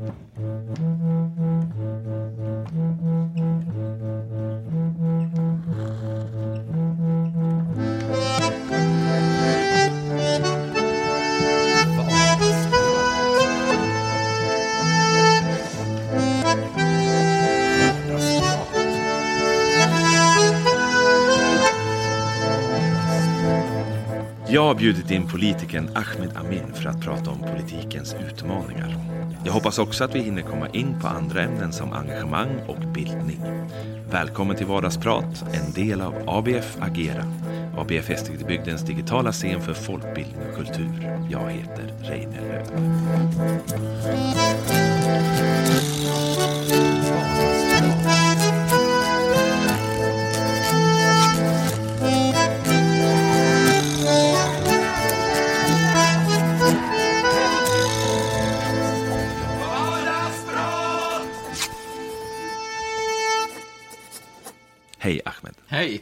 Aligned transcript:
Jag 0.00 0.06
har 24.64 24.74
bjudit 24.74 25.10
in 25.10 25.28
politikern 25.28 25.88
Ahmed 25.94 26.36
Amin 26.36 26.72
för 26.74 26.88
att 26.88 27.00
prata 27.00 27.30
om 27.30 27.38
politikens 27.38 28.14
utmaningar. 28.28 29.19
Jag 29.44 29.52
hoppas 29.52 29.78
också 29.78 30.04
att 30.04 30.14
vi 30.14 30.18
hinner 30.18 30.42
komma 30.42 30.68
in 30.68 31.00
på 31.00 31.08
andra 31.08 31.42
ämnen 31.42 31.72
som 31.72 31.92
engagemang 31.92 32.60
och 32.68 32.78
bildning. 32.94 33.40
Välkommen 34.10 34.56
till 34.56 34.66
Vardagsprat, 34.66 35.44
en 35.52 35.72
del 35.72 36.00
av 36.00 36.14
ABF 36.26 36.76
Agera. 36.80 37.24
ABF 37.76 38.08
Hässelbygdens 38.08 38.82
digitala 38.82 39.32
scen 39.32 39.60
för 39.60 39.74
folkbildning 39.74 40.38
och 40.48 40.56
kultur. 40.56 41.18
Jag 41.30 41.50
heter 41.50 41.94
Reine 42.02 42.36
Lööf. 42.40 42.68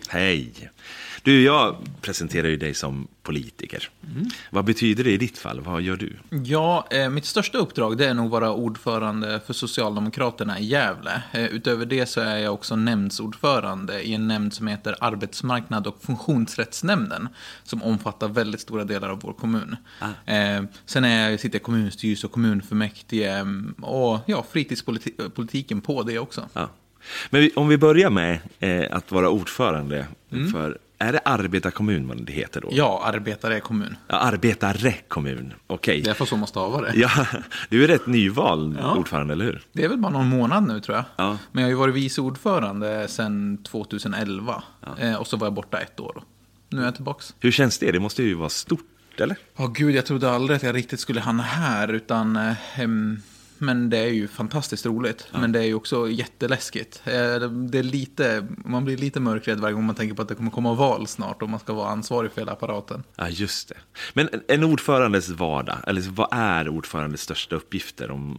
Hej. 0.08 0.70
Du, 1.22 1.42
jag 1.42 1.76
presenterar 2.00 2.48
ju 2.48 2.56
dig 2.56 2.74
som 2.74 3.08
politiker. 3.22 3.90
Vad 4.50 4.64
betyder 4.64 5.04
det 5.04 5.10
i 5.10 5.16
ditt 5.16 5.38
fall? 5.38 5.60
Vad 5.60 5.82
gör 5.82 5.96
du? 5.96 6.16
Ja, 6.44 6.86
eh, 6.90 7.10
mitt 7.10 7.24
största 7.24 7.58
uppdrag 7.58 7.98
det 7.98 8.06
är 8.06 8.14
nog 8.14 8.30
vara 8.30 8.52
ordförande 8.52 9.40
för 9.46 9.52
Socialdemokraterna 9.52 10.58
i 10.58 10.64
Gävle. 10.64 11.22
Eh, 11.32 11.44
utöver 11.44 11.86
det 11.86 12.06
så 12.06 12.20
är 12.20 12.36
jag 12.36 12.54
också 12.54 12.76
nämndsordförande 12.76 14.02
i 14.02 14.14
en 14.14 14.28
nämnd 14.28 14.54
som 14.54 14.66
heter 14.66 14.96
Arbetsmarknad 15.00 15.86
och 15.86 16.02
funktionsrättsnämnden. 16.02 17.28
Som 17.64 17.82
omfattar 17.82 18.28
väldigt 18.28 18.60
stora 18.60 18.84
delar 18.84 19.08
av 19.08 19.20
vår 19.20 19.32
kommun. 19.32 19.76
Eh, 20.26 20.62
sen 20.86 21.04
är 21.04 21.30
jag, 21.30 21.40
sitter 21.40 21.56
jag 21.56 21.62
i 21.62 21.64
kommunstyrelse 21.64 22.26
och 22.26 22.32
kommunfullmäktige 22.32 23.30
mm, 23.30 23.72
och 23.72 24.18
ja, 24.26 24.46
fritidspolitiken 24.50 25.80
på 25.80 26.02
det 26.02 26.18
också. 26.18 26.48
Ja. 26.52 26.68
Men 27.30 27.40
vi, 27.40 27.50
om 27.56 27.68
vi 27.68 27.78
börjar 27.78 28.10
med 28.10 28.38
eh, 28.60 28.96
att 28.96 29.12
vara 29.12 29.28
ordförande 29.30 30.06
för, 30.52 30.78
är 30.98 31.12
det 31.12 31.20
arbetarkommun 31.24 32.08
vad 32.08 32.22
det 32.26 32.32
heter 32.32 32.60
då? 32.60 32.68
Ja, 32.72 33.02
arbetare 33.06 33.60
kommun. 33.60 33.96
Ja, 34.08 34.16
arbetare 34.16 34.94
kommun, 35.08 35.52
okej. 35.66 36.00
Det 36.02 36.10
är 36.10 36.14
för 36.14 36.24
så 36.24 36.36
man 36.36 36.46
stavar 36.48 36.82
det. 36.82 36.92
Ja, 36.94 37.10
du 37.68 37.84
är 37.84 37.88
rätt 37.88 38.06
nyvald 38.06 38.76
Ja. 38.80 38.96
ordförande, 38.96 39.32
eller 39.32 39.44
hur? 39.44 39.62
Det 39.72 39.84
är 39.84 39.88
väl 39.88 39.98
bara 39.98 40.12
någon 40.12 40.28
månad 40.28 40.68
nu 40.68 40.80
tror 40.80 40.96
jag. 40.96 41.04
Ja. 41.16 41.38
Men 41.52 41.62
jag 41.62 41.66
har 41.68 41.70
ju 41.70 41.76
varit 41.76 41.94
vice 41.94 42.20
ordförande 42.20 43.08
sedan 43.08 43.58
2011. 43.62 44.62
Eh, 44.98 45.14
och 45.14 45.26
så 45.26 45.36
var 45.36 45.46
jag 45.46 45.54
borta 45.54 45.80
ett 45.80 46.00
år. 46.00 46.12
Då. 46.14 46.22
Nu 46.76 46.80
är 46.80 46.84
jag 46.84 46.94
tillbaks. 46.94 47.34
Hur 47.40 47.50
känns 47.50 47.78
det? 47.78 47.92
Det 47.92 48.00
måste 48.00 48.22
ju 48.22 48.34
vara 48.34 48.48
stort, 48.48 49.20
eller? 49.20 49.36
Ja, 49.56 49.66
gud, 49.66 49.94
jag 49.94 50.06
trodde 50.06 50.30
aldrig 50.30 50.56
att 50.56 50.62
jag 50.62 50.74
riktigt 50.74 51.00
skulle 51.00 51.20
hamna 51.20 51.42
här, 51.42 51.88
utan... 51.92 52.36
Eh, 52.36 52.52
men 53.60 53.90
det 53.90 53.98
är 53.98 54.08
ju 54.10 54.28
fantastiskt 54.28 54.86
roligt. 54.86 55.26
Men 55.32 55.52
det 55.52 55.58
är 55.58 55.64
ju 55.64 55.74
också 55.74 56.08
jätteläskigt. 56.10 57.02
Eh, 57.04 57.12
Det 57.50 57.78
är 57.78 57.82
lite, 57.82 58.46
man 58.64 58.84
blir 58.84 58.96
lite 58.96 59.20
mörkrädd 59.20 59.60
varje 59.60 59.74
gång 59.74 59.84
man 59.86 59.94
tänker 59.94 60.14
på 60.14 60.22
att 60.22 60.28
det 60.28 60.34
kommer 60.34 60.50
komma 60.50 60.74
val 60.74 61.06
snart 61.06 61.42
och 61.42 61.48
man 61.48 61.60
ska 61.60 61.72
vara 61.72 61.90
ansvarig 61.90 62.32
för 62.32 62.40
hela 62.40 62.52
apparaten. 62.52 63.02
Ja, 63.16 63.28
just 63.28 63.68
det. 63.68 63.74
Men 64.14 64.28
en- 64.32 64.42
en 64.48 64.64
ordförandes 64.64 65.28
vardag, 65.28 65.76
eller 65.86 66.00
vad 66.00 66.28
är 66.30 66.68
ordförandes 66.68 67.20
största 67.20 67.56
uppgifter 67.56 68.10
om, 68.10 68.38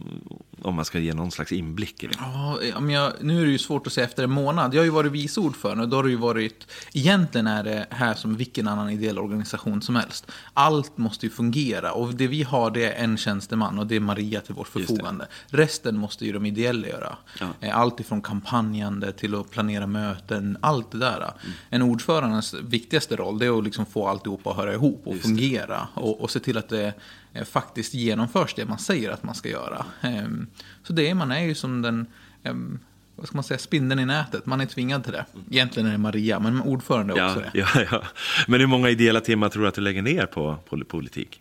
om 0.62 0.74
man 0.74 0.84
ska 0.84 0.98
ge 0.98 1.14
någon 1.14 1.30
slags 1.30 1.52
inblick 1.52 2.02
i 2.04 2.06
det? 2.06 2.14
Ja, 2.18 2.58
men 2.80 2.90
jag, 2.90 3.12
nu 3.20 3.40
är 3.40 3.44
det 3.46 3.52
ju 3.52 3.58
svårt 3.58 3.86
att 3.86 3.92
säga 3.92 4.04
efter 4.06 4.24
en 4.24 4.30
månad. 4.30 4.74
Jag 4.74 4.80
har 4.80 4.84
ju 4.84 4.90
varit 4.90 5.12
vice 5.12 5.40
ordförande 5.40 5.82
och 5.84 5.88
då 5.90 5.96
har 5.96 6.04
det 6.04 6.10
ju 6.10 6.16
varit... 6.16 6.66
Egentligen 6.92 7.46
är 7.46 7.64
det 7.64 7.86
här 7.90 8.14
som 8.14 8.36
vilken 8.36 8.68
annan 8.68 8.90
ideell 8.90 9.18
organisation 9.18 9.82
som 9.82 9.96
helst. 9.96 10.26
Allt 10.54 10.98
måste 10.98 11.26
ju 11.26 11.30
fungera 11.30 11.92
och 11.92 12.14
det 12.14 12.26
vi 12.26 12.42
har 12.42 12.70
det 12.70 12.84
är 12.92 13.04
en 13.04 13.16
tjänsteman 13.16 13.78
och 13.78 13.86
det 13.86 13.96
är 13.96 14.00
Maria 14.00 14.40
till 14.40 14.54
vårt 14.54 14.68
förfogande. 14.68 15.09
Resten 15.48 15.96
måste 15.98 16.24
ju 16.26 16.32
de 16.32 16.46
ideella 16.46 16.88
göra. 16.88 17.16
Eh, 17.60 17.78
Allt 17.78 18.00
ifrån 18.00 18.22
kampanjande 18.22 19.12
till 19.12 19.34
att 19.34 19.50
planera 19.50 19.86
möten, 19.86 20.58
allt 20.60 20.90
det 20.92 20.98
där. 20.98 21.30
En 21.70 21.82
ordförandes 21.82 22.54
viktigaste 22.54 23.16
roll 23.16 23.38
det 23.38 23.46
är 23.46 23.58
att 23.58 23.64
liksom 23.64 23.86
få 23.86 24.08
alltihopa 24.08 24.50
att 24.50 24.56
höra 24.56 24.72
ihop 24.74 25.02
och 25.04 25.16
fungera 25.16 25.88
och, 25.94 26.20
och 26.20 26.30
se 26.30 26.40
till 26.40 26.58
att 26.58 26.68
det 26.68 26.94
eh, 27.32 27.44
faktiskt 27.44 27.94
genomförs 27.94 28.54
det 28.54 28.64
man 28.66 28.78
säger 28.78 29.10
att 29.10 29.22
man 29.22 29.34
ska 29.34 29.48
göra. 29.48 29.84
Ehm, 30.00 30.46
Så 30.82 30.92
det 30.92 31.14
man 31.14 31.32
är 31.32 31.40
ju 31.44 31.54
som 31.54 31.82
den, 31.82 32.06
ehm, 32.42 32.78
vad 33.16 33.26
ska 33.26 33.36
man 33.36 33.44
säga, 33.44 33.58
spindeln 33.58 34.00
i 34.00 34.06
nätet. 34.06 34.46
Man 34.46 34.60
är 34.60 34.66
tvingad 34.66 35.04
till 35.04 35.12
det. 35.12 35.24
Egentligen 35.50 35.86
är 35.88 35.92
det 35.92 35.98
Maria, 35.98 36.40
men 36.40 36.60
ordförande 36.62 37.14
är 37.14 37.18
Ja, 37.18 37.26
också 37.26 37.40
det. 37.40 37.50
ja, 37.58 37.66
ja. 37.90 38.02
Men 38.48 38.60
hur 38.60 38.66
många 38.66 38.90
ideella 38.90 39.20
timmar 39.20 39.48
tror 39.48 39.62
du 39.62 39.68
att 39.68 39.74
du 39.74 39.80
lägger 39.80 40.02
ner 40.02 40.26
på 40.26 40.56
pol- 40.68 40.84
politik? 40.84 41.40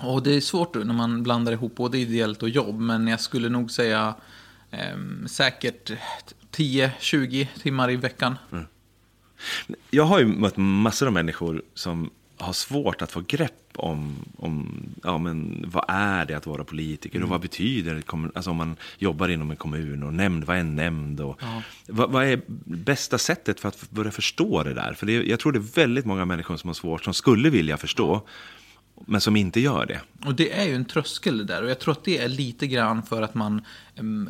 Och 0.00 0.22
det 0.22 0.34
är 0.36 0.40
svårt 0.40 0.74
när 0.74 0.94
man 0.94 1.22
blandar 1.22 1.52
ihop 1.52 1.74
både 1.74 1.98
ideellt 1.98 2.42
och 2.42 2.48
jobb, 2.48 2.80
men 2.80 3.06
jag 3.08 3.20
skulle 3.20 3.48
nog 3.48 3.70
säga 3.70 4.14
ehm, 4.70 5.28
säkert 5.28 5.90
10-20 6.52 7.46
timmar 7.62 7.90
i 7.90 7.96
veckan. 7.96 8.36
Jag 9.90 10.04
har 10.04 10.18
ju 10.18 10.26
mött 10.26 10.56
massor 10.56 11.06
av 11.06 11.12
människor 11.12 11.62
som 11.74 12.10
har 12.42 12.52
svårt 12.52 13.02
att 13.02 13.12
få 13.12 13.20
grepp 13.20 13.52
om, 13.74 14.16
om 14.36 14.82
ja, 15.02 15.18
men 15.18 15.64
vad 15.68 15.84
är 15.88 16.24
det 16.24 16.34
att 16.34 16.46
vara 16.46 16.64
politiker 16.64 17.22
och 17.22 17.28
vad 17.28 17.40
betyder 17.40 17.94
det? 17.94 18.30
Alltså 18.34 18.50
om 18.50 18.56
man 18.56 18.76
jobbar 18.98 19.28
inom 19.28 19.50
en 19.50 19.56
kommun 19.56 20.02
och 20.02 20.14
nämnd, 20.14 20.44
vad 20.44 20.56
är 20.56 20.60
en 20.60 20.76
nämnd? 20.76 21.20
Och, 21.20 21.40
vad, 21.86 22.10
vad 22.10 22.24
är 22.24 22.40
bästa 22.64 23.18
sättet 23.18 23.60
för 23.60 23.68
att 23.68 23.90
börja 23.90 24.10
förstå 24.10 24.62
det 24.62 24.74
där? 24.74 24.94
För 24.94 25.06
det, 25.06 25.12
jag 25.12 25.40
tror 25.40 25.52
det 25.52 25.58
är 25.58 25.74
väldigt 25.74 26.04
många 26.04 26.24
människor 26.24 26.56
som 26.56 26.68
har 26.68 26.74
svårt, 26.74 27.04
som 27.04 27.14
skulle 27.14 27.50
vilja 27.50 27.76
förstå, 27.76 28.26
men 29.06 29.20
som 29.20 29.36
inte 29.36 29.60
gör 29.60 29.86
det. 29.86 30.00
Och 30.26 30.34
det 30.34 30.52
är 30.52 30.64
ju 30.64 30.74
en 30.74 30.84
tröskel 30.84 31.38
det 31.38 31.44
där. 31.44 31.62
Och 31.62 31.70
jag 31.70 31.78
tror 31.78 31.92
att 31.92 32.04
det 32.04 32.18
är 32.18 32.28
lite 32.28 32.66
grann 32.66 33.02
för 33.02 33.22
att 33.22 33.34
man 33.34 33.62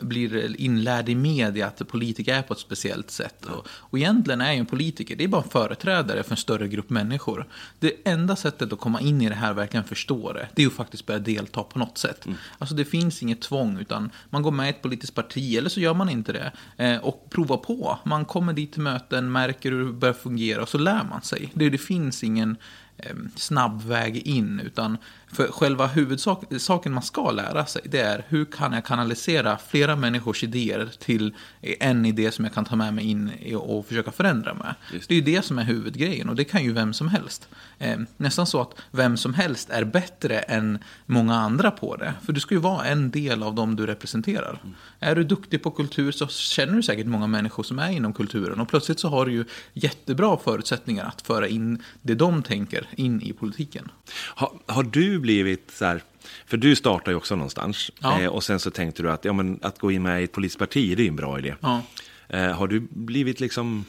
blir 0.02 0.60
inlärd 0.60 1.08
i 1.08 1.14
media 1.14 1.66
att 1.66 1.88
politiker 1.88 2.34
är 2.34 2.42
på 2.42 2.52
ett 2.52 2.60
speciellt 2.60 3.10
sätt. 3.10 3.44
Och, 3.44 3.68
och 3.68 3.98
egentligen 3.98 4.40
är 4.40 4.52
ju 4.52 4.58
en 4.58 4.66
politiker, 4.66 5.16
det 5.16 5.24
är 5.24 5.28
bara 5.28 5.42
en 5.42 5.48
företrädare 5.48 6.22
för 6.22 6.30
en 6.30 6.36
större 6.36 6.68
grupp 6.68 6.90
människor. 6.90 7.46
Det 7.78 7.94
enda 8.04 8.36
sättet 8.36 8.72
att 8.72 8.78
komma 8.78 9.00
in 9.00 9.22
i 9.22 9.28
det 9.28 9.34
här 9.34 9.50
och 9.50 9.58
verkligen 9.58 9.84
förstå 9.84 10.32
det, 10.32 10.48
det 10.54 10.62
är 10.62 10.64
ju 10.64 10.70
faktiskt 10.70 11.06
börja 11.06 11.20
delta 11.20 11.62
på 11.62 11.78
något 11.78 11.98
sätt. 11.98 12.26
Alltså 12.58 12.74
det 12.74 12.84
finns 12.84 13.22
inget 13.22 13.40
tvång, 13.40 13.78
utan 13.78 14.10
man 14.30 14.42
går 14.42 14.50
med 14.50 14.66
i 14.66 14.70
ett 14.70 14.82
politiskt 14.82 15.14
parti, 15.14 15.56
eller 15.56 15.68
så 15.68 15.80
gör 15.80 15.94
man 15.94 16.08
inte 16.08 16.32
det. 16.32 16.52
Eh, 16.76 16.98
och 16.98 17.30
provar 17.30 17.56
på. 17.56 17.98
Man 18.04 18.24
kommer 18.24 18.52
dit 18.52 18.72
till 18.72 18.82
möten, 18.82 19.32
märker 19.32 19.72
hur 19.72 19.86
det 19.86 19.92
börjar 19.92 20.14
fungera 20.14 20.62
och 20.62 20.68
så 20.68 20.78
lär 20.78 21.04
man 21.04 21.22
sig. 21.22 21.50
Det, 21.54 21.70
det 21.70 21.78
finns 21.78 22.24
ingen 22.24 22.56
Eh, 23.02 23.14
snabb 23.36 23.82
väg 23.82 24.16
in. 24.16 24.60
Utan 24.60 24.98
för 25.32 25.46
själva 25.46 25.86
huvudsaken 25.86 26.92
man 26.92 27.02
ska 27.02 27.30
lära 27.30 27.66
sig, 27.66 27.82
det 27.84 28.00
är 28.00 28.24
hur 28.28 28.44
kan 28.44 28.72
jag 28.72 28.84
kanalisera 28.84 29.58
flera 29.68 29.96
människors 29.96 30.44
idéer 30.44 30.90
till 30.98 31.34
en 31.60 32.06
idé 32.06 32.30
som 32.30 32.44
jag 32.44 32.54
kan 32.54 32.64
ta 32.64 32.76
med 32.76 32.94
mig 32.94 33.04
in 33.04 33.32
och 33.56 33.86
försöka 33.86 34.12
förändra 34.12 34.54
med. 34.54 34.74
Det 34.90 35.14
är 35.14 35.16
ju 35.16 35.20
det 35.20 35.42
som 35.42 35.58
är 35.58 35.64
huvudgrejen 35.64 36.28
och 36.28 36.36
det 36.36 36.44
kan 36.44 36.64
ju 36.64 36.72
vem 36.72 36.92
som 36.92 37.08
helst. 37.08 37.48
Eh, 37.78 37.98
nästan 38.16 38.46
så 38.46 38.60
att 38.60 38.74
vem 38.90 39.16
som 39.16 39.34
helst 39.34 39.70
är 39.70 39.84
bättre 39.84 40.38
än 40.38 40.78
många 41.06 41.34
andra 41.34 41.70
på 41.70 41.96
det. 41.96 42.14
För 42.22 42.32
du 42.32 42.40
ska 42.40 42.54
ju 42.54 42.60
vara 42.60 42.84
en 42.84 43.10
del 43.10 43.42
av 43.42 43.54
dem 43.54 43.76
du 43.76 43.86
representerar. 43.86 44.62
Är 45.00 45.14
du 45.14 45.24
duktig 45.24 45.62
på 45.62 45.70
kultur 45.70 46.12
så 46.12 46.26
känner 46.26 46.72
du 46.72 46.82
säkert 46.82 47.06
många 47.06 47.26
människor 47.26 47.62
som 47.62 47.78
är 47.78 47.90
inom 47.90 48.12
kulturen 48.12 48.60
och 48.60 48.68
plötsligt 48.68 49.00
så 49.00 49.08
har 49.08 49.26
du 49.26 49.32
ju 49.32 49.44
jättebra 49.72 50.36
förutsättningar 50.36 51.04
att 51.04 51.22
föra 51.22 51.48
in 51.48 51.82
det 52.02 52.14
de 52.14 52.42
tänker 52.42 52.86
in 52.96 53.22
i 53.22 53.32
politiken. 53.32 53.90
Har, 54.34 54.52
har 54.66 54.82
du 54.82 55.21
blivit 55.22 55.70
så 55.74 55.84
här, 55.84 56.02
för 56.46 56.56
du 56.56 56.76
startar 56.76 57.12
ju 57.12 57.16
också 57.16 57.36
någonstans, 57.36 57.90
Ja. 58.00 58.20
eh, 58.20 58.28
och 58.28 58.44
sen 58.44 58.60
så 58.60 58.70
tänkte 58.70 59.02
du 59.02 59.10
att, 59.10 59.24
ja, 59.24 59.32
men, 59.32 59.58
att 59.62 59.78
gå 59.78 59.90
in 59.90 60.02
med 60.02 60.20
i 60.20 60.24
ett 60.24 60.32
polisparti, 60.32 60.96
det 60.96 61.02
är 61.02 61.04
ju 61.04 61.08
en 61.08 61.16
bra 61.16 61.38
idé. 61.38 61.54
Ja. 61.60 61.82
Eh, 62.28 62.50
har 62.50 62.68
du 62.68 62.80
blivit 62.90 63.40
liksom, 63.40 63.84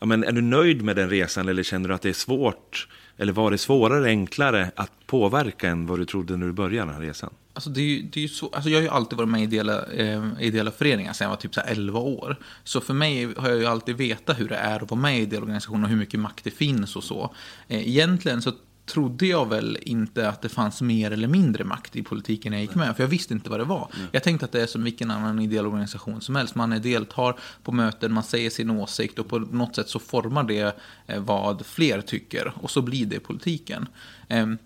ja, 0.00 0.06
men, 0.06 0.24
är 0.24 0.32
du 0.32 0.40
nöjd 0.42 0.82
med 0.82 0.96
den 0.96 1.10
resan 1.10 1.48
eller 1.48 1.62
känner 1.62 1.88
du 1.88 1.94
att 1.94 2.02
det 2.02 2.08
är 2.08 2.12
svårt, 2.12 2.88
eller 3.16 3.32
var 3.32 3.50
det 3.50 3.58
svårare, 3.58 4.06
enklare 4.06 4.70
att 4.76 4.92
påverka 5.06 5.68
än 5.68 5.86
vad 5.86 5.98
du 5.98 6.04
trodde 6.04 6.36
när 6.36 6.46
du 6.46 6.52
började 6.52 6.86
den 6.86 6.94
här 6.94 7.02
resan? 7.02 7.30
Alltså 7.52 7.70
det 7.70 7.80
är 7.80 7.84
ju, 7.84 8.02
det 8.02 8.24
är 8.24 8.28
så, 8.28 8.50
alltså 8.52 8.70
jag 8.70 8.78
har 8.78 8.82
ju 8.82 8.88
alltid 8.88 9.16
varit 9.16 9.28
med 9.28 9.40
i 9.40 9.44
ideella, 9.44 9.84
eh, 9.86 10.24
ideella 10.40 10.70
föreningar 10.70 11.12
sedan 11.12 11.24
jag 11.24 11.30
var 11.30 11.36
typ 11.36 11.54
så 11.54 11.60
här 11.60 11.68
11 11.72 12.00
år. 12.00 12.36
Så 12.64 12.80
för 12.80 12.94
mig 12.94 13.34
har 13.36 13.48
jag 13.48 13.58
ju 13.58 13.66
alltid 13.66 13.96
vetat 13.96 14.40
hur 14.40 14.48
det 14.48 14.56
är 14.56 14.82
att 14.82 14.90
vara 14.90 15.00
med 15.00 15.18
i 15.18 15.22
ideella 15.22 15.42
organisationer 15.42 15.84
och 15.84 15.90
hur 15.90 15.96
mycket 15.96 16.20
makt 16.20 16.44
det 16.44 16.50
finns 16.50 16.96
och 16.96 17.04
så. 17.04 17.34
Eh, 17.68 17.88
egentligen 17.88 18.42
så 18.42 18.52
trodde 18.88 19.26
jag 19.26 19.48
väl 19.48 19.78
inte 19.82 20.28
att 20.28 20.42
det 20.42 20.48
fanns 20.48 20.82
mer 20.82 21.10
eller 21.10 21.28
mindre 21.28 21.64
makt 21.64 21.96
i 21.96 22.02
politiken 22.02 22.52
jag 22.52 22.62
gick 22.62 22.74
med. 22.74 22.96
För 22.96 23.02
jag 23.02 23.08
visste 23.08 23.34
inte 23.34 23.50
vad 23.50 23.60
det 23.60 23.64
var. 23.64 23.90
Mm. 23.96 24.08
Jag 24.12 24.22
tänkte 24.22 24.44
att 24.44 24.52
det 24.52 24.62
är 24.62 24.66
som 24.66 24.84
vilken 24.84 25.10
annan 25.10 25.40
ideell 25.40 25.66
organisation 25.66 26.20
som 26.20 26.36
helst. 26.36 26.54
Man 26.54 26.82
deltar 26.82 27.38
på 27.62 27.72
möten, 27.72 28.12
man 28.12 28.24
säger 28.24 28.50
sin 28.50 28.70
åsikt 28.70 29.18
och 29.18 29.28
på 29.28 29.38
något 29.38 29.76
sätt 29.76 29.88
så 29.88 29.98
formar 29.98 30.42
det 30.42 30.76
eh, 31.06 31.20
vad 31.20 31.66
fler 31.66 32.00
tycker. 32.00 32.52
Och 32.56 32.70
så 32.70 32.82
blir 32.82 33.06
det 33.06 33.20
politiken. 33.20 33.88
Ehm, 34.28 34.58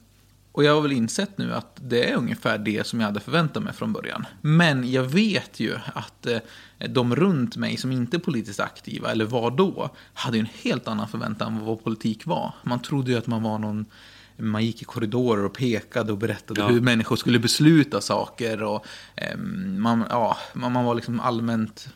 och 0.53 0.65
jag 0.65 0.75
har 0.75 0.81
väl 0.81 0.93
insett 0.93 1.39
nu 1.39 1.55
att 1.55 1.81
det 1.89 2.11
är 2.11 2.17
ungefär 2.17 2.59
det 2.59 2.87
som 2.87 3.01
jag 3.01 3.07
hade 3.07 3.21
förväntat 3.21 3.63
mig 3.63 3.73
från 3.73 3.93
början. 3.93 4.27
Men 4.41 4.91
jag 4.91 5.05
vet 5.05 5.61
ju 5.61 5.77
att 5.95 6.27
eh, 6.27 6.39
de 6.89 7.17
runt 7.17 7.57
mig 7.57 7.77
som 7.77 7.93
inte 7.93 8.17
är 8.17 8.19
politiskt 8.19 8.61
aktiva, 8.61 9.11
eller 9.11 9.25
var 9.25 9.51
då, 9.51 9.91
hade 10.15 10.39
en 10.39 10.49
helt 10.63 10.89
annan 10.89 11.09
förväntan 11.09 11.49
om 11.53 11.65
vad 11.65 11.85
politik 11.85 12.27
var. 12.27 12.55
Man 12.63 12.83
trodde 12.83 13.11
ju 13.11 13.19
att 13.19 13.27
man 13.27 13.43
var 13.43 13.59
någon 13.59 13.87
man 14.43 14.65
gick 14.65 14.83
i 14.83 14.85
korridorer 14.85 15.45
och 15.45 15.53
pekade 15.53 16.13
och 16.13 16.19
berättade 16.19 16.61
ja. 16.61 16.69
hur 16.69 16.81
människor 16.81 17.17
skulle 17.17 17.39
besluta 17.39 18.01
saker. 18.01 18.63
Och, 18.63 18.87
eh, 19.17 19.39
man, 19.79 20.05
ja, 20.11 20.37
man, 20.53 20.73
man 20.73 20.85
var 20.85 20.95
liksom 20.95 21.21
allmänt 21.21 21.89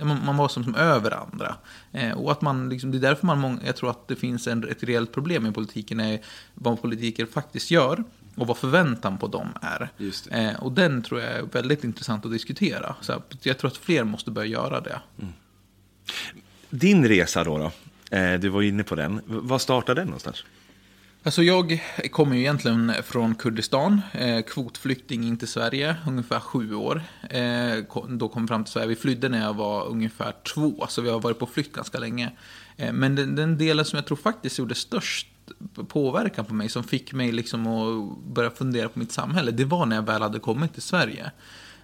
man, 0.00 0.24
man 0.24 0.36
var 0.36 0.48
som, 0.48 0.64
som 0.64 0.74
över 0.74 1.10
andra. 1.10 1.56
Eh, 1.92 2.12
och 2.12 2.32
att 2.32 2.42
man, 2.42 2.68
liksom, 2.68 2.90
det 2.90 2.98
är 2.98 3.00
därför 3.00 3.26
man, 3.26 3.60
jag 3.64 3.76
tror 3.76 3.90
att 3.90 4.08
det 4.08 4.16
finns 4.16 4.46
en, 4.46 4.68
ett 4.68 4.82
reellt 4.82 5.12
problem 5.12 5.46
i 5.46 5.52
politiken, 5.52 6.00
är 6.00 6.20
vad 6.54 6.82
politiker 6.82 7.26
faktiskt 7.26 7.70
gör 7.70 8.04
och 8.34 8.46
vad 8.46 8.56
förväntan 8.56 9.18
på 9.18 9.26
dem 9.26 9.48
är. 9.60 9.88
Eh, 10.30 10.62
och 10.62 10.72
den 10.72 11.02
tror 11.02 11.20
jag 11.20 11.30
är 11.30 11.42
väldigt 11.42 11.84
intressant 11.84 12.24
att 12.24 12.32
diskutera. 12.32 12.94
Så 13.00 13.22
jag 13.42 13.58
tror 13.58 13.70
att 13.70 13.76
fler 13.76 14.04
måste 14.04 14.30
börja 14.30 14.48
göra 14.48 14.80
det. 14.80 15.00
Mm. 15.18 15.32
Din 16.70 17.08
resa 17.08 17.44
då, 17.44 17.58
då? 17.58 17.70
Eh, 18.16 18.40
du 18.40 18.48
var 18.48 18.62
inne 18.62 18.82
på 18.82 18.94
den. 18.94 19.20
Var 19.26 19.58
startade 19.58 20.00
den 20.00 20.06
någonstans? 20.06 20.44
Alltså 21.24 21.42
jag 21.42 21.82
kommer 22.10 22.36
ju 22.36 22.40
egentligen 22.40 22.92
från 23.02 23.34
Kurdistan, 23.34 24.00
eh, 24.12 24.42
kvotflykting 24.42 25.24
in 25.24 25.36
till 25.36 25.48
Sverige, 25.48 25.96
ungefär 26.06 26.40
sju 26.40 26.74
år. 26.74 27.02
Eh, 27.30 27.84
då 28.08 28.28
kom 28.28 28.48
fram 28.48 28.64
till 28.64 28.72
Sverige. 28.72 28.86
Vi 28.86 28.96
flydde 28.96 29.28
när 29.28 29.42
jag 29.42 29.54
var 29.54 29.86
ungefär 29.86 30.34
två, 30.54 30.86
så 30.88 31.02
vi 31.02 31.10
har 31.10 31.20
varit 31.20 31.38
på 31.38 31.46
flykt 31.46 31.72
ganska 31.72 31.98
länge. 31.98 32.32
Eh, 32.76 32.92
men 32.92 33.14
den, 33.14 33.36
den, 33.36 33.58
delen 33.58 33.84
som 33.84 33.96
jag 33.96 34.06
tror 34.06 34.16
faktiskt 34.16 34.58
gjorde 34.58 34.74
störst 34.74 35.28
påverkan 35.88 36.44
på 36.44 36.54
mig, 36.54 36.68
som 36.68 36.84
fick 36.84 37.12
mig 37.12 37.32
liksom 37.32 37.66
att 37.66 38.18
börja 38.34 38.50
fundera 38.50 38.88
på 38.88 38.98
mitt 38.98 39.12
samhälle, 39.12 39.50
det 39.50 39.64
var 39.64 39.86
när 39.86 39.96
jag 39.96 40.02
väl 40.06 40.22
hade 40.22 40.38
kommit 40.38 40.72
till 40.72 40.82
Sverige. 40.82 41.30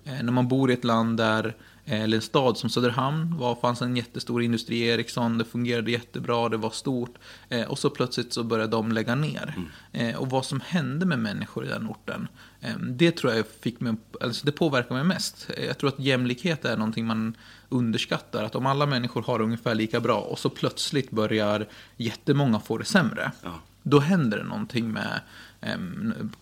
Eh, 0.04 0.22
när 0.22 0.32
man 0.32 0.48
bor 0.48 0.70
i 0.70 0.74
ett 0.74 0.84
land 0.84 1.16
där 1.16 1.56
eller 1.90 2.16
en 2.16 2.22
stad 2.22 2.58
som 2.58 2.70
Söderhamn 2.70 3.38
var, 3.38 3.54
fanns 3.54 3.82
en 3.82 3.96
jättestor 3.96 4.42
industri, 4.42 4.80
Ericsson, 4.80 5.38
det 5.38 5.44
fungerade 5.44 5.90
jättebra, 5.90 6.48
det 6.48 6.56
var 6.56 6.70
stort. 6.70 7.14
Eh, 7.48 7.62
och 7.62 7.78
så 7.78 7.90
plötsligt 7.90 8.32
så 8.32 8.44
började 8.44 8.70
de 8.70 8.92
lägga 8.92 9.14
ner. 9.14 9.54
Mm. 9.56 10.08
Eh, 10.08 10.20
och 10.20 10.30
vad 10.30 10.44
som 10.44 10.60
hände 10.60 11.06
med 11.06 11.18
människor 11.18 11.66
i 11.66 11.68
den 11.68 11.86
orten, 11.86 12.28
eh, 12.60 12.78
det 12.78 13.10
tror 13.10 13.32
jag 13.32 13.44
fick 13.60 13.80
mig, 13.80 13.94
alltså 14.20 14.46
det 14.46 14.52
påverkar 14.52 14.94
mig 14.94 15.04
mest. 15.04 15.50
Eh, 15.56 15.64
jag 15.64 15.78
tror 15.78 15.88
att 15.88 16.00
jämlikhet 16.00 16.64
är 16.64 16.76
någonting 16.76 17.06
man 17.06 17.36
underskattar. 17.68 18.44
Att 18.44 18.54
om 18.54 18.66
alla 18.66 18.86
människor 18.86 19.22
har 19.22 19.40
ungefär 19.40 19.74
lika 19.74 20.00
bra 20.00 20.20
och 20.20 20.38
så 20.38 20.50
plötsligt 20.50 21.10
börjar 21.10 21.66
jättemånga 21.96 22.60
få 22.60 22.78
det 22.78 22.84
sämre. 22.84 23.32
Ja. 23.42 23.60
Då 23.82 24.00
händer 24.00 24.38
det 24.38 24.44
någonting 24.44 24.92
med 24.92 25.20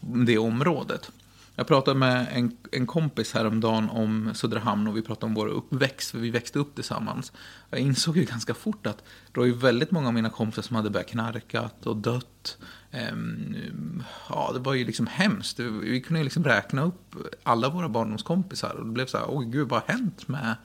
det 0.01 0.39
området. 0.39 1.11
Jag 1.59 1.67
pratade 1.67 1.99
med 1.99 2.27
en, 2.33 2.57
en 2.73 2.87
kompis 2.87 3.35
häromdagen 3.35 3.91
om 3.91 4.31
Söderhamn 4.35 4.89
och 4.89 4.97
vi 4.97 5.03
pratade 5.03 5.27
om 5.27 5.35
vår 5.35 5.47
uppväxt, 5.47 6.11
för 6.11 6.19
vi 6.19 6.31
växte 6.31 6.59
upp 6.59 6.75
tillsammans. 6.75 7.33
Jag 7.71 7.81
insåg 7.81 8.17
ju 8.17 8.25
ganska 8.25 8.55
fort 8.55 8.87
att 8.87 8.99
det 9.33 9.41
var 9.41 9.47
ju 9.47 9.55
väldigt 9.55 9.91
många 9.91 10.09
av 10.09 10.15
mina 10.15 10.31
kompisar 10.31 10.63
som 10.63 10.77
hade 10.77 10.91
börjat 10.91 11.09
knarka 11.09 11.71
och 11.85 11.97
dött. 11.97 12.59
Ehm, 12.91 14.03
ja, 14.29 14.51
det 14.55 14.59
var 14.59 14.75
ju 14.75 14.85
liksom 14.85 15.07
hemskt. 15.07 15.59
Vi 15.61 16.01
kunde 16.01 16.21
ju 16.21 16.25
liksom 16.25 16.45
räkna 16.45 16.83
upp 16.83 17.15
alla 17.43 17.69
våra 17.69 17.89
barndomskompisar 17.89 18.75
och 18.75 18.87
det 18.87 18.93
blev 18.93 19.07
så 19.07 19.19
här, 19.19 19.27
oj 19.29 19.47
gud, 19.47 19.69
vad 19.69 19.83
har 19.83 19.95
hänt 19.95 20.29
med... 20.29 20.57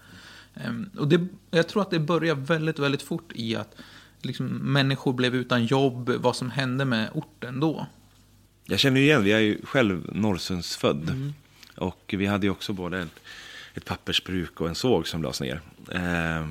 Ehm, 0.53 0.89
och 0.97 1.07
det, 1.07 1.27
jag 1.51 1.67
tror 1.67 1.81
att 1.81 1.91
det 1.91 1.99
började 1.99 2.41
väldigt, 2.41 2.79
väldigt 2.79 3.01
fort 3.01 3.31
i 3.35 3.55
att 3.55 3.75
liksom, 4.21 4.47
människor 4.47 5.13
blev 5.13 5.35
utan 5.35 5.65
jobb, 5.65 6.09
vad 6.09 6.35
som 6.35 6.51
hände 6.51 6.85
med 6.85 7.09
orten 7.13 7.59
då. 7.59 7.88
Jag 8.71 8.79
känner 8.79 9.00
ju 9.00 9.06
igen, 9.06 9.27
jag 9.27 9.39
är 9.39 9.44
ju 9.44 9.62
själv 9.63 10.09
Norrsundsfödd. 10.12 11.09
Mm. 11.09 11.33
Och 11.75 12.13
vi 12.18 12.25
hade 12.25 12.45
ju 12.45 12.51
också 12.51 12.73
både 12.73 13.07
ett, 13.73 13.85
pappersbruk 13.85 14.62
och 14.62 14.68
en 14.68 14.75
såg 14.75 15.07
som 15.07 15.21
lades 15.21 15.41
ner. 15.41 15.62
Eh, 15.91 16.47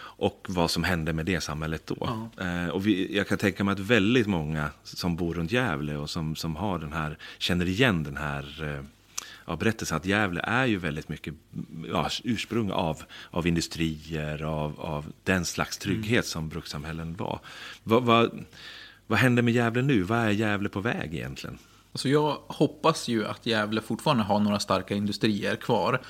och 0.00 0.46
vad 0.48 0.70
som 0.70 0.84
hände 0.84 1.12
med 1.12 1.26
det 1.26 1.40
samhället 1.40 1.86
då. 1.86 1.96
Ja. 2.36 2.44
Eh, 2.44 2.68
och 2.68 2.86
vi, 2.86 3.16
jag 3.16 3.28
kan 3.28 3.38
tänka 3.38 3.64
mig 3.64 3.72
att 3.72 3.78
väldigt 3.78 4.26
många 4.26 4.70
som 4.82 5.16
bor 5.16 5.34
runt 5.34 5.52
Gävle 5.52 5.96
och 5.96 6.10
som, 6.10 6.36
som 6.36 6.56
har 6.56 6.78
den 6.78 6.92
här, 6.92 7.18
känner 7.38 7.68
igen 7.68 8.04
den 8.04 8.16
här 8.16 8.62
eh, 8.62 8.84
ja, 9.46 9.56
berättelsen 9.56 9.96
att 9.96 10.06
Gävle 10.06 10.40
är 10.40 10.66
ju 10.66 10.76
väldigt 10.76 11.08
mycket 11.08 11.34
ja, 11.92 12.10
ursprung 12.24 12.70
av, 12.70 13.02
av 13.30 13.46
industrier, 13.46 14.42
av, 14.42 14.80
av 14.80 15.12
den 15.24 15.44
slags 15.44 15.78
trygghet 15.78 16.10
mm. 16.12 16.22
som 16.22 16.48
brukssamhällen 16.48 17.14
var. 17.16 17.40
Vad, 17.82 18.02
vad, 18.02 18.44
vad 19.06 19.18
händer 19.18 19.42
med 19.42 19.54
Gävle 19.54 19.82
nu? 19.82 20.02
Vad 20.02 20.18
är 20.18 20.30
Gävle 20.30 20.68
på 20.68 20.80
väg 20.80 21.14
egentligen? 21.14 21.58
Alltså 21.92 22.08
jag 22.08 22.38
hoppas 22.46 23.08
ju 23.08 23.26
att 23.26 23.46
Gävle 23.46 23.80
fortfarande 23.80 24.22
har 24.22 24.40
några 24.40 24.58
starka 24.58 24.94
industrier 24.94 25.56
kvar 25.56 26.00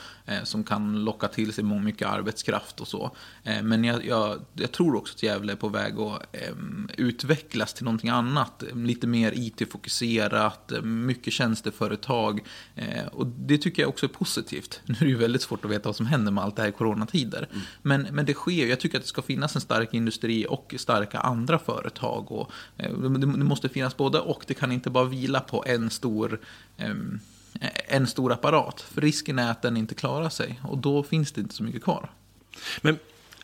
som 0.45 0.65
kan 0.65 1.05
locka 1.05 1.29
till 1.29 1.53
sig 1.53 1.65
mycket 1.65 2.09
arbetskraft 2.09 2.81
och 2.81 2.89
så. 2.89 3.11
Eh, 3.45 3.63
men 3.63 3.85
jag, 3.85 4.07
jag, 4.07 4.41
jag, 4.55 4.73
tror 4.73 4.95
också 4.97 5.15
att 5.15 5.23
Gävle 5.23 5.53
är 5.53 5.57
på 5.57 5.69
väg 5.69 5.99
att 5.99 6.23
eh, 6.33 6.55
utvecklas 6.97 7.75
till 7.75 7.85
någonting 7.85 8.11
annat. 8.11 8.65
Lite 8.75 9.07
mer 9.07 9.33
IT-fokuserat, 9.35 10.73
mycket 10.83 11.33
tjänsteföretag. 11.33 12.41
Eh, 12.75 13.07
och 13.07 13.27
det 13.27 13.59
tycker 13.59 13.83
jag 13.83 13.89
också 13.89 14.07
är 14.07 14.11
positivt. 14.11 14.81
Nu 14.87 14.95
är 14.95 15.05
det 15.05 15.11
ju 15.11 15.17
väldigt 15.17 15.43
svårt 15.43 15.65
att 15.65 15.71
veta 15.71 15.89
vad 15.89 15.97
som 15.97 16.07
händer 16.07 16.33
med 16.33 16.45
allt 16.45 16.57
det 16.57 16.63
här 16.63 16.69
i 16.69 16.73
coronatider. 16.73 17.49
Mm. 17.51 17.63
Men, 17.83 18.15
men 18.15 18.27
det 18.27 18.35
sker, 18.35 18.67
jag 18.67 18.81
tycker 18.81 18.99
att 18.99 19.05
det 19.05 19.09
ska 19.09 19.23
finnas 19.23 19.55
en 19.55 19.61
stark 19.61 19.95
industri 19.95 20.47
och 20.49 20.75
starka 20.79 21.19
andra 21.19 21.59
företag. 21.59 22.33
Och, 22.33 22.51
eh, 22.77 22.93
det, 22.93 23.27
måste 23.27 23.69
finnas 23.69 23.97
både 23.97 24.21
och, 24.21 24.45
det 24.47 24.55
kan 24.55 24.73
inte 24.73 24.91
bara 24.91 25.05
vila 25.05 25.41
på 25.41 25.65
en 25.67 25.91
stor 25.91 26.41
ehm, 26.77 27.21
en 27.89 28.07
stor 28.07 28.33
apparat. 28.33 28.81
För 28.81 29.01
risken 29.01 29.39
är 29.39 29.51
att 29.51 29.63
den 29.63 29.77
inte 29.77 29.95
klarar 29.95 30.29
sig 30.29 30.61
och 30.63 30.79
då 30.79 31.03
finns 31.03 31.33
det 31.33 31.41
inte 31.41 31.55
så 31.55 31.63
mycket 31.63 31.83
kvar. 31.83 32.11
Men 32.81 32.99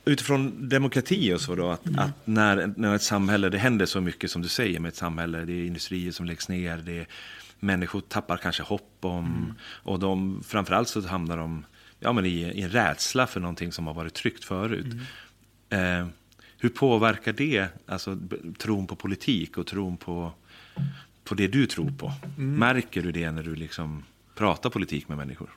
utifrån 0.05 0.69
demokrati 0.69 1.33
och 1.33 1.41
så 1.41 1.55
då, 1.55 1.71
att, 1.71 1.87
mm. 1.87 1.99
att, 1.99 2.27
när, 2.27 2.75
när 2.77 2.95
ett 2.95 3.03
samhälle, 3.03 3.49
det 3.49 3.59
händer 3.59 3.87
så 3.87 4.01
mycket 4.01 4.31
som 4.31 4.43
du 4.43 4.49
säger 4.49 4.81
med 4.81 4.89
ett 4.89 4.97
samhälle, 4.97 5.45
det 5.45 5.53
är 5.53 5.67
industrier 5.67 6.13
som 6.13 6.27
läggs 6.27 6.49
ner, 6.49 6.77
det 6.77 6.99
är, 6.99 7.07
människor 7.61 8.01
tappar 8.01 8.37
kanske 8.37 8.63
hopp 8.63 8.99
om, 9.01 9.27
mm. 9.27 9.55
och 9.61 9.99
de, 9.99 10.43
framförallt 10.47 10.89
så 10.89 11.07
hamnar 11.07 11.37
de 11.37 11.65
ja, 12.01 12.13
men 12.13 12.27
i, 12.27 12.29
i 12.29 12.63
en 12.63 12.71
rädsla 12.71 13.27
för 13.27 13.41
någonting 13.41 13.73
som 13.73 13.87
har 13.87 13.95
varit 13.95 14.15
tryggt 14.15 14.45
förut. 14.45 14.95
Mm. 15.71 16.03
Eh, 16.03 16.09
hur 16.59 16.69
påverkar 16.69 17.33
det 17.33 17.69
alltså, 17.87 18.19
tron 18.59 18.87
på 18.87 18.97
politik 18.97 19.59
och 19.59 19.67
tron 19.67 19.97
på, 19.97 20.33
på 21.29 21.35
det 21.35 21.47
du 21.47 21.67
tror 21.67 21.91
på? 21.91 22.13
Mm. 22.39 22.59
Märker 22.59 23.03
du 23.03 23.13
det 23.13 23.31
när 23.31 23.43
du 23.43 23.55
liksom 23.55 24.05
pratar 24.35 24.71
politik 24.71 25.09
med 25.09 25.19
människor? 25.19 25.51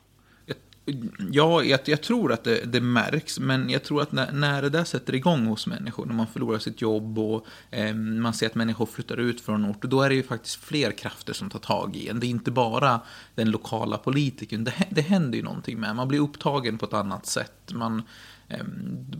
Ja, 1.31 1.63
jag, 1.63 1.79
jag 1.85 2.01
tror 2.01 2.31
att 2.31 2.43
det, 2.43 2.65
det, 2.65 2.81
märks, 2.81 3.39
men 3.39 3.69
jag 3.69 3.83
tror 3.83 4.01
att 4.01 4.11
när, 4.11 4.31
när 4.31 4.61
det 4.61 4.69
där 4.69 4.83
sätter 4.83 5.15
igång 5.15 5.45
hos 5.45 5.67
människor, 5.67 6.05
när 6.05 6.13
man 6.13 6.27
förlorar 6.27 6.59
sitt 6.59 6.81
jobb 6.81 7.19
och 7.19 7.45
eh, 7.71 7.95
man 7.95 8.33
ser 8.33 8.45
att 8.45 8.55
människor 8.55 8.85
flyttar 8.85 9.17
ut 9.17 9.41
från 9.41 9.65
ort, 9.65 9.81
då 9.81 10.01
är 10.01 10.09
det 10.09 10.15
ju 10.15 10.23
faktiskt 10.23 10.63
fler 10.63 10.91
krafter 10.91 11.33
som 11.33 11.49
tar 11.49 11.59
tag 11.59 11.95
i 11.95 12.07
en. 12.07 12.19
Det 12.19 12.25
är 12.25 12.29
inte 12.29 12.51
bara 12.51 13.01
den 13.35 13.51
lokala 13.51 13.97
politikern, 13.97 14.63
det, 14.63 14.73
det 14.89 15.01
händer 15.01 15.37
ju 15.37 15.43
någonting 15.43 15.79
med 15.79 15.95
Man 15.95 16.07
blir 16.07 16.19
upptagen 16.19 16.77
på 16.77 16.85
ett 16.85 16.93
annat 16.93 17.25
sätt. 17.25 17.71
Man, 17.73 18.03
eh, 18.47 18.63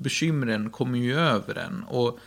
bekymren 0.02 0.70
kommer 0.70 1.00
ju 1.00 1.16
över 1.16 1.56
en. 1.56 1.84
Och 1.84 2.20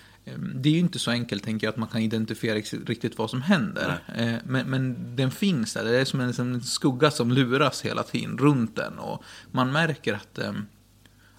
det 0.55 0.69
är 0.69 0.73
ju 0.73 0.79
inte 0.79 0.99
så 0.99 1.11
enkelt, 1.11 1.45
tänker 1.45 1.67
jag, 1.67 1.73
att 1.73 1.79
man 1.79 1.89
kan 1.89 2.01
identifiera 2.01 2.55
riktigt 2.87 3.19
vad 3.19 3.31
som 3.31 3.43
händer. 3.43 3.99
Ehm, 4.17 4.39
men, 4.45 4.71
men, 4.71 5.17
den 5.17 5.31
finns 5.31 5.75
där. 5.75 5.85
Det 5.85 6.01
är 6.01 6.05
som 6.05 6.21
en, 6.21 6.35
som 6.35 6.53
en, 6.53 6.63
skugga 6.63 7.11
som 7.11 7.31
luras 7.33 7.83
hela 7.83 8.03
tiden 8.03 8.39
runt 8.39 8.77
den. 8.77 8.99
Och 8.99 9.25
man 9.51 9.73
märker 9.73 10.15
att 10.15 10.39
ehm, 10.39 10.67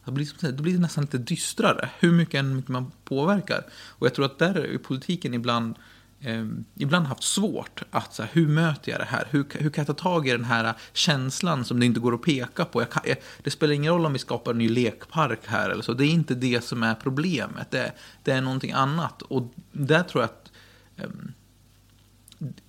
det 0.06 0.12
blir, 0.12 0.52
det 0.52 0.64
blir 0.64 0.80
nästan 0.80 1.04
lite 1.04 1.18
dystrare, 1.18 1.90
hur 2.00 2.12
mycket, 2.12 2.46
mycket 2.46 2.70
man 2.70 2.92
påverkar. 3.04 3.66
Och 3.72 4.06
jag 4.08 4.14
tror 4.14 4.26
att 4.26 4.40
där 4.40 4.56
är 4.56 4.78
politiken 4.78 5.34
ibland 5.34 5.76
eh, 6.26 6.46
ibland 6.76 7.06
haft 7.06 7.24
svårt 7.24 7.84
att, 7.92 8.14
så 8.14 8.24
här, 8.24 8.30
hur 8.34 8.48
möter 8.48 8.92
jag 8.92 9.02
det 9.02 9.06
här? 9.06 9.28
Hur, 9.32 9.46
hur 9.52 9.70
kan 9.70 9.86
jag 9.86 9.98
ta 9.98 10.04
tag 10.04 10.28
i 10.28 10.32
den 10.32 10.44
här 10.44 10.74
känslan 10.94 11.66
som 11.66 11.80
det 11.80 11.86
inte 11.86 12.00
går 12.00 12.14
att 12.14 12.22
peka 12.22 12.66
på? 12.66 12.86
Kan, 12.86 13.04
jag, 13.06 13.18
det 13.44 13.50
spelar 13.50 13.74
ingen 13.74 13.94
roll 13.94 14.06
om 14.06 14.14
vi 14.14 14.20
skapar 14.20 14.52
en 14.52 14.58
ny 14.58 14.70
lekpark 14.70 15.40
här 15.46 15.70
eller 15.70 15.84
så. 15.84 15.94
Det 15.94 16.06
är 16.06 16.10
inte 16.10 16.36
det 16.36 16.64
som 16.64 16.84
är 16.84 16.96
problemet. 16.96 17.72
Det, 17.72 17.92
det 18.24 18.32
är 18.32 18.42
någonting 18.42 18.72
annat. 18.72 19.22
Och 19.22 19.54
där 19.72 20.04
tror 20.04 20.24
jag 20.24 20.30
att 20.30 20.52
eh, 20.98 21.10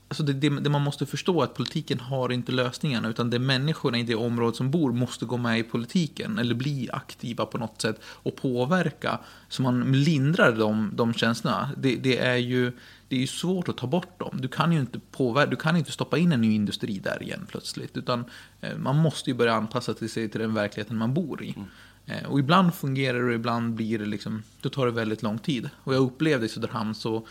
Alltså 0.08 0.22
det, 0.22 0.32
det, 0.32 0.60
det, 0.60 0.70
man 0.70 0.82
måste 0.82 1.06
förstå 1.06 1.40
är 1.40 1.44
att 1.44 1.54
politiken 1.54 2.00
har 2.00 2.32
inte 2.32 2.52
lösningarna, 2.52 3.08
utan 3.08 3.30
det 3.30 3.36
är 3.36 3.38
människorna 3.38 3.98
i 3.98 4.02
det 4.02 4.14
området 4.14 4.56
som 4.56 4.70
bor 4.70 4.92
måste 4.92 5.24
gå 5.24 5.36
med 5.36 5.58
i 5.58 5.62
politiken, 5.62 6.38
eller 6.38 6.54
bli 6.54 6.88
aktiva 6.92 7.46
på 7.46 7.58
något 7.58 7.82
sätt 7.82 8.00
och 8.04 8.36
påverka, 8.36 9.18
så 9.48 9.62
man 9.62 9.92
lindrar 9.92 10.56
de, 10.56 10.90
de 10.94 11.14
känslorna. 11.14 11.70
Det, 11.76 11.96
det 11.96 12.18
är 12.18 12.36
ju 12.36 12.72
det 13.08 13.22
är 13.22 13.26
svårt 13.26 13.68
att 13.68 13.76
ta 13.76 13.86
bort 13.86 14.20
dem. 14.20 14.38
Du 14.40 14.48
kan 14.48 14.72
ju 14.72 14.80
inte, 14.80 14.98
påverka, 15.10 15.50
du 15.50 15.56
kan 15.56 15.76
inte 15.76 15.92
stoppa 15.92 16.18
in 16.18 16.32
en 16.32 16.40
ny 16.40 16.54
industri 16.54 16.98
där 16.98 17.22
igen 17.22 17.46
plötsligt, 17.48 17.96
utan 17.96 18.24
eh, 18.60 18.76
man 18.76 18.96
måste 18.96 19.30
ju 19.30 19.36
börja 19.36 19.52
anpassa 19.54 19.94
sig 19.94 20.28
till 20.28 20.40
den 20.40 20.54
verkligheten 20.54 20.96
man 20.96 21.14
bor 21.14 21.42
i. 21.42 21.54
Mm. 21.56 21.68
Eh, 22.06 22.30
och 22.30 22.38
ibland 22.38 22.74
fungerar 22.74 23.18
det 23.18 23.24
och 23.24 23.34
ibland 23.34 23.74
blir 23.74 23.98
det 23.98 24.06
liksom, 24.06 24.42
då 24.60 24.68
tar 24.68 24.86
det 24.86 24.92
väldigt 24.92 25.22
lång 25.22 25.38
tid. 25.38 25.70
Och 25.76 25.94
jag 25.94 26.00
upplevde 26.02 26.46
i 26.46 26.48
Söderhamn 26.48 26.94
så 26.94 27.26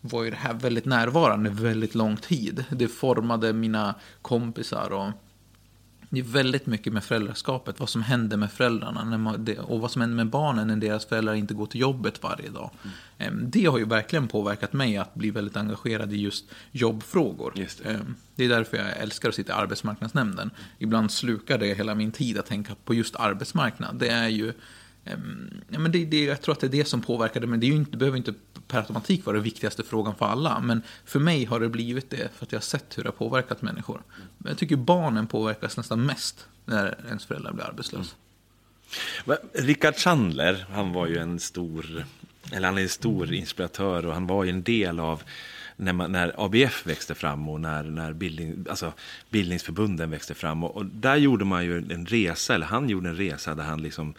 var 0.00 0.24
ju 0.24 0.30
det 0.30 0.36
här 0.36 0.54
väldigt 0.54 0.84
närvarande 0.84 1.50
väldigt 1.50 1.94
lång 1.94 2.16
tid. 2.16 2.64
Det 2.70 2.88
formade 2.88 3.52
mina 3.52 3.94
kompisar 4.22 4.92
och 4.92 5.10
det 6.08 6.18
är 6.18 6.24
väldigt 6.24 6.66
mycket 6.66 6.92
med 6.92 7.04
föräldraskapet, 7.04 7.80
vad 7.80 7.88
som 7.88 8.02
händer 8.02 8.36
med 8.36 8.52
föräldrarna 8.52 9.18
man, 9.18 9.56
och 9.58 9.80
vad 9.80 9.90
som 9.90 10.00
händer 10.00 10.16
med 10.16 10.26
barnen 10.26 10.68
när 10.68 10.76
deras 10.76 11.06
föräldrar 11.06 11.34
inte 11.34 11.54
går 11.54 11.66
till 11.66 11.80
jobbet 11.80 12.22
varje 12.22 12.48
dag. 12.48 12.70
Mm. 13.18 13.50
Det 13.50 13.64
har 13.64 13.78
ju 13.78 13.84
verkligen 13.84 14.28
påverkat 14.28 14.72
mig 14.72 14.96
att 14.96 15.14
bli 15.14 15.30
väldigt 15.30 15.56
engagerad 15.56 16.12
i 16.12 16.16
just 16.16 16.44
jobbfrågor. 16.72 17.52
Just 17.56 17.84
det. 17.84 17.90
Ehm, 17.90 18.14
det. 18.34 18.44
är 18.44 18.48
därför 18.48 18.76
jag 18.76 18.96
älskar 18.96 19.28
att 19.28 19.34
sitta 19.34 19.52
i 19.52 19.56
arbetsmarknadsnämnden. 19.56 20.50
Ibland 20.78 21.10
slukar 21.10 21.58
det 21.58 21.74
hela 21.74 21.94
min 21.94 22.12
tid 22.12 22.38
att 22.38 22.46
tänka 22.46 22.74
på 22.84 22.94
just 22.94 23.16
arbetsmarknad. 23.16 23.96
Det 23.96 24.08
är 24.08 24.28
ju 24.28 24.48
ehm, 24.48 24.54
Ja, 25.68 25.78
men 25.78 25.92
det, 25.92 26.04
det, 26.04 26.24
jag 26.24 26.42
tror 26.42 26.52
att 26.52 26.60
det 26.60 26.66
är 26.66 26.68
det 26.68 26.84
som 26.84 27.00
påverkar 27.00 27.40
det, 27.40 27.46
men 27.46 27.60
det, 27.60 27.66
är 27.66 27.72
inte, 27.72 27.96
behöver 27.96 28.16
inte 28.16 28.34
per 28.68 28.78
automatik 28.78 29.26
vara 29.26 29.34
den 29.34 29.42
viktigaste 29.42 29.82
frågan 29.82 30.14
för 30.14 30.26
alla. 30.26 30.60
Men 30.60 30.82
för 31.04 31.20
mig 31.20 31.44
har 31.44 31.60
det 31.60 31.68
blivit 31.68 32.10
det 32.10 32.30
för 32.36 32.46
att 32.46 32.52
jag 32.52 32.58
har 32.58 32.62
sett 32.62 32.98
hur 32.98 33.02
det 33.02 33.08
har 33.08 33.14
påverkat 33.14 33.62
människor. 33.62 34.02
Men 34.38 34.50
jag 34.50 34.58
tycker 34.58 34.76
barnen 34.76 35.26
påverkas 35.26 35.76
nästan 35.76 36.06
mest 36.06 36.46
när 36.64 36.98
ens 37.06 37.26
föräldrar 37.26 37.52
blir 37.52 37.64
arbetslösa. 37.64 38.14
Mm. 39.26 39.38
Rickard 39.52 39.94
Chandler, 39.94 40.66
han 40.70 40.92
var 40.92 41.06
ju 41.06 41.18
en 41.18 41.40
stor, 41.40 42.04
eller 42.52 42.68
han 42.68 42.78
är 42.78 42.82
en 42.82 42.88
stor 42.88 43.32
inspiratör 43.32 44.06
och 44.06 44.14
han 44.14 44.26
var 44.26 44.44
ju 44.44 44.50
en 44.50 44.62
del 44.62 45.00
av 45.00 45.22
när, 45.76 45.92
man, 45.92 46.12
när 46.12 46.44
ABF 46.44 46.86
växte 46.86 47.14
fram 47.14 47.48
och 47.48 47.60
när, 47.60 47.82
när 47.82 48.12
bildning, 48.12 48.66
alltså 48.70 48.92
bildningsförbunden 49.30 50.10
växte 50.10 50.34
fram. 50.34 50.64
Och, 50.64 50.76
och, 50.76 50.86
där 50.86 51.16
gjorde 51.16 51.44
man 51.44 51.64
ju 51.64 51.76
en 51.76 52.06
resa, 52.06 52.54
eller 52.54 52.66
han 52.66 52.88
gjorde 52.88 53.08
en 53.08 53.16
resa 53.16 53.54
där 53.54 53.64
han 53.64 53.82
liksom 53.82 54.14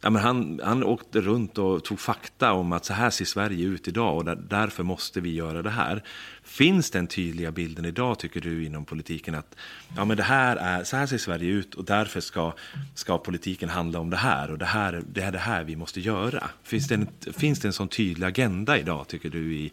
Ja, 0.00 0.10
men 0.10 0.22
han, 0.22 0.60
han 0.64 0.84
åkte 0.84 1.20
runt 1.20 1.58
och 1.58 1.84
tog 1.84 2.00
fakta 2.00 2.52
om 2.52 2.72
att 2.72 2.84
så 2.84 2.92
här 2.92 3.10
ser 3.10 3.24
Sverige 3.24 3.66
ut 3.66 3.88
idag 3.88 4.16
och 4.16 4.24
där, 4.24 4.36
därför 4.36 4.82
måste 4.82 5.20
vi 5.20 5.34
göra 5.34 5.62
det 5.62 5.70
här. 5.70 6.02
Finns 6.42 6.90
den 6.90 7.06
tydliga 7.06 7.52
bilden 7.52 7.84
idag, 7.84 8.18
tycker 8.18 8.40
du, 8.40 8.64
inom 8.64 8.84
politiken 8.84 9.34
att 9.34 9.56
ja, 9.96 10.04
men 10.04 10.16
det 10.16 10.22
här 10.22 10.56
är, 10.56 10.84
så 10.84 10.96
här 10.96 11.06
ser 11.06 11.18
Sverige 11.18 11.50
ut 11.50 11.74
och 11.74 11.84
därför 11.84 12.20
ska, 12.20 12.52
ska 12.94 13.18
politiken 13.18 13.68
handla 13.68 13.98
om 13.98 14.10
det 14.10 14.16
här 14.16 14.50
och 14.50 14.58
det, 14.58 14.64
här, 14.64 15.02
det 15.12 15.20
är 15.20 15.32
det 15.32 15.38
här 15.38 15.64
vi 15.64 15.76
måste 15.76 16.00
göra? 16.00 16.50
Finns 16.62 16.88
det 16.88 16.94
en, 16.94 17.08
finns 17.32 17.60
det 17.60 17.68
en 17.68 17.72
sån 17.72 17.88
tydlig 17.88 18.26
agenda 18.26 18.78
idag, 18.78 19.08
tycker 19.08 19.30
du, 19.30 19.54
i 19.54 19.72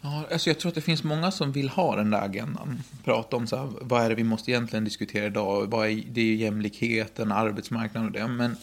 Ja, 0.00 0.24
alltså 0.32 0.50
jag 0.50 0.58
tror 0.58 0.68
att 0.68 0.74
det 0.74 0.80
finns 0.80 1.04
många 1.04 1.30
som 1.30 1.52
vill 1.52 1.68
ha 1.68 1.96
den 1.96 2.10
där 2.10 2.20
agendan. 2.20 2.78
Prata 3.04 3.36
om 3.36 3.46
så 3.46 3.56
här, 3.56 3.68
vad 3.80 4.02
är 4.02 4.08
det 4.08 4.14
vi 4.14 4.24
måste 4.24 4.50
egentligen 4.50 4.84
diskutera 4.84 5.26
idag? 5.26 5.66
Vad 5.66 5.88
är, 5.88 6.02
det 6.10 6.20
är 6.20 6.34
jämlikheten, 6.34 7.32
arbetsmarknaden 7.32 8.06
och 8.06 8.12
det. 8.12 8.28
Men 8.28 8.56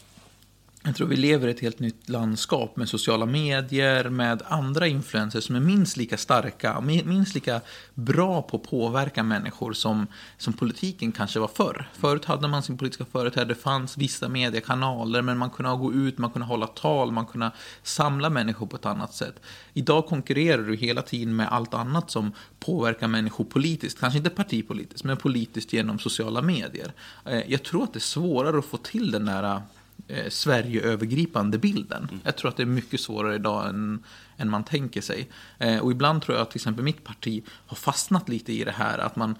jag 0.85 0.95
tror 0.95 1.07
vi 1.07 1.15
lever 1.15 1.47
i 1.47 1.51
ett 1.51 1.59
helt 1.59 1.79
nytt 1.79 2.09
landskap 2.09 2.77
med 2.77 2.89
sociala 2.89 3.25
medier, 3.25 4.09
med 4.09 4.41
andra 4.45 4.87
influencers 4.87 5.43
som 5.43 5.55
är 5.55 5.59
minst 5.59 5.97
lika 5.97 6.17
starka, 6.17 6.81
minst 6.81 7.35
lika 7.35 7.61
bra 7.93 8.41
på 8.41 8.57
att 8.57 8.63
påverka 8.63 9.23
människor 9.23 9.73
som, 9.73 10.07
som 10.37 10.53
politiken 10.53 11.11
kanske 11.11 11.39
var 11.39 11.47
förr. 11.47 11.89
Förut 11.93 12.25
hade 12.25 12.47
man 12.47 12.63
sin 12.63 12.77
politiska 12.77 13.05
företrädare, 13.05 13.47
det 13.47 13.55
fanns 13.55 13.97
vissa 13.97 14.29
mediekanaler, 14.29 15.21
men 15.21 15.37
man 15.37 15.49
kunde 15.49 15.71
gå 15.71 15.93
ut, 15.93 16.17
man 16.17 16.29
kunde 16.29 16.47
hålla 16.47 16.67
tal, 16.67 17.11
man 17.11 17.25
kunde 17.25 17.51
samla 17.83 18.29
människor 18.29 18.67
på 18.67 18.75
ett 18.75 18.85
annat 18.85 19.13
sätt. 19.13 19.41
Idag 19.73 20.05
konkurrerar 20.05 20.63
du 20.63 20.75
hela 20.75 21.01
tiden 21.01 21.35
med 21.35 21.47
allt 21.51 21.73
annat 21.73 22.11
som 22.11 22.31
påverkar 22.59 23.07
människor 23.07 23.43
politiskt, 23.43 23.99
kanske 23.99 24.17
inte 24.17 24.29
partipolitiskt, 24.29 25.03
men 25.03 25.17
politiskt 25.17 25.73
genom 25.73 25.99
sociala 25.99 26.41
medier. 26.41 26.93
Eh, 27.25 27.51
jag 27.51 27.63
tror 27.63 27.83
att 27.83 27.93
det 27.93 27.97
är 27.97 28.01
svårare 28.01 28.59
att 28.59 28.65
få 28.65 28.77
till 28.77 29.11
den 29.11 29.25
där 29.25 29.61
eh, 30.07 30.29
Sverigeövergripande 30.29 31.57
bilden. 31.57 32.03
Mm. 32.03 32.19
Jag 32.23 32.37
tror 32.37 32.49
att 32.49 32.57
det 32.57 32.63
är 32.63 32.67
mycket 32.67 32.99
svårare 32.99 33.35
idag 33.35 33.69
än, 33.69 34.03
än 34.37 34.49
man 34.49 34.63
tänker 34.63 35.01
sig. 35.01 35.29
Eh, 35.57 35.79
och 35.79 35.91
ibland 35.91 36.21
tror 36.21 36.37
jag 36.37 36.41
att 36.41 36.51
till 36.51 36.57
exempel 36.57 36.83
mitt 36.83 37.03
parti 37.03 37.43
har 37.47 37.75
fastnat 37.75 38.29
lite 38.29 38.53
i 38.53 38.63
det 38.63 38.71
här 38.71 38.97
att 38.97 39.15
man 39.15 39.35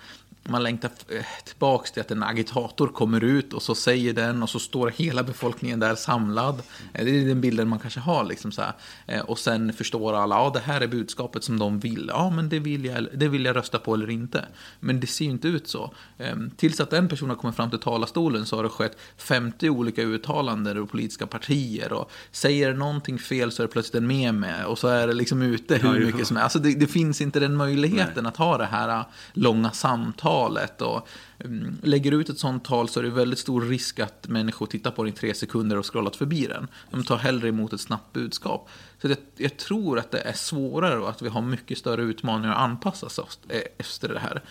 man 0.49 0.63
längtar 0.63 0.91
eh, 1.09 1.25
tillbaka 1.43 1.89
till 1.93 2.01
att 2.01 2.11
en 2.11 2.23
agitator 2.23 2.87
kommer 2.87 3.23
ut 3.23 3.53
och 3.53 3.61
så 3.61 3.75
säger 3.75 4.13
den 4.13 4.43
och 4.43 4.49
så 4.49 4.59
står 4.59 4.89
hela 4.89 5.23
befolkningen 5.23 5.79
där 5.79 5.95
samlad. 5.95 6.61
Eh, 6.93 7.05
det 7.05 7.21
är 7.21 7.25
den 7.25 7.41
bilden 7.41 7.67
man 7.67 7.79
kanske 7.79 7.99
har. 7.99 8.23
Liksom 8.23 8.51
så 8.51 8.61
här. 8.61 8.73
Eh, 9.07 9.21
och 9.21 9.39
sen 9.39 9.73
förstår 9.73 10.13
alla, 10.13 10.35
ja 10.35 10.51
det 10.53 10.59
här 10.59 10.81
är 10.81 10.87
budskapet 10.87 11.43
som 11.43 11.59
de 11.59 11.79
vill. 11.79 12.05
Ja, 12.13 12.29
men 12.29 12.49
det 12.49 12.59
vill, 12.59 12.85
jag, 12.85 13.07
det 13.13 13.27
vill 13.27 13.45
jag 13.45 13.55
rösta 13.55 13.79
på 13.79 13.93
eller 13.93 14.09
inte. 14.09 14.45
Men 14.79 14.99
det 14.99 15.07
ser 15.07 15.25
ju 15.25 15.31
inte 15.31 15.47
ut 15.47 15.67
så. 15.67 15.93
Ehm, 16.17 16.49
tills 16.57 16.79
att 16.79 16.93
en 16.93 17.07
person 17.07 17.29
har 17.29 17.35
kommit 17.35 17.55
fram 17.55 17.69
till 17.69 17.79
talarstolen 17.79 18.45
så 18.45 18.55
har 18.55 18.63
det 18.63 18.69
skett 18.69 18.97
50 19.17 19.69
olika 19.69 20.01
uttalanden 20.01 20.77
ur 20.77 20.85
politiska 20.85 21.27
partier. 21.27 21.93
Och 21.93 22.11
säger 22.31 22.73
någonting 22.73 23.19
fel 23.19 23.51
så 23.51 23.63
är 23.63 23.67
det 23.67 23.73
plötsligt 23.73 23.95
en 23.95 24.07
meme 24.07 24.65
och 24.65 24.79
så 24.79 24.87
är 24.87 25.07
det 25.07 25.13
liksom 25.13 25.41
ute 25.41 25.75
hur 25.75 26.05
mycket 26.05 26.27
som 26.27 26.37
helst. 26.37 26.55
Alltså 26.55 26.59
det, 26.59 26.79
det, 26.79 26.87
finns 26.87 27.21
inte 27.21 27.39
den 27.39 27.55
möjligheten 27.55 28.23
Nej. 28.23 28.29
att 28.29 28.37
ha 28.37 28.57
det 28.57 28.65
här 28.65 29.03
långa 29.33 29.71
samtalet 29.71 30.34
talet. 30.35 30.81
Och, 30.81 31.07
um, 31.37 31.77
lägger 31.83 32.11
ut 32.11 32.29
ett 32.29 32.39
sånt 32.39 32.65
tal 32.65 32.89
så 32.89 32.99
är 32.99 33.03
det 33.03 33.09
väldigt 33.09 33.39
stor 33.39 33.61
risk 33.61 33.99
att 33.99 34.27
människor 34.27 34.65
tittar 34.65 34.91
på 34.91 35.03
den 35.03 35.13
i 35.13 35.15
tre 35.15 35.33
sekunder 35.33 35.77
och 35.77 35.93
scrollat 35.93 36.15
förbi 36.15 36.45
den. 36.45 36.67
De 36.91 37.03
tar 37.03 37.17
hellre 37.17 37.49
emot 37.49 37.73
ett 37.73 37.81
snabbt 37.81 38.13
budskap. 38.13 38.69
Så 39.01 39.07
det, 39.07 39.19
jag 39.37 39.57
tror 39.57 39.99
att 39.99 40.11
det 40.11 40.19
är 40.19 40.33
svårare 40.33 40.99
och 40.99 41.09
att 41.09 41.21
vi 41.21 41.29
har 41.29 41.41
mycket 41.41 41.77
större 41.77 42.01
utmaningar 42.01 42.51
att 42.51 42.59
anpassa 42.59 43.05
oss 43.05 43.39
efter 43.77 44.09
det 44.09 44.19
här. 44.19 44.43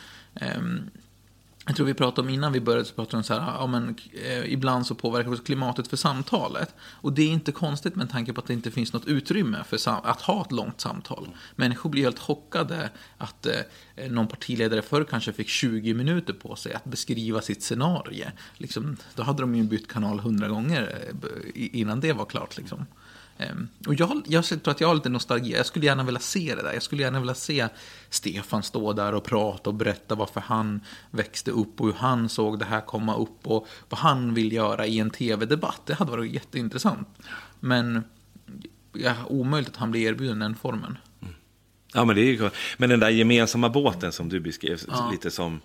Um, 0.59 0.91
jag 1.66 1.76
tror 1.76 1.87
vi 1.87 1.94
pratade 1.94 2.28
om 2.28 2.35
innan 2.35 2.52
vi 2.52 2.61
började, 2.61 2.85
så 2.85 2.94
pratade 2.94 3.16
om 3.16 3.25
så 3.25 3.35
här, 3.35 3.40
ja, 3.40 3.66
men, 3.66 3.97
eh, 4.12 4.52
ibland 4.52 4.87
så 4.87 4.94
påverkar 4.94 5.30
också 5.30 5.42
klimatet 5.42 5.88
för 5.88 5.97
samtalet. 5.97 6.75
Och 6.80 7.12
det 7.12 7.23
är 7.23 7.28
inte 7.28 7.52
konstigt 7.52 7.97
med 7.97 8.11
tanke 8.11 8.33
på 8.33 8.40
att 8.40 8.47
det 8.47 8.52
inte 8.52 8.71
finns 8.71 8.92
något 8.92 9.06
utrymme 9.06 9.64
för 9.64 9.78
att 9.87 10.21
ha 10.21 10.42
ett 10.42 10.52
långt 10.52 10.80
samtal. 10.80 11.28
Människor 11.56 11.90
blir 11.90 12.02
helt 12.02 12.18
chockade 12.18 12.90
att 13.18 13.47
eh, 13.47 14.11
någon 14.11 14.28
partiledare 14.28 14.83
förr 14.83 15.04
kanske 15.04 15.33
fick 15.33 15.49
20 15.49 15.94
minuter 15.94 16.33
på 16.33 16.56
sig 16.56 16.73
att 16.73 16.85
beskriva 16.85 17.40
sitt 17.40 17.62
scenario. 17.62 18.25
Liksom, 18.56 18.97
då 19.14 19.23
hade 19.23 19.42
de 19.42 19.54
ju 19.54 19.62
bytt 19.62 19.88
kanal 19.88 20.21
hundra 20.21 20.49
gånger 20.49 21.12
eh, 21.25 21.50
innan 21.54 22.00
det 22.00 22.12
var 22.12 22.25
klart. 22.25 22.56
Liksom. 22.56 22.87
Ehm, 23.38 23.69
och 23.87 23.95
jag, 23.95 24.23
jag 24.26 24.45
tror 24.45 24.69
att 24.69 24.81
jag 24.81 24.88
har 24.88 24.95
lite 24.95 25.09
nostalgi. 25.09 25.53
Jag 25.53 25.67
skulle 25.67 25.87
gärna 25.87 26.05
vilja 26.05 26.21
se 26.21 26.55
det 26.55 26.62
där. 26.62 26.73
Jag 26.73 26.83
skulle 26.83 27.03
gärna 27.03 27.21
vilja 27.21 27.35
se 27.35 27.69
Stefan 28.11 28.62
stå 28.62 28.93
där 28.93 29.14
och 29.14 29.25
prata 29.25 29.71
och 29.71 29.75
berätta 29.75 30.14
varför 30.14 30.41
han 30.41 30.81
växte 31.11 31.50
upp 31.50 31.81
och 31.81 31.87
hur 31.87 31.95
han 31.95 32.29
såg 32.29 32.59
det 32.59 32.64
här 32.64 32.81
komma 32.81 33.17
upp 33.17 33.47
och 33.47 33.67
vad 33.88 33.99
han 34.00 34.35
vill 34.35 34.53
göra 34.53 34.87
i 34.87 34.99
en 34.99 35.11
tv-debatt. 35.11 35.81
Det 35.87 35.95
hade 35.95 36.11
varit 36.11 36.33
jätteintressant. 36.33 37.09
Men 37.61 38.05
ja, 38.93 39.14
omöjligt 39.29 39.71
att 39.71 39.76
han 39.76 39.91
blir 39.91 40.09
erbjuden 40.09 40.38
den 40.38 40.55
formen. 40.55 40.99
Mm. 41.23 41.35
Ja, 41.95 42.05
men 42.05 42.17
det 42.17 42.23
är 42.23 42.33
ju 42.33 42.50
Men 42.76 42.91
den 42.91 43.00
där 43.00 43.11
gemensamma 43.11 43.69
båten 43.69 44.12
som 44.12 44.29
du 44.29 44.41
beskrev, 44.41 44.81
ja. 44.88 45.11
lite 45.11 45.31
som 45.31 45.61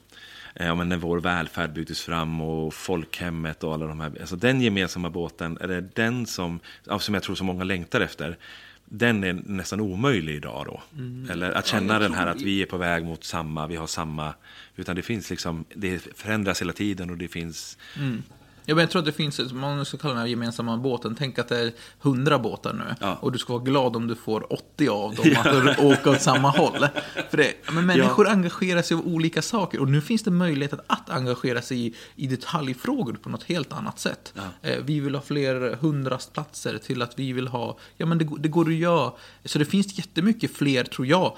ja, 0.54 0.76
men 0.76 0.90
när 0.90 0.98
vår 0.98 1.20
välfärd 1.20 1.74
byggdes 1.74 2.02
fram 2.02 2.42
och 2.42 2.74
folkhemmet 2.74 3.64
och 3.64 3.74
alla 3.74 3.88
de 3.88 4.00
här. 4.00 4.12
Alltså 4.20 4.36
den 4.36 4.62
gemensamma 4.62 5.10
båten, 5.10 5.58
är 5.62 5.68
det 5.68 5.82
den 5.82 6.26
som, 6.26 6.60
som 7.00 7.14
jag 7.14 7.24
tror 7.24 7.36
så 7.36 7.44
många 7.44 7.64
längtar 7.64 8.02
efter, 8.02 8.38
den 8.86 9.24
är 9.24 9.34
nästan 9.34 9.80
omöjlig 9.80 10.36
idag 10.36 10.66
då. 10.66 10.82
Mm. 10.94 11.30
Eller 11.30 11.52
att 11.52 11.68
känna 11.68 11.94
ja, 11.94 12.00
den 12.00 12.14
här 12.14 12.28
att 12.28 12.42
vi 12.42 12.62
är 12.62 12.66
på 12.66 12.78
väg 12.78 13.06
mot 13.06 13.24
samma, 13.24 13.68
vi 13.68 13.76
har 13.76 13.88
samma, 13.88 14.34
utan 14.76 14.96
det 14.96 15.02
finns 15.02 15.30
liksom, 15.30 15.66
det 15.76 16.00
förändras 16.16 16.62
hela 16.62 16.74
tiden 16.74 17.10
och 17.10 17.18
det 17.18 17.28
finns 17.28 17.78
mm. 17.98 18.24
Ja, 18.66 18.76
men 18.76 18.82
jag 18.82 18.92
tror 18.92 19.00
att 19.00 19.06
det 19.06 19.12
finns, 19.12 19.54
man 19.54 19.86
ska 19.86 19.98
kalla 19.98 20.14
den 20.14 20.22
här 20.22 20.28
gemensamma 20.28 20.78
båten, 20.78 21.16
tänk 21.16 21.40
att 21.40 21.48
det 21.48 21.60
är 21.60 21.72
hundra 22.00 22.40
båtar 22.40 22.74
nu. 22.74 22.96
Ja. 23.00 23.18
Och 23.22 23.32
du 23.32 23.38
ska 23.38 23.54
vara 23.54 23.64
glad 23.64 23.96
om 23.96 24.08
du 24.08 24.16
får 24.16 24.54
80 24.54 24.90
av 24.90 25.16
dem 25.16 25.34
att 25.68 25.80
åka 25.80 26.10
åt 26.10 26.22
samma 26.22 26.50
håll. 26.50 26.88
För 27.30 27.38
det, 27.38 27.54
men 27.72 27.86
människor 27.86 28.26
ja. 28.26 28.32
engagerar 28.32 28.82
sig 28.82 28.98
i 28.98 29.00
olika 29.00 29.42
saker. 29.42 29.80
Och 29.80 29.88
nu 29.88 30.02
finns 30.02 30.24
det 30.24 30.32
möjlighet 30.32 30.74
att, 30.74 30.84
att 30.88 31.10
engagera 31.10 31.62
sig 31.62 31.88
i, 31.88 31.96
i 32.16 32.28
detaljfrågor 32.28 33.14
på 33.14 33.30
något 33.30 33.44
helt 33.44 33.74
annat 33.74 34.00
sätt. 34.00 34.34
Ja. 34.36 34.70
Eh, 34.70 34.78
vi 34.84 35.00
vill 35.00 35.16
ha 35.16 35.22
fler 35.22 35.78
hundrastplatser 35.82 36.78
till 36.78 37.02
att 37.02 37.20
vi 37.20 37.34
vill 37.34 37.48
ha, 37.48 37.78
ja 37.98 38.06
men 38.06 38.18
det, 38.18 38.30
det 38.40 38.50
går 38.50 38.68
att 38.68 38.74
göra. 38.74 39.12
Så 39.46 39.60
det 39.60 39.66
finns 39.66 39.98
jättemycket 39.98 40.56
fler, 40.56 40.84
tror 40.84 41.08
jag, 41.08 41.38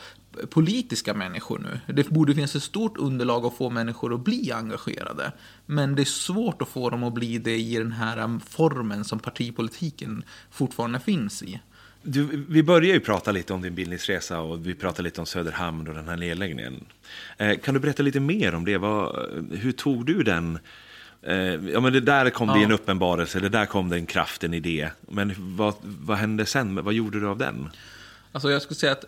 politiska 0.49 1.13
människor 1.13 1.59
nu. 1.59 1.93
Det 1.93 2.09
borde 2.09 2.35
finnas 2.35 2.55
ett 2.55 2.63
stort 2.63 2.97
underlag 2.97 3.45
att 3.45 3.57
få 3.57 3.69
människor 3.69 4.13
att 4.13 4.23
bli 4.23 4.51
engagerade. 4.51 5.31
Men 5.65 5.95
det 5.95 6.01
är 6.01 6.05
svårt 6.05 6.61
att 6.61 6.67
få 6.67 6.89
dem 6.89 7.03
att 7.03 7.13
bli 7.13 7.37
det 7.37 7.57
i 7.59 7.75
den 7.75 7.91
här 7.91 8.19
um, 8.19 8.39
formen 8.39 9.03
som 9.03 9.19
partipolitiken 9.19 10.23
fortfarande 10.51 10.99
finns 10.99 11.43
i. 11.43 11.59
Du, 12.03 12.45
vi 12.49 12.63
börjar 12.63 12.93
ju 12.93 12.99
prata 12.99 13.31
lite 13.31 13.53
om 13.53 13.61
din 13.61 13.75
bildningsresa 13.75 14.39
och 14.39 14.67
vi 14.67 14.75
pratar 14.75 15.03
lite 15.03 15.21
om 15.21 15.25
Söderhamn 15.27 15.87
och 15.87 15.93
den 15.93 16.07
här 16.07 16.17
nedläggningen. 16.17 16.85
Eh, 17.37 17.57
kan 17.57 17.73
du 17.73 17.79
berätta 17.79 18.03
lite 18.03 18.19
mer 18.19 18.55
om 18.55 18.65
det? 18.65 18.77
Vad, 18.77 19.15
hur 19.51 19.71
tog 19.71 20.05
du 20.05 20.23
den? 20.23 20.59
Eh, 21.21 21.35
ja, 21.35 21.79
men 21.79 21.93
det 21.93 21.99
där 21.99 22.29
kom 22.29 22.49
ja. 22.49 22.55
det 22.55 22.63
en 22.63 22.71
uppenbarelse, 22.71 23.39
det 23.39 23.49
där 23.49 23.65
kom 23.65 23.89
det 23.89 23.95
en 23.95 24.05
kraft, 24.05 24.43
en 24.43 24.53
idé. 24.53 24.89
Men 25.09 25.33
vad, 25.37 25.73
vad 25.81 26.17
hände 26.17 26.45
sen? 26.45 26.83
Vad 26.83 26.93
gjorde 26.93 27.19
du 27.19 27.27
av 27.27 27.37
den? 27.37 27.69
Alltså 28.31 28.51
jag 28.51 28.61
skulle 28.61 28.75
säga 28.75 28.91
att 28.91 29.05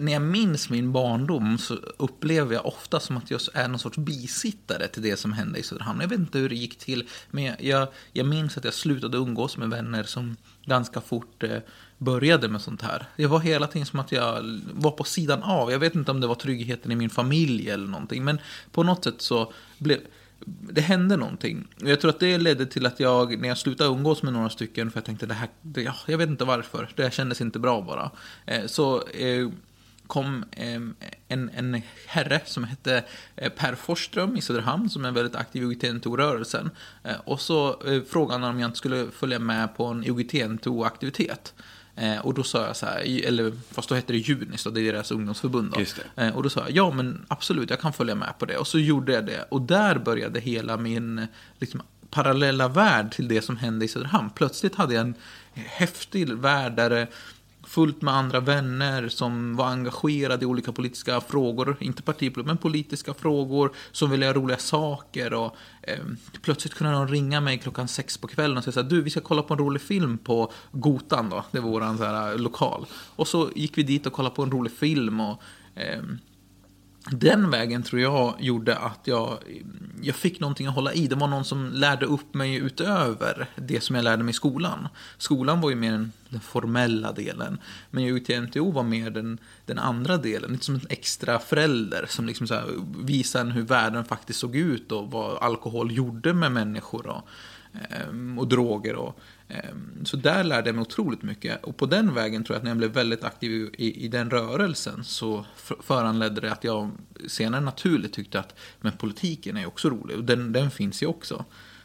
när 0.00 0.12
jag 0.12 0.22
minns 0.22 0.70
min 0.70 0.92
barndom 0.92 1.58
så 1.58 1.74
upplever 1.96 2.54
jag 2.54 2.66
ofta 2.66 3.00
som 3.00 3.16
att 3.16 3.30
jag 3.30 3.40
är 3.54 3.68
någon 3.68 3.78
sorts 3.78 3.98
bisittare 3.98 4.88
till 4.88 5.02
det 5.02 5.16
som 5.16 5.32
hände 5.32 5.58
i 5.58 5.62
Söderhamn. 5.62 6.00
Jag 6.00 6.08
vet 6.08 6.18
inte 6.18 6.38
hur 6.38 6.48
det 6.48 6.54
gick 6.54 6.78
till, 6.78 7.08
men 7.30 7.54
jag, 7.58 7.88
jag, 8.12 8.26
minns 8.26 8.56
att 8.56 8.64
jag 8.64 8.74
slutade 8.74 9.18
umgås 9.18 9.56
med 9.56 9.70
vänner 9.70 10.02
som 10.02 10.36
ganska 10.64 11.00
fort 11.00 11.42
eh, 11.42 11.58
började 11.98 12.48
med 12.48 12.60
sånt 12.60 12.82
här. 12.82 13.06
Det 13.16 13.26
var 13.26 13.40
hela 13.40 13.66
tiden 13.66 13.86
som 13.86 14.00
att 14.00 14.12
jag 14.12 14.60
var 14.72 14.90
på 14.90 15.04
sidan 15.04 15.42
av. 15.42 15.70
Jag 15.70 15.78
vet 15.78 15.94
inte 15.94 16.10
om 16.10 16.20
det 16.20 16.26
var 16.26 16.34
tryggheten 16.34 16.92
i 16.92 16.96
min 16.96 17.10
familj 17.10 17.70
eller 17.70 17.86
någonting, 17.86 18.24
men 18.24 18.38
på 18.72 18.82
något 18.82 19.04
sätt 19.04 19.22
så 19.22 19.52
blev 19.78 19.98
det 20.46 20.80
hände 20.80 21.16
någonting. 21.16 21.66
Jag 21.76 22.00
tror 22.00 22.10
att 22.10 22.20
det 22.20 22.38
ledde 22.38 22.66
till 22.66 22.86
att 22.86 23.00
jag, 23.00 23.40
när 23.40 23.48
jag 23.48 23.58
slutade 23.58 23.90
umgås 23.90 24.22
med 24.22 24.32
några 24.32 24.50
stycken, 24.50 24.90
för 24.90 24.96
jag 24.98 25.04
tänkte 25.04 25.26
det 25.26 25.34
här, 25.34 25.48
det, 25.62 25.82
ja, 25.82 25.94
jag 26.06 26.18
vet 26.18 26.28
inte 26.28 26.44
varför, 26.44 26.88
det 26.94 27.14
kändes 27.14 27.40
inte 27.40 27.58
bra 27.58 27.80
bara. 27.80 28.10
Eh, 28.46 28.66
så 28.66 29.08
eh, 29.08 29.48
kom 30.06 30.44
eh, 30.50 30.80
en, 31.28 31.50
en 31.54 31.82
herre 32.06 32.40
som 32.44 32.64
hette 32.64 33.04
eh, 33.36 33.52
Per 33.52 33.74
Forsström 33.74 34.36
i 34.36 34.40
Söderhamn, 34.40 34.90
som 34.90 35.04
är 35.04 35.10
väldigt 35.10 35.36
aktiv 35.36 35.62
i 35.62 35.66
UGT-NTO-rörelsen. 35.66 36.70
Eh, 37.04 37.16
och 37.24 37.40
så 37.40 37.82
eh, 37.86 38.02
frågade 38.02 38.44
han 38.44 38.54
om 38.54 38.60
jag 38.60 38.68
inte 38.68 38.78
skulle 38.78 39.06
följa 39.10 39.38
med 39.38 39.76
på 39.76 39.84
en 39.84 40.04
UGT-NTO-aktivitet. 40.04 41.54
Eh, 42.00 42.18
och 42.18 42.34
då 42.34 42.42
sa 42.42 42.66
jag 42.66 42.76
så 42.76 42.86
här, 42.86 43.26
eller 43.26 43.52
fast 43.70 43.88
då 43.88 43.94
hette 43.94 44.12
det 44.12 44.18
Junis, 44.18 44.64
det 44.64 44.80
är 44.80 44.92
deras 44.92 45.10
ungdomsförbund. 45.10 45.72
Då. 45.72 46.22
Eh, 46.22 46.36
och 46.36 46.42
då 46.42 46.50
sa 46.50 46.60
jag, 46.60 46.70
ja 46.70 46.90
men 46.90 47.24
absolut, 47.28 47.70
jag 47.70 47.80
kan 47.80 47.92
följa 47.92 48.14
med 48.14 48.38
på 48.38 48.46
det. 48.46 48.56
Och 48.56 48.66
så 48.66 48.78
gjorde 48.78 49.12
jag 49.12 49.26
det. 49.26 49.46
Och 49.48 49.62
där 49.62 49.98
började 49.98 50.40
hela 50.40 50.76
min 50.76 51.26
liksom, 51.58 51.82
parallella 52.10 52.68
värld 52.68 53.12
till 53.12 53.28
det 53.28 53.42
som 53.42 53.56
hände 53.56 53.84
i 53.84 53.88
Söderhamn. 53.88 54.30
Plötsligt 54.30 54.74
hade 54.74 54.94
jag 54.94 55.00
en 55.00 55.14
häftig 55.54 56.32
värld 56.32 56.72
där 56.76 57.08
fullt 57.68 58.02
med 58.02 58.14
andra 58.14 58.40
vänner 58.40 59.08
som 59.08 59.56
var 59.56 59.66
engagerade 59.66 60.42
i 60.42 60.46
olika 60.46 60.72
politiska 60.72 61.20
frågor, 61.20 61.76
inte 61.80 62.02
partipolitik, 62.02 62.46
men 62.46 62.56
politiska 62.56 63.14
frågor, 63.14 63.72
som 63.92 64.10
ville 64.10 64.26
göra 64.26 64.36
roliga 64.36 64.58
saker 64.58 65.34
och 65.34 65.56
eh, 65.82 65.98
plötsligt 66.42 66.74
kunde 66.74 66.92
någon 66.92 67.08
ringa 67.08 67.40
mig 67.40 67.58
klockan 67.58 67.88
sex 67.88 68.18
på 68.18 68.28
kvällen 68.28 68.56
och 68.56 68.64
säga 68.64 68.72
så 68.72 68.82
här, 68.82 68.88
du, 68.88 69.02
vi 69.02 69.10
ska 69.10 69.20
kolla 69.20 69.42
på 69.42 69.54
en 69.54 69.60
rolig 69.60 69.82
film 69.82 70.18
på 70.18 70.52
Gotan 70.72 71.30
då, 71.30 71.44
det 71.50 71.60
var 71.60 71.70
vår 71.70 72.38
lokal. 72.38 72.86
Och 72.92 73.28
så 73.28 73.50
gick 73.54 73.78
vi 73.78 73.82
dit 73.82 74.06
och 74.06 74.12
kollade 74.12 74.34
på 74.34 74.42
en 74.42 74.50
rolig 74.50 74.72
film 74.72 75.20
och 75.20 75.42
eh, 75.74 76.02
den 77.10 77.50
vägen 77.50 77.82
tror 77.82 78.02
jag 78.02 78.34
gjorde 78.38 78.76
att 78.76 79.00
jag, 79.04 79.38
jag 80.02 80.14
fick 80.14 80.40
någonting 80.40 80.66
att 80.66 80.74
hålla 80.74 80.92
i. 80.92 81.06
Det 81.06 81.14
var 81.14 81.28
någon 81.28 81.44
som 81.44 81.70
lärde 81.72 82.06
upp 82.06 82.34
mig 82.34 82.54
utöver 82.54 83.48
det 83.56 83.80
som 83.80 83.96
jag 83.96 84.02
lärde 84.02 84.22
mig 84.22 84.30
i 84.30 84.34
skolan. 84.34 84.88
Skolan 85.18 85.60
var 85.60 85.70
ju 85.70 85.76
mer 85.76 85.92
den, 85.92 86.12
den 86.28 86.40
formella 86.40 87.12
delen. 87.12 87.58
Men 87.90 88.04
UTNTO 88.04 88.70
var 88.70 88.82
mer 88.82 89.10
den, 89.10 89.38
den 89.66 89.78
andra 89.78 90.16
delen. 90.16 90.52
Lite 90.52 90.64
som 90.64 90.74
en 90.74 90.86
extra 90.88 91.38
förälder 91.38 92.06
som 92.08 92.26
liksom 92.26 92.46
så 92.46 92.60
visade 92.98 93.50
hur 93.50 93.62
världen 93.62 94.04
faktiskt 94.04 94.38
såg 94.38 94.56
ut 94.56 94.92
och 94.92 95.10
vad 95.10 95.42
alkohol 95.42 95.92
gjorde 95.92 96.34
med 96.34 96.52
människor 96.52 97.06
och, 97.06 97.28
ehm, 97.90 98.38
och 98.38 98.48
droger. 98.48 98.94
Och, 98.94 99.20
så 100.04 100.16
där 100.16 100.44
lärde 100.44 100.68
jag 100.68 100.74
mig 100.74 100.82
otroligt 100.82 101.22
mycket. 101.22 101.64
Och 101.64 101.76
på 101.76 101.86
den 101.86 102.14
vägen 102.14 102.44
tror 102.44 102.54
jag 102.54 102.58
att 102.58 102.64
när 102.64 102.70
jag 102.70 102.78
blev 102.78 102.90
väldigt 102.90 103.24
aktiv 103.24 103.74
i, 103.78 104.04
i 104.04 104.08
den 104.08 104.30
rörelsen 104.30 105.04
så 105.04 105.46
föranledde 105.80 106.40
det 106.40 106.52
att 106.52 106.64
jag 106.64 106.90
senare 107.26 107.60
naturligt 107.60 108.12
tyckte 108.12 108.40
att 108.40 108.54
men 108.80 108.92
politiken 108.92 109.56
är 109.56 109.66
också 109.66 109.90
rolig 109.90 110.16
och 110.16 110.24
den, 110.24 110.52
den 110.52 110.70
finns 110.70 111.02
ju 111.02 111.06
också. 111.06 111.44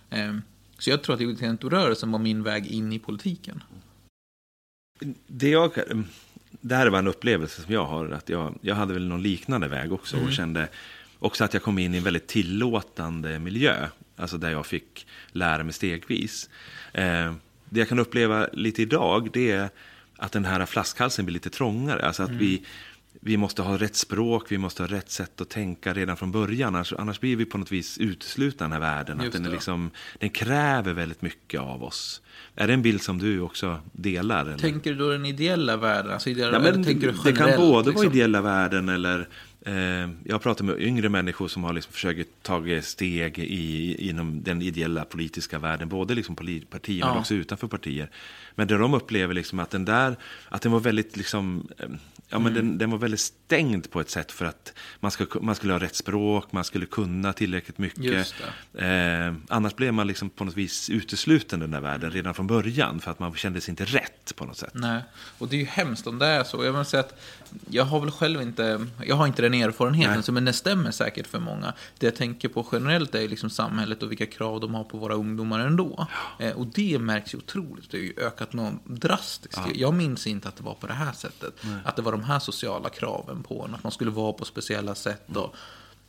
Ehm, 0.10 0.42
så 0.78 0.90
jag 0.90 1.04
tror 1.04 1.16
att 1.16 1.22
Identitetorörelsen 1.22 2.12
var 2.12 2.20
min 2.20 2.44
väg 2.44 2.68
in 2.68 2.94
i 2.94 3.00
politiken. 3.00 3.64
Det, 5.28 5.50
jag, 5.50 5.72
det 6.62 6.76
här 6.76 6.88
var 6.88 7.00
en 7.00 7.08
upplevelse 7.08 7.62
som 7.62 7.74
jag 7.74 7.86
har. 7.86 8.10
Att 8.10 8.30
jag, 8.30 8.60
jag 8.62 8.76
hade 8.76 8.94
väl 8.94 9.08
någon 9.08 9.24
liknande 9.24 9.68
väg 9.68 9.94
också 9.94 10.16
mm. 10.16 10.28
och 10.28 10.34
kände 10.34 10.68
också 11.20 11.44
att 11.44 11.54
jag 11.54 11.64
kom 11.64 11.80
in 11.80 11.94
i 11.94 11.98
en 11.98 12.04
väldigt 12.04 12.28
tillåtande 12.28 13.40
miljö. 13.40 13.88
Alltså 14.16 14.38
där 14.38 14.52
jag 14.52 14.66
fick 14.66 15.08
lära 15.32 15.64
mig 15.64 15.74
stegvis. 15.74 16.50
Eh, 16.94 17.34
det 17.74 17.80
jag 17.80 17.90
kan 17.90 18.00
uppleva 18.00 18.48
lite 18.54 18.82
idag, 18.82 19.30
det 19.34 19.52
är 19.52 19.70
att 20.18 20.32
den 20.32 20.46
här 20.46 20.66
flaskhalsen 20.66 21.26
blir 21.26 21.34
lite 21.34 21.50
trångare. 21.50 22.06
Alltså 22.06 22.24
att 22.24 22.30
mm. 22.30 22.40
vi, 22.40 22.64
vi 23.20 23.38
måste 23.38 23.62
ha 23.62 23.78
rätt 23.78 23.96
språk, 23.96 24.46
vi 24.52 24.58
måste 24.58 24.84
ha 24.84 24.88
rätt 24.88 25.12
sätt 25.12 25.42
att 25.42 25.50
tänka 25.50 25.94
redan 25.94 26.18
från 26.18 26.32
början. 26.32 26.76
Annars, 26.76 26.94
annars 26.94 27.20
blir 27.20 27.36
vi 27.36 27.46
på 27.46 27.58
något 27.58 27.72
vis 27.72 27.98
uteslutna 27.98 28.64
den 28.64 28.72
här 28.72 28.80
världen. 28.80 29.22
att 29.22 29.32
den, 29.32 29.46
är 29.46 29.50
liksom, 29.50 29.92
den 30.20 30.30
kräver 30.30 30.94
väldigt 30.94 31.22
mycket 31.22 31.60
av 31.60 31.84
oss. 31.84 32.22
Är 32.56 32.68
det 32.68 32.74
en 32.74 32.82
bild 32.82 33.02
som 33.02 33.20
du 33.20 33.40
också 33.40 33.80
delar? 33.92 34.46
Eller? 34.46 34.58
Tänker 34.58 34.92
du 34.92 34.98
då 34.98 35.10
den 35.10 35.26
ideella 35.26 35.78
världen? 35.78 36.12
Alltså 36.12 36.30
ideella, 36.30 36.58
ja, 36.58 36.60
men, 36.60 36.84
tänker 36.84 37.12
du 37.12 37.18
det 37.24 37.34
kan 37.34 37.58
både 37.58 37.90
liksom? 37.90 38.06
vara 38.06 38.16
ideella 38.16 38.42
världen 38.42 38.90
eller 38.90 39.28
Eh, 39.66 40.10
jag 40.24 40.42
pratar 40.42 40.66
med 40.66 40.82
yngre 40.82 41.10
människor 41.10 41.48
som 41.48 41.64
har 41.64 41.74
liksom 41.74 41.94
försökt 41.94 42.30
ta 42.42 42.60
steg 42.82 43.40
i, 43.40 43.96
inom 44.10 44.44
den 44.44 44.62
ideella 44.62 45.06
politiska 45.06 45.60
världen, 45.60 45.90
både 45.90 46.16
liksom 46.16 46.36
partier 46.36 47.00
ja. 47.00 47.08
men 47.08 47.18
också 47.18 47.34
utanför 47.34 47.68
partier. 47.68 48.10
Men 48.56 48.68
där 48.68 48.80
de 48.80 48.94
upplever 48.94 49.34
liksom 49.34 49.60
att 49.60 49.70
den 49.70 49.86
där, 49.86 50.16
att 50.50 50.62
den 50.62 50.72
var 50.72 50.80
väldigt 50.80 51.18
liksom, 51.18 51.68
eh, 51.78 51.88
ja 52.30 52.40
men 52.40 52.52
mm. 52.52 52.54
den, 52.54 52.78
den, 52.78 52.92
var 52.92 52.98
väldigt 52.98 53.20
stängd 53.20 53.92
på 53.92 54.02
ett 54.02 54.10
sätt 54.10 54.32
för 54.32 54.46
att 54.46 54.74
man, 55.00 55.12
ska, 55.12 55.26
man 55.42 55.56
skulle 55.56 55.74
ha 55.74 55.80
rätt 55.80 55.96
språk, 55.96 56.52
man 56.52 56.64
skulle 56.64 56.86
kunna 56.86 57.34
tillräckligt 57.34 57.78
mycket. 57.78 58.34
Eh, 58.74 59.34
annars 59.48 59.76
blev 59.76 59.94
man 59.94 60.08
liksom 60.08 60.30
på 60.30 60.44
något 60.44 60.58
vis 60.58 60.90
utesluten 60.90 61.60
den 61.60 61.72
där 61.72 61.82
världen 61.82 62.12
redan 62.12 62.34
från 62.34 62.48
början 62.48 63.00
för 63.00 63.12
att 63.12 63.20
man 63.20 63.36
kände 63.36 63.62
sig 63.62 63.72
inte 63.72 63.86
rätt 63.86 64.36
på 64.36 64.46
något 64.46 64.58
sätt. 64.58 64.74
Nej, 64.74 65.02
och 65.38 65.48
det 65.48 65.56
är 65.56 65.60
ju 65.60 65.66
hemskt 65.66 66.08
om 66.08 66.20
det 66.20 66.26
är 66.26 66.44
så. 66.44 66.66
Jag 66.66 66.74
vill 66.74 66.86
säga 66.86 67.00
att 67.00 67.20
jag 67.70 67.86
har 67.86 68.00
väl 68.00 68.12
själv 68.12 68.42
inte, 68.42 68.88
jag 69.06 69.16
har 69.16 69.28
inte 69.28 69.42
den 69.42 69.54
erfarenheten, 69.54 70.24
så, 70.24 70.32
men 70.32 70.46
det 70.46 70.54
stämmer 70.54 70.92
säkert 70.92 71.28
för 71.28 71.40
många. 71.40 71.74
Det 71.98 72.06
jag 72.06 72.16
tänker 72.16 72.50
på 72.50 72.68
generellt 72.72 73.16
är 73.16 73.28
liksom 73.28 73.50
samhället 73.50 74.04
och 74.04 74.12
vilka 74.12 74.26
krav 74.26 74.60
de 74.60 74.76
har 74.76 74.84
på 74.84 74.98
våra 74.98 75.14
ungdomar 75.14 75.60
ändå. 75.60 76.08
Ja. 76.40 76.46
Eh, 76.46 76.54
och 76.54 76.68
det 76.68 77.00
märks 77.00 77.34
ju 77.34 77.38
otroligt, 77.38 77.92
det 77.92 77.98
har 77.98 78.04
ju 78.04 78.14
ökat 78.18 78.43
något 78.52 78.86
drastiskt. 78.86 79.62
Ja. 79.66 79.72
Jag 79.76 79.94
minns 79.94 80.28
inte 80.28 80.48
att 80.48 80.56
det 80.56 80.64
var 80.64 80.74
på 80.74 80.88
det 80.88 80.94
här 80.94 81.14
sättet. 81.14 81.54
Nej. 81.62 81.80
Att 81.86 81.96
det 81.96 82.02
var 82.02 82.12
de 82.12 82.24
här 82.24 82.40
sociala 82.40 82.90
kraven 82.90 83.44
på 83.44 83.66
en, 83.66 83.76
att 83.76 83.84
man 83.84 83.92
skulle 83.92 84.12
vara 84.12 84.34
på 84.34 84.46
speciella 84.46 84.96
sätt. 84.96 85.38
Och, 85.38 85.56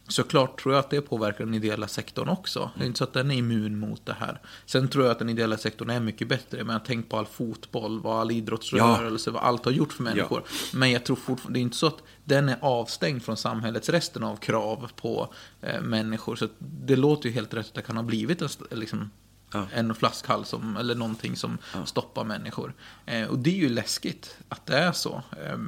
Såklart 0.08 0.62
tror 0.62 0.74
jag 0.74 0.80
att 0.80 0.90
det 0.90 1.00
påverkar 1.00 1.44
den 1.44 1.54
ideella 1.54 1.88
sektorn 1.88 2.28
också. 2.28 2.70
Det 2.76 2.82
är 2.82 2.86
inte 2.86 2.98
så 2.98 3.04
att 3.04 3.12
den 3.12 3.30
är 3.30 3.34
immun 3.34 3.78
mot 3.78 4.06
det 4.06 4.16
här. 4.20 4.40
Sen 4.66 4.88
tror 4.88 5.04
jag 5.04 5.12
att 5.12 5.18
den 5.18 5.28
ideella 5.28 5.58
sektorn 5.58 5.90
är 5.90 6.00
mycket 6.00 6.28
bättre. 6.28 6.64
Men 6.64 6.80
tänk 6.86 7.08
på 7.08 7.16
all 7.18 7.26
fotboll, 7.26 8.00
vad 8.00 8.20
all 8.20 8.30
idrottsrörelse, 8.30 9.30
ja. 9.30 9.34
vad 9.34 9.42
allt 9.42 9.64
har 9.64 9.72
gjort 9.72 9.92
för 9.92 10.02
människor. 10.02 10.42
Ja. 10.44 10.78
Men 10.78 10.90
jag 10.90 11.04
tror 11.04 11.16
fortfarande, 11.16 11.58
det 11.58 11.60
är 11.60 11.62
inte 11.62 11.76
så 11.76 11.86
att 11.86 12.02
den 12.24 12.48
är 12.48 12.56
avstängd 12.60 13.22
från 13.22 13.36
samhällets 13.36 13.88
resten 13.88 14.24
av 14.24 14.36
krav 14.36 14.90
på 14.96 15.32
eh, 15.60 15.80
människor. 15.80 16.36
Så 16.36 16.48
det 16.58 16.96
låter 16.96 17.28
ju 17.28 17.34
helt 17.34 17.54
rätt 17.54 17.66
att 17.66 17.74
det 17.74 17.82
kan 17.82 17.96
ha 17.96 18.02
blivit 18.02 18.42
en, 18.42 18.48
liksom, 18.70 19.10
ja. 19.54 19.66
en 19.74 19.94
flaskhals 19.94 20.48
som, 20.48 20.76
eller 20.76 20.94
någonting 20.94 21.36
som 21.36 21.58
stoppar 21.84 22.24
människor. 22.24 22.74
Eh, 23.06 23.26
och 23.26 23.38
det 23.38 23.50
är 23.50 23.54
ju 23.54 23.68
läskigt 23.68 24.36
att 24.48 24.66
det 24.66 24.78
är 24.78 24.92
så. 24.92 25.22
Eh. 25.44 25.58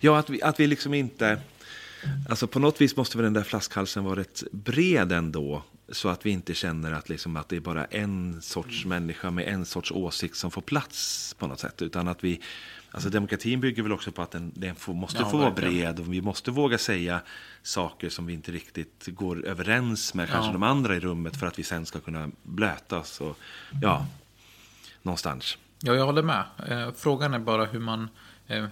Ja, 0.00 0.18
att 0.18 0.30
vi, 0.30 0.42
att 0.42 0.60
vi 0.60 0.66
liksom 0.66 0.94
inte 0.94 1.40
Alltså 2.28 2.46
på 2.46 2.58
något 2.58 2.80
vis 2.80 2.96
måste 2.96 3.16
väl 3.16 3.24
den 3.24 3.32
där 3.32 3.42
flaskhalsen 3.42 4.04
vara 4.04 4.20
rätt 4.20 4.42
bred 4.52 5.12
ändå. 5.12 5.62
Så 5.92 6.08
att 6.08 6.26
vi 6.26 6.30
inte 6.30 6.54
känner 6.54 6.92
att, 6.92 7.08
liksom, 7.08 7.36
att 7.36 7.48
det 7.48 7.56
är 7.56 7.60
bara 7.60 7.84
en 7.84 8.42
sorts 8.42 8.84
människa 8.84 9.30
med 9.30 9.48
en 9.48 9.64
sorts 9.64 9.92
åsikt 9.92 10.36
som 10.36 10.50
får 10.50 10.62
plats 10.62 11.34
på 11.38 11.46
något 11.46 11.60
sätt. 11.60 11.82
Utan 11.82 12.08
att 12.08 12.24
vi, 12.24 12.40
alltså 12.98 13.10
demokratin 13.10 13.60
bygger 13.60 13.82
väl 13.82 13.92
också 13.92 14.12
på 14.12 14.22
att 14.22 14.30
den, 14.30 14.52
den 14.54 14.74
får, 14.74 14.94
måste 14.94 15.22
ja, 15.22 15.30
få 15.30 15.36
vara 15.36 15.50
bred. 15.50 16.00
Och 16.00 16.12
vi 16.12 16.22
måste 16.22 16.50
våga 16.50 16.78
säga 16.78 17.20
saker 17.62 18.08
som 18.08 18.26
vi 18.26 18.32
inte 18.32 18.52
riktigt 18.52 19.06
går 19.06 19.46
överens 19.46 20.14
med 20.14 20.28
kanske 20.28 20.48
ja. 20.48 20.52
de 20.52 20.62
andra 20.62 20.96
i 20.96 21.00
rummet. 21.00 21.36
För 21.36 21.46
att 21.46 21.58
vi 21.58 21.62
sen 21.62 21.86
ska 21.86 22.00
kunna 22.00 22.30
blötas. 22.42 23.20
Och, 23.20 23.38
ja, 23.82 24.06
någonstans. 25.02 25.58
Ja, 25.80 25.94
jag 25.94 26.06
håller 26.06 26.22
med. 26.22 26.44
Eh, 26.68 26.92
frågan 26.96 27.34
är 27.34 27.38
bara 27.38 27.64
hur 27.64 27.80
man 27.80 28.08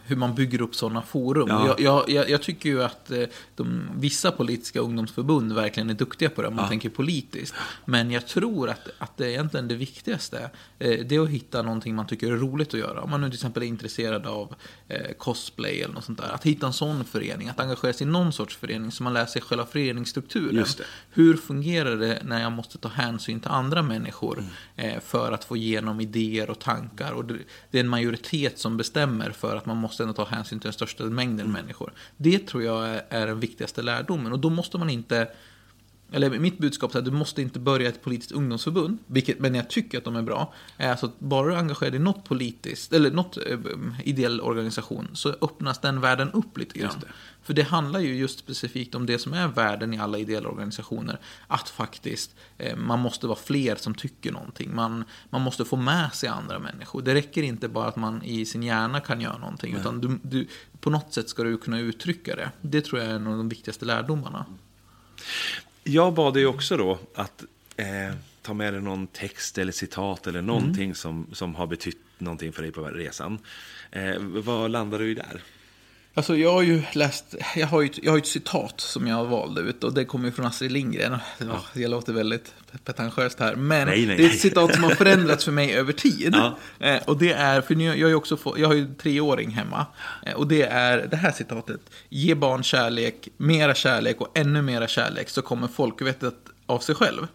hur 0.04 0.16
man 0.16 0.34
bygger 0.34 0.60
upp 0.60 0.74
sådana 0.74 1.02
forum. 1.02 1.48
Ja. 1.48 1.76
Jag, 1.78 2.10
jag, 2.10 2.30
jag, 2.30 2.42
tycker 2.42 2.68
ju 2.68 2.82
att 2.82 3.10
eh, 3.10 3.22
de, 3.56 3.90
vissa 3.96 4.30
politiska 4.32 4.80
ungdomsförbund 4.80 5.52
verkligen 5.52 5.90
är 5.90 5.94
duktiga 5.94 6.30
på 6.30 6.42
det, 6.42 6.48
om 6.48 6.54
man 6.56 6.64
Ja. 6.64 6.68
tänker 6.68 6.88
politiskt. 6.88 7.54
Men 7.84 8.10
jag 8.10 8.26
tror 8.26 8.70
att, 8.70 8.88
att 8.98 9.16
det 9.16 9.24
är 9.26 9.28
egentligen 9.30 9.68
det 9.68 9.74
viktigaste, 9.74 10.50
eh, 10.78 11.06
det 11.06 11.14
är 11.16 11.20
att 11.20 11.28
hitta 11.28 11.62
någonting 11.62 11.94
man 11.94 12.06
tycker 12.06 12.32
är 12.32 12.36
roligt 12.36 12.74
att 12.74 12.80
göra. 12.80 13.02
Om 13.02 13.10
man 13.10 13.20
nu 13.20 13.26
till 13.28 13.34
exempel 13.36 13.62
är 13.62 13.66
intresserad 13.66 14.26
av 14.26 14.54
eh, 14.88 15.12
cosplay 15.18 15.82
eller 15.82 15.94
något 15.94 16.04
sånt 16.04 16.18
där. 16.18 16.30
Att 16.34 16.44
hitta 16.46 16.66
en 16.66 16.72
sån 16.72 17.04
förening, 17.04 17.48
att 17.48 17.60
engagera 17.60 17.92
sig 17.92 18.06
i 18.06 18.10
någon 18.10 18.32
sorts 18.32 18.56
förening 18.56 18.90
så 18.92 19.02
man 19.02 19.12
lär 19.12 19.26
sig 19.26 19.42
själva 19.42 19.66
föreningsstrukturen. 19.66 20.64
Hur 21.10 21.36
fungerar 21.36 21.96
det 21.96 22.22
när 22.24 22.42
jag 22.42 22.52
måste 22.52 22.78
ta 22.78 22.88
hänsyn 22.88 23.40
till 23.40 23.50
andra 23.50 23.82
människor 23.82 24.44
eh, 24.76 25.00
för 25.00 25.32
att 25.32 25.44
få 25.44 25.56
igenom 25.56 26.00
idéer 26.00 26.50
och 26.50 26.58
tankar? 26.58 27.12
Och 27.12 27.24
det, 27.24 27.38
det 27.70 27.78
är 27.78 27.84
en 27.84 27.88
majoritet 27.88 28.58
som 28.58 28.76
bestämmer 28.76 29.30
för 29.30 29.56
att 29.56 29.65
man 29.66 29.76
måste 29.76 30.02
ändå 30.02 30.14
ta 30.14 30.24
hänsyn 30.24 30.60
till 30.60 30.66
den 30.66 30.72
största 30.72 31.04
mängden 31.04 31.52
människor. 31.52 31.92
Det 32.16 32.38
tror 32.38 32.62
jag 32.62 32.88
är, 32.88 33.02
är 33.08 33.26
den 33.26 33.40
viktigaste 33.40 33.82
lärdomen 33.82 34.32
och 34.32 34.38
då 34.38 34.50
måste 34.50 34.78
man 34.78 34.90
inte 34.90 35.28
eller 36.12 36.30
mitt 36.30 36.58
budskap 36.58 36.94
är 36.94 36.98
att 36.98 37.04
du 37.04 37.10
måste 37.10 37.42
inte 37.42 37.58
börja 37.58 37.88
ett 37.88 38.02
politiskt 38.02 38.32
ungdomsförbund, 38.32 38.98
vilket, 39.06 39.38
men 39.38 39.54
jag 39.54 39.70
tycker 39.70 39.98
att 39.98 40.04
de 40.04 40.16
är 40.16 40.22
bra. 40.22 40.54
Är 40.76 40.90
alltså 40.90 41.06
att 41.06 41.20
bara 41.20 41.48
du 41.48 41.56
engagerar 41.56 41.90
dig 41.90 42.00
i 42.00 42.02
något 42.02 42.24
politiskt, 42.24 42.92
eller 42.92 43.10
något 43.10 43.36
eh, 43.36 43.58
ideell 44.04 44.40
organisation, 44.40 45.08
så 45.12 45.28
öppnas 45.28 45.78
den 45.78 46.00
världen 46.00 46.32
upp 46.32 46.58
lite 46.58 46.78
grann. 46.78 46.94
Det. 47.00 47.06
För 47.42 47.54
det 47.54 47.62
handlar 47.62 48.00
ju 48.00 48.14
just 48.14 48.38
specifikt 48.38 48.94
om 48.94 49.06
det 49.06 49.18
som 49.18 49.32
är 49.32 49.48
världen 49.48 49.94
i 49.94 49.98
alla 49.98 50.18
ideella 50.18 50.48
organisationer. 50.48 51.18
Att 51.46 51.68
faktiskt 51.68 52.34
eh, 52.58 52.76
man 52.76 52.98
måste 52.98 53.26
vara 53.26 53.38
fler 53.38 53.76
som 53.76 53.94
tycker 53.94 54.32
någonting. 54.32 54.74
Man, 54.74 55.04
man 55.30 55.40
måste 55.40 55.64
få 55.64 55.76
med 55.76 56.14
sig 56.14 56.28
andra 56.28 56.58
människor. 56.58 57.02
Det 57.02 57.14
räcker 57.14 57.42
inte 57.42 57.68
bara 57.68 57.88
att 57.88 57.96
man 57.96 58.22
i 58.22 58.46
sin 58.46 58.62
hjärna 58.62 59.00
kan 59.00 59.20
göra 59.20 59.38
någonting. 59.38 59.74
Utan 59.74 60.00
du, 60.00 60.18
du, 60.22 60.46
på 60.80 60.90
något 60.90 61.12
sätt 61.14 61.28
ska 61.28 61.42
du 61.42 61.58
kunna 61.58 61.78
uttrycka 61.78 62.36
det. 62.36 62.50
Det 62.60 62.80
tror 62.80 63.00
jag 63.00 63.10
är 63.10 63.14
en 63.14 63.26
av 63.26 63.36
de 63.36 63.48
viktigaste 63.48 63.84
lärdomarna. 63.84 64.46
Jag 65.88 66.14
bad 66.14 66.34
dig 66.34 66.46
också 66.46 66.76
då 66.76 66.98
att 67.14 67.44
eh, 67.76 68.14
ta 68.42 68.54
med 68.54 68.72
dig 68.74 68.82
någon 68.82 69.06
text 69.06 69.58
eller 69.58 69.72
citat 69.72 70.26
eller 70.26 70.42
någonting 70.42 70.94
som, 70.94 71.26
som 71.32 71.54
har 71.54 71.66
betytt 71.66 71.98
någonting 72.18 72.52
för 72.52 72.62
dig 72.62 72.72
på 72.72 72.84
resan. 72.84 73.38
Eh, 73.90 74.14
vad 74.18 74.70
landade 74.70 75.04
du 75.04 75.10
i 75.10 75.14
där? 75.14 75.42
Alltså 76.16 76.36
jag 76.36 76.52
har 76.52 76.62
ju 76.62 76.82
läst, 76.92 77.34
jag 77.56 77.66
har 77.66 77.82
ju, 77.82 77.90
jag 78.02 78.12
har 78.12 78.16
ju 78.16 78.20
ett 78.20 78.26
citat 78.26 78.80
som 78.80 79.06
jag 79.06 79.24
valde 79.24 79.60
ut 79.60 79.84
och 79.84 79.94
det 79.94 80.04
kommer 80.04 80.26
ju 80.26 80.32
från 80.32 80.46
Astrid 80.46 80.72
Lindgren. 80.72 81.18
Ja, 81.38 81.60
jag 81.74 81.90
låter 81.90 82.12
väldigt 82.12 82.54
pretentiöst 82.84 83.40
här, 83.40 83.56
men 83.56 83.88
Nej, 83.88 84.06
nej, 84.06 84.16
det 84.16 84.24
är 84.24 84.28
ett 84.30 84.40
citat 84.40 84.74
som 84.74 84.84
har 84.84 84.90
förändrats 84.90 85.44
för 85.44 85.52
mig 85.52 85.72
över 85.74 85.92
tid. 85.92 86.34
Ja. 86.36 86.56
Eh, 86.86 87.02
och 87.04 87.18
det 87.18 87.32
är, 87.32 87.60
för 87.60 87.74
nu- 87.74 87.84
jag, 87.84 88.06
har 88.06 88.08
ju 88.08 88.14
också 88.14 88.36
få, 88.36 88.58
jag 88.58 88.66
har 88.68 88.74
ju 88.74 88.94
treåring 88.94 89.50
hemma, 89.50 89.86
eh, 90.26 90.32
och 90.34 90.46
det 90.46 90.62
är 90.62 91.06
det 91.10 91.16
här 91.16 91.32
citatet. 91.32 91.80
Ge 92.08 92.34
barn 92.34 92.62
kärlek, 92.62 93.28
mera 93.36 93.74
kärlek 93.74 94.20
och 94.20 94.38
ännu 94.38 94.62
mera 94.62 94.88
kärlek 94.88 95.28
så 95.30 95.42
kommer 95.42 95.68
folkvettet 95.68 96.34
av 96.66 96.78
sig 96.78 96.94
själv. 96.94 97.26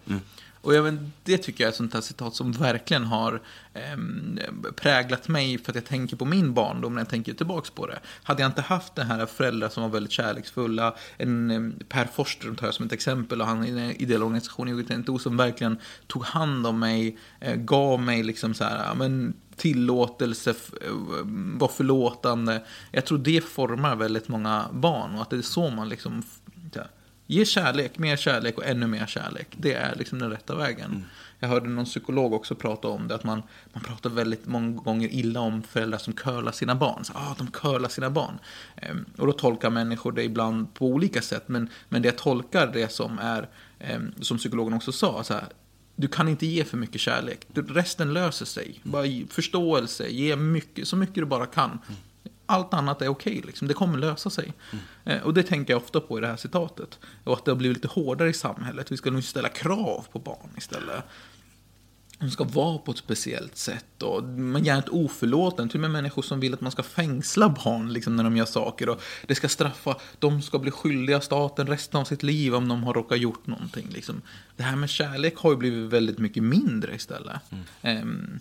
Och 0.62 0.76
jag 0.76 0.84
vet, 0.84 1.00
det 1.24 1.38
tycker 1.38 1.64
jag 1.64 1.68
är 1.68 1.72
ett 1.72 1.78
sånt 1.78 1.94
här 1.94 2.02
citat 2.02 2.36
som 2.36 2.52
verkligen 2.52 3.04
har 3.04 3.42
eh, 3.74 3.98
präglat 4.76 5.28
mig 5.28 5.58
för 5.58 5.72
att 5.72 5.76
jag 5.76 5.86
tänker 5.86 6.16
på 6.16 6.26
min 6.26 6.54
barndom 6.54 6.94
när 6.94 7.02
jag 7.02 7.10
tänker 7.10 7.34
tillbaka 7.34 7.70
på 7.76 7.88
det. 7.88 8.00
Hade 8.24 8.42
jag 8.42 8.50
inte 8.50 8.62
haft 8.62 8.96
den 8.96 9.08
här 9.08 9.26
föräldrar 9.26 9.70
som 9.70 9.84
var 9.84 9.90
väldigt 9.90 10.12
kärleksfulla, 10.12 10.96
en 11.18 11.52
ehm, 11.52 11.74
Per 11.90 12.06
Forsström 12.06 12.56
tar 12.56 12.68
jag 12.68 12.74
som 12.74 12.86
ett 12.86 12.92
exempel 12.92 13.42
och 13.42 13.48
han 13.48 13.66
i 13.66 13.70
en 13.70 13.92
ideell 13.92 14.24
organisation 14.24 14.68
i 14.68 14.72
UGTNTO 14.72 15.20
som 15.20 15.38
verkligen 15.38 15.78
tog 16.08 16.26
hand 16.26 16.68
om 16.68 16.80
mig, 16.80 17.18
eh, 17.40 17.56
gav 17.56 18.02
mig 18.02 18.24
liksom 18.24 18.54
så 18.54 18.64
här, 18.64 18.96
men 18.96 19.34
tillåtelse, 19.56 20.50
eh, 20.50 20.92
var 21.34 21.68
förlåtande. 21.68 22.64
Jag 22.92 23.06
tror 23.06 23.18
det 23.18 23.44
formar 23.44 23.96
väldigt 23.96 24.28
många 24.28 24.66
barn 24.72 25.16
och 25.16 25.22
att 25.22 25.30
det 25.30 25.38
är 25.38 25.42
så 25.42 25.70
man 25.70 25.90
liksom 25.90 26.24
Ge 27.32 27.46
kärlek, 27.46 27.98
mer 27.98 28.18
kärlek 28.18 28.58
och 28.58 28.66
ännu 28.66 28.88
mer 28.88 29.06
kärlek. 29.06 29.48
Det 29.58 29.74
är 29.74 29.96
liksom 29.96 30.20
den 30.20 30.30
rätta 30.30 30.56
vägen. 30.56 31.06
Jag 31.40 31.48
hörde 31.50 31.70
någon 31.70 31.86
psykolog 31.86 32.34
också 32.34 32.56
prata 32.56 32.88
om 32.88 33.08
det, 33.08 33.16
att 33.16 33.24
man, 33.24 33.44
man 33.74 33.84
pratar 33.84 34.10
väldigt 34.10 34.46
många 34.46 34.82
gånger 34.82 35.08
illa 35.14 35.40
om 35.40 35.64
föräldrar 35.64 35.98
som 35.98 36.14
curlar 36.14 36.52
sina 36.52 36.76
barn. 36.76 37.06
Så, 37.06 37.14
ah, 37.16 37.36
de 37.38 37.48
curlar 37.52 37.90
sina 37.90 38.10
barn. 38.10 38.40
Ehm, 38.76 39.06
och 39.18 39.28
då 39.28 39.34
tolkar 39.34 39.70
människor 39.70 40.12
det 40.12 40.24
ibland 40.24 40.74
på 40.74 40.86
olika 40.88 41.22
sätt, 41.22 41.44
men, 41.48 41.70
men 41.90 42.02
det 42.02 42.08
jag 42.08 42.18
tolkar 42.18 42.68
det 42.74 42.92
som 42.92 43.20
är, 43.20 43.50
ehm, 43.80 44.12
som 44.22 44.38
psykologen 44.38 44.74
också 44.74 44.92
sa, 44.92 45.24
så 45.24 45.34
här, 45.34 45.46
du 45.96 46.08
kan 46.08 46.28
inte 46.28 46.46
ge 46.46 46.64
för 46.64 46.78
mycket 46.78 47.02
kärlek. 47.02 47.40
Du- 47.54 47.62
Resten 47.62 48.14
löser 48.14 48.46
sig. 48.46 48.80
Bara 48.84 49.06
förståelse, 49.30 50.08
ge 50.08 50.36
mycket, 50.36 50.88
så 50.88 50.96
mycket 50.96 51.16
du 51.16 51.26
bara 51.26 51.46
kan. 51.46 51.80
Allt 52.52 52.74
annat 52.74 53.02
är 53.02 53.08
okej, 53.08 53.42
liksom. 53.46 53.68
det 53.68 53.74
kommer 53.74 53.98
lösa 53.98 54.30
sig. 54.30 54.54
Eh, 55.04 55.22
och 55.22 55.34
det 55.34 55.44
tänker 55.44 55.74
jag 55.74 55.82
ofta 55.82 56.00
på 56.00 56.18
i 56.18 56.22
det 56.22 56.28
här 56.28 56.38
citatet. 56.38 57.00
Och 57.24 57.34
att 57.34 57.46
det 57.46 57.52
har 57.52 57.56
blivit 57.56 57.78
lite 57.78 57.88
hårdare 57.88 58.30
i 58.30 58.34
samhället. 58.34 58.92
Vi 58.92 58.98
ska 58.98 59.12
nog 59.12 59.24
ställa 59.24 59.50
krav 59.50 60.06
på 60.12 60.20
barn 60.20 60.50
istället. 60.58 61.04
De 62.20 62.32
ska 62.32 62.44
vara 62.44 62.78
på 62.78 62.92
ett 62.92 62.98
speciellt 62.98 63.58
sätt. 63.58 64.04
Och 64.04 64.24
man 64.24 64.64
gärna 64.64 64.78
inte 64.78 64.92
oförlåten. 64.92 65.70
Till 65.70 65.78
och 65.78 65.82
med 65.82 65.92
människor 65.92 66.22
som 66.22 66.40
vill 66.40 66.54
att 66.54 66.62
man 66.62 66.72
ska 66.72 66.84
fängsla 66.84 67.50
barn 67.50 67.94
liksom, 67.94 68.16
när 68.16 68.24
de 68.24 68.38
gör 68.38 68.46
saker. 68.46 68.90
Och 68.90 69.02
det 69.28 69.36
ska 69.36 69.50
straffa. 69.50 69.96
De 70.20 70.42
ska 70.42 70.60
bli 70.60 70.72
skyldiga 70.72 71.22
staten 71.22 71.68
resten 71.68 72.00
av 72.00 72.06
sitt 72.06 72.24
liv 72.24 72.56
om 72.56 72.68
de 72.68 72.84
har 72.84 72.94
råkat 72.94 73.20
gjort 73.20 73.48
någonting. 73.48 73.88
Liksom. 73.90 74.22
Det 74.56 74.64
här 74.64 74.76
med 74.76 74.90
kärlek 74.90 75.38
har 75.38 75.52
ju 75.52 75.58
blivit 75.58 75.94
väldigt 75.94 76.18
mycket 76.18 76.44
mindre 76.44 76.96
istället. 76.96 77.42
Ehm, 77.82 78.40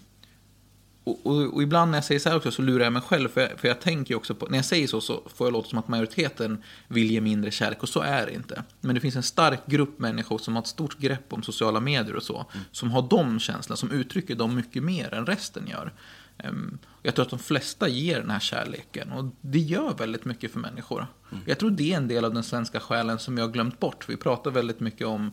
och, 1.04 1.26
och, 1.26 1.54
och 1.54 1.62
ibland 1.62 1.90
när 1.90 1.98
jag 1.98 2.04
säger 2.04 2.20
så 2.20 2.28
här 2.28 2.36
också 2.36 2.50
så 2.50 2.62
lurar 2.62 2.84
jag 2.84 2.92
mig 2.92 3.02
själv. 3.02 3.28
För 3.28 3.40
jag, 3.40 3.60
för 3.60 3.68
jag 3.68 3.80
tänker 3.80 4.14
också 4.14 4.34
på, 4.34 4.46
när 4.46 4.58
jag 4.58 4.64
säger 4.64 4.86
så 4.86 5.00
så 5.00 5.22
får 5.34 5.46
jag 5.46 5.52
låta 5.52 5.68
som 5.68 5.78
att 5.78 5.88
majoriteten 5.88 6.62
vill 6.88 7.10
ge 7.10 7.20
mindre 7.20 7.50
kärlek. 7.50 7.82
Och 7.82 7.88
så 7.88 8.00
är 8.00 8.26
det 8.26 8.32
inte. 8.32 8.62
Men 8.80 8.94
det 8.94 9.00
finns 9.00 9.16
en 9.16 9.22
stark 9.22 9.66
grupp 9.66 9.98
människor 9.98 10.38
som 10.38 10.56
har 10.56 10.62
ett 10.62 10.68
stort 10.68 10.98
grepp 10.98 11.32
om 11.32 11.42
sociala 11.42 11.80
medier 11.80 12.16
och 12.16 12.22
så. 12.22 12.46
Som 12.72 12.90
har 12.90 13.06
de 13.10 13.40
känslorna, 13.40 13.76
som 13.76 13.90
uttrycker 13.90 14.34
dem 14.34 14.56
mycket 14.56 14.82
mer 14.82 15.14
än 15.14 15.26
resten 15.26 15.66
gör. 15.66 15.92
Ehm, 16.38 16.78
jag 17.02 17.14
tror 17.14 17.24
att 17.24 17.30
de 17.30 17.38
flesta 17.38 17.88
ger 17.88 18.20
den 18.20 18.30
här 18.30 18.40
kärleken. 18.40 19.12
Och 19.12 19.24
det 19.40 19.58
gör 19.58 19.94
väldigt 19.94 20.24
mycket 20.24 20.52
för 20.52 20.60
människor. 20.60 21.06
Jag 21.46 21.58
tror 21.58 21.70
det 21.70 21.92
är 21.92 21.96
en 21.96 22.08
del 22.08 22.24
av 22.24 22.34
den 22.34 22.42
svenska 22.42 22.80
själen 22.80 23.18
som 23.18 23.36
vi 23.36 23.42
har 23.42 23.48
glömt 23.48 23.80
bort. 23.80 24.08
Vi 24.08 24.16
pratar 24.16 24.50
väldigt 24.50 24.80
mycket 24.80 25.06
om 25.06 25.30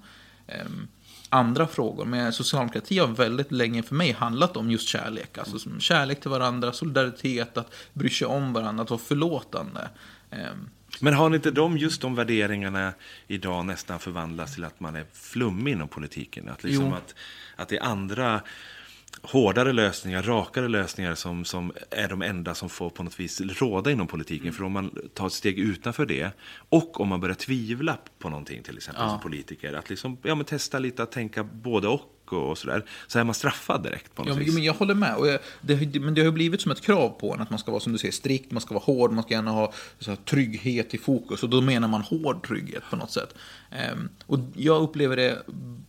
ehm, 0.47 0.87
andra 1.29 1.67
frågor. 1.67 2.05
Men 2.05 2.33
socialdemokrati 2.33 2.99
har 2.99 3.07
väldigt 3.07 3.51
länge 3.51 3.83
för 3.83 3.95
mig 3.95 4.11
handlat 4.11 4.57
om 4.57 4.71
just 4.71 4.87
kärlek. 4.87 5.37
Alltså 5.37 5.59
som 5.59 5.79
kärlek 5.79 6.21
till 6.21 6.29
varandra, 6.29 6.73
solidaritet, 6.73 7.57
att 7.57 7.73
bry 7.93 8.09
sig 8.09 8.27
om 8.27 8.53
varandra, 8.53 8.83
att 8.83 8.89
vara 8.89 8.99
förlåtande. 8.99 9.89
Ehm, 10.31 10.69
Men 10.99 11.13
har 11.13 11.35
inte 11.35 11.51
de, 11.51 11.77
just 11.77 12.01
de 12.01 12.15
värderingarna 12.15 12.93
idag 13.27 13.65
nästan 13.65 13.99
förvandlats 13.99 14.53
till 14.53 14.63
att 14.63 14.79
man 14.79 14.95
är 14.95 15.05
flummig 15.13 15.71
inom 15.71 15.87
politiken? 15.87 16.49
Att, 16.49 16.63
liksom 16.63 16.85
Jo. 16.85 16.93
att, 16.93 17.15
att 17.55 17.69
det 17.69 17.77
är 17.77 17.83
andra 17.83 18.41
hårdare 19.31 19.73
lösningar, 19.73 20.23
rakare 20.23 20.67
lösningar 20.67 21.15
som, 21.15 21.45
som 21.45 21.71
är 21.91 22.07
de 22.09 22.21
enda 22.21 22.55
som 22.55 22.69
får 22.69 22.89
på 22.89 23.03
något 23.03 23.19
vis 23.19 23.41
råda 23.41 23.91
inom 23.91 24.07
politiken. 24.07 24.53
För 24.53 24.63
om 24.63 24.71
man 24.71 24.95
tar 25.13 25.27
ett 25.27 25.33
steg 25.33 25.59
utanför 25.59 26.05
det 26.05 26.31
och 26.69 27.01
om 27.01 27.07
man 27.07 27.19
börjar 27.19 27.35
tvivla 27.35 27.97
på 28.19 28.29
någonting 28.29 28.63
till 28.63 28.77
exempel 28.77 29.03
Ja. 29.03 29.09
som 29.09 29.19
politiker. 29.19 29.73
Att 29.73 29.89
liksom, 29.89 30.17
ja, 30.23 30.35
men 30.35 30.45
testa 30.45 30.79
lite 30.79 31.03
att 31.03 31.11
tänka 31.11 31.43
både 31.43 31.87
och 31.87 32.01
och 32.33 32.57
sådär. 32.57 32.85
Så 33.07 33.19
är 33.19 33.23
man 33.23 33.35
straffad 33.35 33.83
direkt 33.83 34.15
på 34.15 34.21
något 34.21 34.29
Ja, 34.29 34.35
men, 34.35 34.45
vis. 34.45 34.53
men 34.53 34.63
jag 34.63 34.73
håller 34.73 34.93
med. 34.93 35.15
Och 35.15 35.27
jag, 35.27 35.39
det, 35.61 35.99
men 35.99 36.13
det 36.13 36.21
har 36.21 36.25
ju 36.25 36.31
blivit 36.31 36.61
som 36.61 36.71
ett 36.71 36.81
krav 36.81 37.09
på 37.09 37.33
en 37.33 37.41
att 37.41 37.49
man 37.49 37.59
ska 37.59 37.71
vara, 37.71 37.81
som 37.81 37.91
du 37.93 37.97
säger, 37.97 38.11
strikt, 38.11 38.51
man 38.51 38.61
ska 38.61 38.73
vara 38.73 38.83
hård, 38.83 39.11
man 39.11 39.23
ska 39.23 39.33
gärna 39.33 39.51
ha 39.51 39.73
så 39.99 40.11
här, 40.11 40.17
trygghet 40.17 40.93
i 40.93 40.97
fokus. 40.97 41.43
Och 41.43 41.49
då 41.49 41.61
menar 41.61 41.87
man 41.87 42.01
hård 42.01 42.47
trygghet 42.47 42.83
på 42.89 42.95
något 42.95 43.11
sätt. 43.11 43.35
Ehm, 43.71 44.09
och 44.25 44.39
jag 44.55 44.81
upplever 44.81 45.15
det 45.15 45.41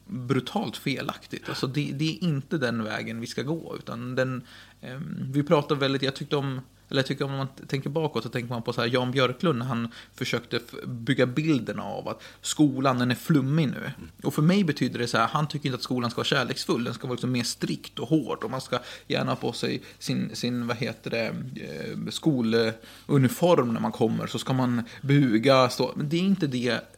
brutalt 0.07 0.77
felaktigt. 0.77 1.49
Alltså 1.49 1.67
det, 1.67 1.91
det 1.93 2.05
är 2.05 2.25
inte 2.25 2.59
den 2.59 2.85
vägen 2.85 3.21
vi 3.21 3.27
ska 3.27 3.43
gå. 3.43 3.77
Utan 3.79 4.15
den, 4.15 4.43
ehm, 4.81 5.17
vi 5.33 5.43
pratar 5.43 5.75
väldigt, 5.75 6.03
jag 6.03 6.15
tyckte 6.15 6.37
om 6.37 6.61
eller 6.91 6.99
jag 6.99 7.07
tycker 7.07 7.25
om 7.25 7.33
man 7.33 7.49
tänker 7.67 7.91
bakåt 7.91 8.23
så 8.23 8.29
tänker 8.29 8.49
man 8.49 8.63
på 8.63 8.73
så 8.73 8.81
här 8.81 8.89
Jan 8.89 9.11
Björklund 9.11 9.59
när 9.59 9.67
han 9.67 9.89
försökte 10.15 10.61
bygga 10.87 11.27
bilden 11.27 11.79
av 11.79 12.09
att 12.09 12.23
skolan 12.43 12.99
den 12.99 13.11
är 13.11 13.15
flummig 13.15 13.69
nu. 13.69 13.91
Och 14.23 14.35
för 14.35 14.43
mig 14.43 14.65
betyder 14.65 14.99
det 14.99 15.07
så 15.07 15.19
här, 15.19 15.27
han 15.27 15.49
tycker 15.49 15.67
inte 15.67 15.77
att 15.77 15.83
skolan 15.83 16.11
ska 16.11 16.19
vara 16.19 16.25
kärleksfull, 16.25 16.85
den 16.85 16.95
ska 16.95 17.07
vara 17.07 17.15
liksom 17.15 17.33
mer 17.33 17.43
strikt 17.43 17.99
och 17.99 18.09
hård 18.09 18.45
och 18.45 18.51
man 18.51 18.61
ska 18.61 18.79
gärna 19.07 19.31
ha 19.31 19.37
på 19.37 19.53
sig 19.53 19.83
sin, 19.99 20.37
sin 20.37 20.67
vad 20.67 20.77
heter 20.77 21.11
det, 21.11 21.27
eh, 21.27 22.11
skoluniform 22.11 23.75
när 23.75 23.81
man 23.81 23.93
kommer 23.93 24.27
så 24.27 24.39
ska 24.39 24.53
man 24.53 24.83
buga, 25.01 25.69
stå. 25.69 25.93
Men 25.97 26.09
det 26.09 26.17
är 26.17 26.21
inte 26.21 26.47
det 26.47 26.98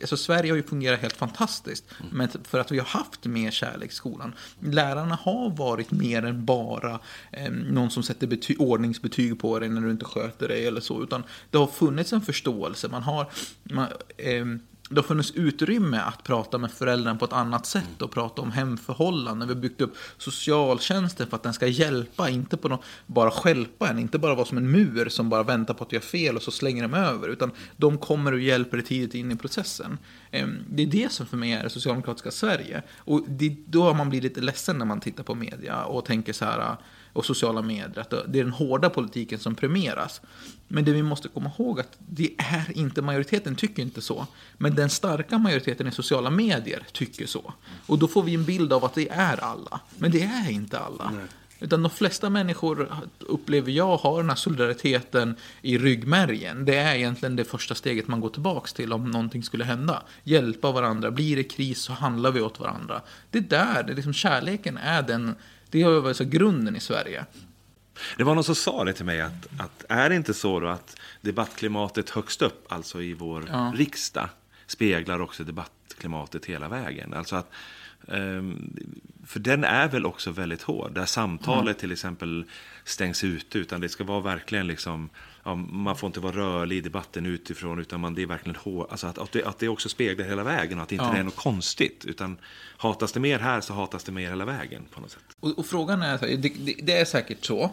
Alltså 0.00 0.16
Sverige 0.16 0.52
har 0.52 0.56
ju 0.56 0.62
fungerat 0.62 1.00
helt 1.00 1.16
fantastiskt. 1.16 1.84
Men 2.12 2.28
för 2.44 2.58
att 2.58 2.72
vi 2.72 2.78
har 2.78 2.86
haft 2.86 3.24
mer 3.24 3.50
kärlek 3.50 3.90
i 3.90 3.94
skolan. 3.94 4.34
Lärarna 4.60 5.14
har 5.14 5.50
varit 5.50 5.90
mer 5.90 6.24
än 6.24 6.44
bara 6.44 7.00
eh, 7.32 7.50
någon 7.50 7.90
som 7.90 8.02
sätter 8.02 8.26
bety- 8.26 8.58
ordningsbetyg 8.58 9.38
på 9.38 9.58
dig 9.58 9.68
när 9.68 9.80
du 9.80 9.90
inte 9.90 10.04
sköter 10.04 10.48
dig 10.48 10.66
eller 10.66 10.80
så. 10.80 11.02
Utan 11.02 11.22
det 11.50 11.58
har 11.58 11.66
funnits 11.66 12.12
en 12.12 12.20
förståelse. 12.20 12.88
Man 12.88 13.02
har, 13.02 13.30
man, 13.62 13.88
eh, 14.16 14.44
det 14.90 14.96
har 14.96 15.02
funnits 15.02 15.30
utrymme 15.30 15.98
att 15.98 16.22
prata 16.22 16.58
med 16.58 16.70
föräldrarna 16.70 17.18
på 17.18 17.24
ett 17.24 17.32
annat 17.32 17.66
sätt 17.66 18.02
och 18.02 18.10
prata 18.10 18.42
om 18.42 18.50
hemförhållanden. 18.50 19.48
Vi 19.48 19.54
har 19.54 19.60
byggt 19.60 19.80
upp 19.80 19.96
socialtjänsten 20.18 21.26
för 21.26 21.36
att 21.36 21.42
den 21.42 21.54
ska 21.54 21.66
hjälpa, 21.66 22.30
inte 22.30 22.56
på 22.56 22.68
någon, 22.68 22.78
bara 23.06 23.30
skälpa 23.30 23.88
en, 23.88 23.98
inte 23.98 24.18
bara 24.18 24.34
vara 24.34 24.46
som 24.46 24.58
en 24.58 24.70
mur 24.70 25.08
som 25.08 25.28
bara 25.28 25.42
väntar 25.42 25.74
på 25.74 25.84
att 25.84 25.92
göra 25.92 26.02
fel 26.02 26.36
och 26.36 26.42
så 26.42 26.50
slänger 26.50 26.82
de 26.82 26.94
över, 26.94 27.28
utan 27.28 27.50
de 27.76 27.98
kommer 27.98 28.32
och 28.32 28.40
hjälper 28.40 28.76
dig 28.76 28.86
tidigt 28.86 29.14
in 29.14 29.32
i 29.32 29.36
processen. 29.36 29.98
Ehm, 30.30 30.58
det 30.68 30.82
är 30.82 30.86
det 30.86 31.12
som 31.12 31.26
för 31.26 31.36
mig 31.36 31.52
är 31.52 31.62
det 31.62 31.70
socialdemokratiska 31.70 32.30
Sverige. 32.30 32.82
Och 32.96 33.24
det, 33.28 33.56
då 33.66 33.82
har 33.82 33.94
man 33.94 34.10
blivit 34.10 34.24
lite 34.24 34.40
ledsen 34.40 34.78
när 34.78 34.86
man 34.86 35.00
tittar 35.00 35.24
på 35.24 35.34
media 35.34 35.84
och 35.84 36.04
tänker 36.04 36.32
så 36.32 36.44
här, 36.44 36.76
och 37.16 37.24
sociala 37.26 37.62
medier. 37.62 37.98
Att 37.98 38.10
det 38.10 38.40
är 38.40 38.44
den 38.44 38.52
hårda 38.52 38.90
politiken 38.90 39.38
som 39.38 39.54
premieras. 39.54 40.20
Men 40.68 40.84
det 40.84 40.92
vi 40.92 41.02
måste 41.02 41.28
komma 41.28 41.50
ihåg 41.58 41.80
att 41.80 41.96
det 41.98 42.30
är 42.38 42.72
inte 42.74 43.02
majoriteten 43.02 43.56
tycker 43.56 43.82
inte 43.82 44.00
så. 44.00 44.26
Men 44.58 44.74
den 44.74 44.90
starka 44.90 45.38
majoriteten 45.38 45.86
i 45.86 45.90
sociala 45.90 46.30
medier 46.30 46.86
tycker 46.92 47.26
så. 47.26 47.54
Och 47.86 47.98
då 47.98 48.08
får 48.08 48.22
vi 48.22 48.34
en 48.34 48.44
bild 48.44 48.72
av 48.72 48.84
att 48.84 48.94
det 48.94 49.08
är 49.08 49.44
alla. 49.44 49.80
Men 49.98 50.10
det 50.10 50.22
är 50.22 50.50
inte 50.50 50.78
alla. 50.78 51.10
Nej. 51.10 51.24
Utan 51.60 51.82
de 51.82 51.90
flesta 51.90 52.30
människor 52.30 52.88
upplever 53.18 53.72
jag 53.72 53.96
har 53.96 54.20
den 54.20 54.28
här 54.28 54.36
solidariteten 54.36 55.36
i 55.62 55.78
ryggmärgen. 55.78 56.64
Det 56.64 56.76
är 56.76 56.94
egentligen 56.94 57.36
det 57.36 57.44
första 57.44 57.74
steget 57.74 58.08
man 58.08 58.20
går 58.20 58.28
tillbaka 58.28 58.68
till 58.74 58.92
om 58.92 59.10
någonting 59.10 59.42
skulle 59.42 59.64
hända. 59.64 60.02
Hjälpa 60.24 60.72
varandra. 60.72 61.10
Blir 61.10 61.36
det 61.36 61.44
kris 61.44 61.80
så 61.80 61.92
handlar 61.92 62.30
vi 62.30 62.40
åt 62.40 62.60
varandra. 62.60 63.00
Det 63.30 63.38
är 63.38 63.42
där, 63.42 63.82
det 63.82 63.92
är 63.92 63.96
liksom, 63.96 64.12
kärleken 64.12 64.76
är 64.76 65.02
den 65.02 65.34
det 65.70 65.82
har 65.82 66.00
varit 66.00 66.16
så 66.16 66.24
grunden 66.24 66.76
i 66.76 66.80
Sverige. 66.80 67.24
Det 68.16 68.24
var 68.24 68.34
någon 68.34 68.44
som 68.44 68.54
sa 68.54 68.84
det 68.84 68.92
till 68.92 69.04
mig, 69.04 69.20
att, 69.20 69.46
att 69.58 69.84
är 69.88 70.08
det 70.08 70.16
inte 70.16 70.34
så 70.34 70.60
då 70.60 70.66
att 70.66 70.96
debattklimatet 71.20 72.10
högst 72.10 72.42
upp, 72.42 72.72
alltså 72.72 73.02
i 73.02 73.14
vår 73.14 73.48
ja. 73.48 73.72
riksdag, 73.76 74.28
speglar 74.66 75.20
också 75.20 75.44
debattklimatet 75.44 76.46
hela 76.46 76.68
vägen? 76.68 77.14
Alltså 77.14 77.36
att, 77.36 77.50
um, 78.06 78.76
för 79.26 79.40
den 79.40 79.64
är 79.64 79.88
väl 79.88 80.06
också 80.06 80.30
väldigt 80.30 80.62
hård, 80.62 80.94
där 80.94 81.06
samtalet 81.06 81.64
mm. 81.64 81.74
till 81.74 81.92
exempel 81.92 82.44
stängs 82.84 83.24
ute, 83.24 83.58
utan 83.58 83.80
det 83.80 83.88
ska 83.88 84.04
vara 84.04 84.20
verkligen 84.20 84.66
liksom 84.66 85.10
ja, 85.46 85.54
man 85.54 85.96
får 85.96 86.06
inte 86.06 86.20
vara 86.20 86.36
rörlig 86.36 86.76
i 86.76 86.80
debatten 86.80 87.26
utifrån, 87.26 87.78
utan 87.78 88.00
man, 88.00 88.14
det 88.14 88.22
är 88.22 88.26
verkligen 88.26 88.56
hår, 88.56 88.86
alltså 88.90 89.06
att, 89.06 89.18
att, 89.18 89.32
det, 89.32 89.44
att 89.44 89.58
det 89.58 89.68
också 89.68 89.88
speglar 89.88 90.26
hela 90.26 90.44
vägen 90.44 90.78
och 90.78 90.82
att 90.82 90.88
det 90.88 90.94
inte 90.94 91.06
ja. 91.06 91.16
är 91.16 91.22
något 91.22 91.36
konstigt. 91.36 92.04
Utan 92.04 92.38
hatas 92.76 93.12
det 93.12 93.20
mer 93.20 93.38
här 93.38 93.60
så 93.60 93.74
hatas 93.74 94.04
det 94.04 94.12
mer 94.12 94.28
hela 94.28 94.44
vägen 94.44 94.82
på 94.90 95.00
något 95.00 95.10
sätt. 95.10 95.22
Och, 95.40 95.58
och 95.58 95.66
frågan 95.66 96.02
är, 96.02 96.18
det, 96.18 96.36
det, 96.36 96.74
det, 96.82 96.92
är 96.92 97.04
säkert 97.04 97.44
så, 97.44 97.70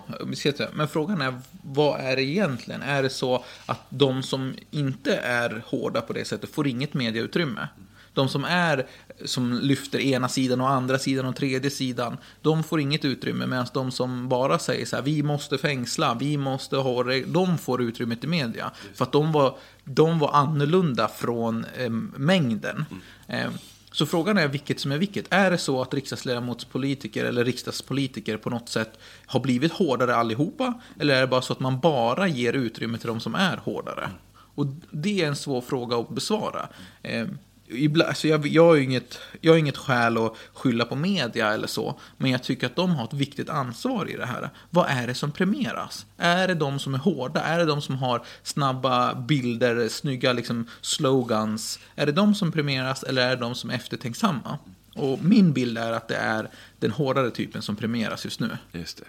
men 0.73 0.87
frågan 0.87 1.21
är 1.21 1.39
vad 1.63 1.99
är 1.99 2.15
det 2.15 2.23
egentligen? 2.23 2.81
Är 2.81 3.03
det 3.03 3.09
så 3.09 3.43
att 3.65 3.81
de 3.89 4.23
som 4.23 4.55
inte 4.71 5.15
är 5.15 5.63
hårda 5.65 6.01
på 6.01 6.13
det 6.13 6.25
sättet 6.25 6.49
får 6.49 6.67
inget 6.67 6.93
medieutrymme? 6.93 7.67
De 8.13 8.29
som 8.29 8.45
är 8.45 8.87
som 9.25 9.59
lyfter 9.61 9.99
ena 9.99 10.29
sidan 10.29 10.61
och 10.61 10.69
andra 10.69 10.99
sidan 10.99 11.25
och 11.25 11.35
tredje 11.35 11.69
sidan, 11.69 12.17
de 12.41 12.63
får 12.63 12.79
inget 12.79 13.05
utrymme. 13.05 13.45
Medan 13.47 13.67
de 13.73 13.91
som 13.91 14.29
bara 14.29 14.59
säger 14.59 14.85
så 14.85 14.95
här, 14.95 15.03
vi 15.03 15.23
måste 15.23 15.57
fängsla, 15.57 16.17
vi 16.19 16.37
måste 16.37 16.77
ha 16.77 17.03
de 17.25 17.57
får 17.57 17.81
utrymmet 17.81 18.23
i 18.23 18.27
media. 18.27 18.71
För 18.95 19.05
att 19.05 19.11
de 19.11 19.31
var, 19.31 19.57
de 19.83 20.19
var 20.19 20.31
annorlunda 20.31 21.07
från 21.07 21.65
eh, 21.77 21.89
mängden. 22.15 22.85
Mm. 23.27 23.47
Eh, 23.47 23.53
så 23.91 24.05
frågan 24.05 24.37
är 24.37 24.47
vilket 24.47 24.79
som 24.79 24.91
är 24.91 24.97
vilket. 24.97 25.25
Är 25.29 25.51
det 25.51 25.57
så 25.57 25.81
att 25.81 25.93
riksdagsledamotspolitiker 25.93 27.25
eller 27.25 27.45
riksdagspolitiker 27.45 28.37
på 28.37 28.49
något 28.49 28.69
sätt 28.69 28.99
har 29.25 29.39
blivit 29.39 29.71
hårdare 29.71 30.15
allihopa? 30.15 30.73
Eller 30.99 31.15
är 31.15 31.21
det 31.21 31.27
bara 31.27 31.41
så 31.41 31.53
att 31.53 31.59
man 31.59 31.79
bara 31.79 32.27
ger 32.27 32.53
utrymme 32.53 32.97
till 32.97 33.07
de 33.07 33.19
som 33.19 33.35
är 33.35 33.57
hårdare? 33.57 34.09
Och 34.55 34.65
det 34.91 35.21
är 35.21 35.27
en 35.27 35.35
svår 35.35 35.61
fråga 35.61 35.97
att 35.97 36.09
besvara. 36.09 36.67
Eh, 37.03 37.27
ibland, 37.67 38.09
alltså 38.09 38.27
jag, 38.27 38.47
jag, 38.47 38.65
har 38.65 38.77
inget, 38.77 39.19
jag 39.41 39.51
har 39.53 39.57
inget 39.57 39.77
skäl 39.77 40.17
att 40.17 40.33
skylla 40.53 40.85
på 40.85 40.95
media 40.95 41.53
eller 41.53 41.67
så, 41.67 41.99
men 42.17 42.31
jag 42.31 42.43
tycker 42.43 42.67
att 42.67 42.75
de 42.75 42.95
har 42.95 43.03
ett 43.03 43.13
viktigt 43.13 43.49
ansvar 43.49 44.09
i 44.09 44.15
det 44.15 44.25
här. 44.25 44.49
Vad 44.69 44.89
är 44.89 45.07
det 45.07 45.13
som 45.13 45.31
premieras? 45.31 46.05
Är 46.17 46.47
det 46.47 46.53
de 46.53 46.79
som 46.79 46.93
är 46.93 46.97
hårda? 46.97 47.41
Är 47.41 47.59
det 47.59 47.65
de 47.65 47.81
som 47.81 47.95
har 47.95 48.23
snabba 48.43 49.15
bilder, 49.15 49.87
snygga 49.87 50.33
liksom, 50.33 50.67
slogans? 50.81 51.79
Är 51.95 52.05
det 52.05 52.11
de 52.11 52.35
som 52.35 52.51
premieras 52.51 53.03
eller 53.03 53.21
är 53.21 53.29
det 53.29 53.41
de 53.41 53.55
som 53.55 53.69
är 53.69 53.75
eftertänksamma? 53.75 54.57
Och 54.95 55.23
min 55.23 55.53
bild 55.53 55.77
är 55.77 55.91
att 55.91 56.07
det 56.07 56.15
är 56.15 56.49
den 56.79 56.91
hårdare 56.91 57.31
typen 57.31 57.61
som 57.61 57.75
premieras 57.75 58.25
just 58.25 58.39
nu. 58.39 58.57
Just 58.71 58.97
det. 58.97 59.05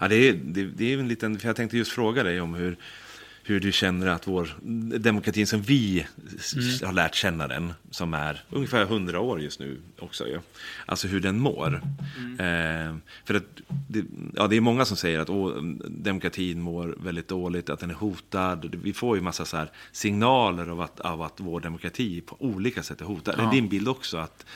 Ja, 0.00 0.08
det, 0.08 0.28
är, 0.28 0.32
det, 0.32 0.64
det 0.64 0.94
är 0.94 0.98
en 0.98 1.08
liten, 1.08 1.38
för 1.38 1.48
jag 1.48 1.56
tänkte 1.56 1.76
just 1.76 1.92
fråga 1.92 2.22
dig 2.22 2.40
om 2.40 2.54
hur, 2.54 2.76
hur 3.46 3.60
du 3.60 3.72
känner 3.72 4.06
att 4.06 4.28
vår 4.28 4.56
demokratin 4.98 5.46
som 5.46 5.62
vi 5.62 6.06
mm. 6.56 6.86
har 6.86 6.92
lärt 6.92 7.14
känna 7.14 7.48
den, 7.48 7.72
som 7.90 8.14
är 8.14 8.44
ungefär 8.50 8.82
100 8.82 9.20
år 9.20 9.40
just 9.40 9.60
nu 9.60 9.80
också, 9.98 10.28
ja. 10.28 10.40
alltså 10.86 11.08
hur 11.08 11.20
den 11.20 11.38
mår. 11.38 11.82
Mm. 12.18 12.40
Eh, 12.40 12.96
för 13.24 13.34
att 13.34 13.44
det, 13.88 14.04
ja, 14.34 14.46
det 14.46 14.56
är 14.56 14.60
många 14.60 14.84
som 14.84 14.96
säger 14.96 15.18
att 15.18 15.30
åh, 15.30 15.62
demokratin 15.88 16.60
mår 16.60 16.96
väldigt 17.00 17.28
dåligt, 17.28 17.70
att 17.70 17.80
den 17.80 17.90
är 17.90 17.94
hotad. 17.94 18.74
Vi 18.82 18.92
får 18.92 19.16
ju 19.16 19.22
massa 19.22 19.44
så 19.44 19.66
signaler 19.92 20.68
av 20.68 20.80
att, 20.80 21.00
av 21.00 21.22
att 21.22 21.40
vår 21.40 21.60
demokrati 21.60 22.20
på 22.20 22.36
olika 22.38 22.82
sätt 22.82 23.00
är 23.00 23.04
hotad. 23.04 23.34
Ja. 23.38 23.48
Är 23.48 23.52
din 23.52 23.68
bild 23.68 23.88
också 23.88 24.16
att 24.16 24.46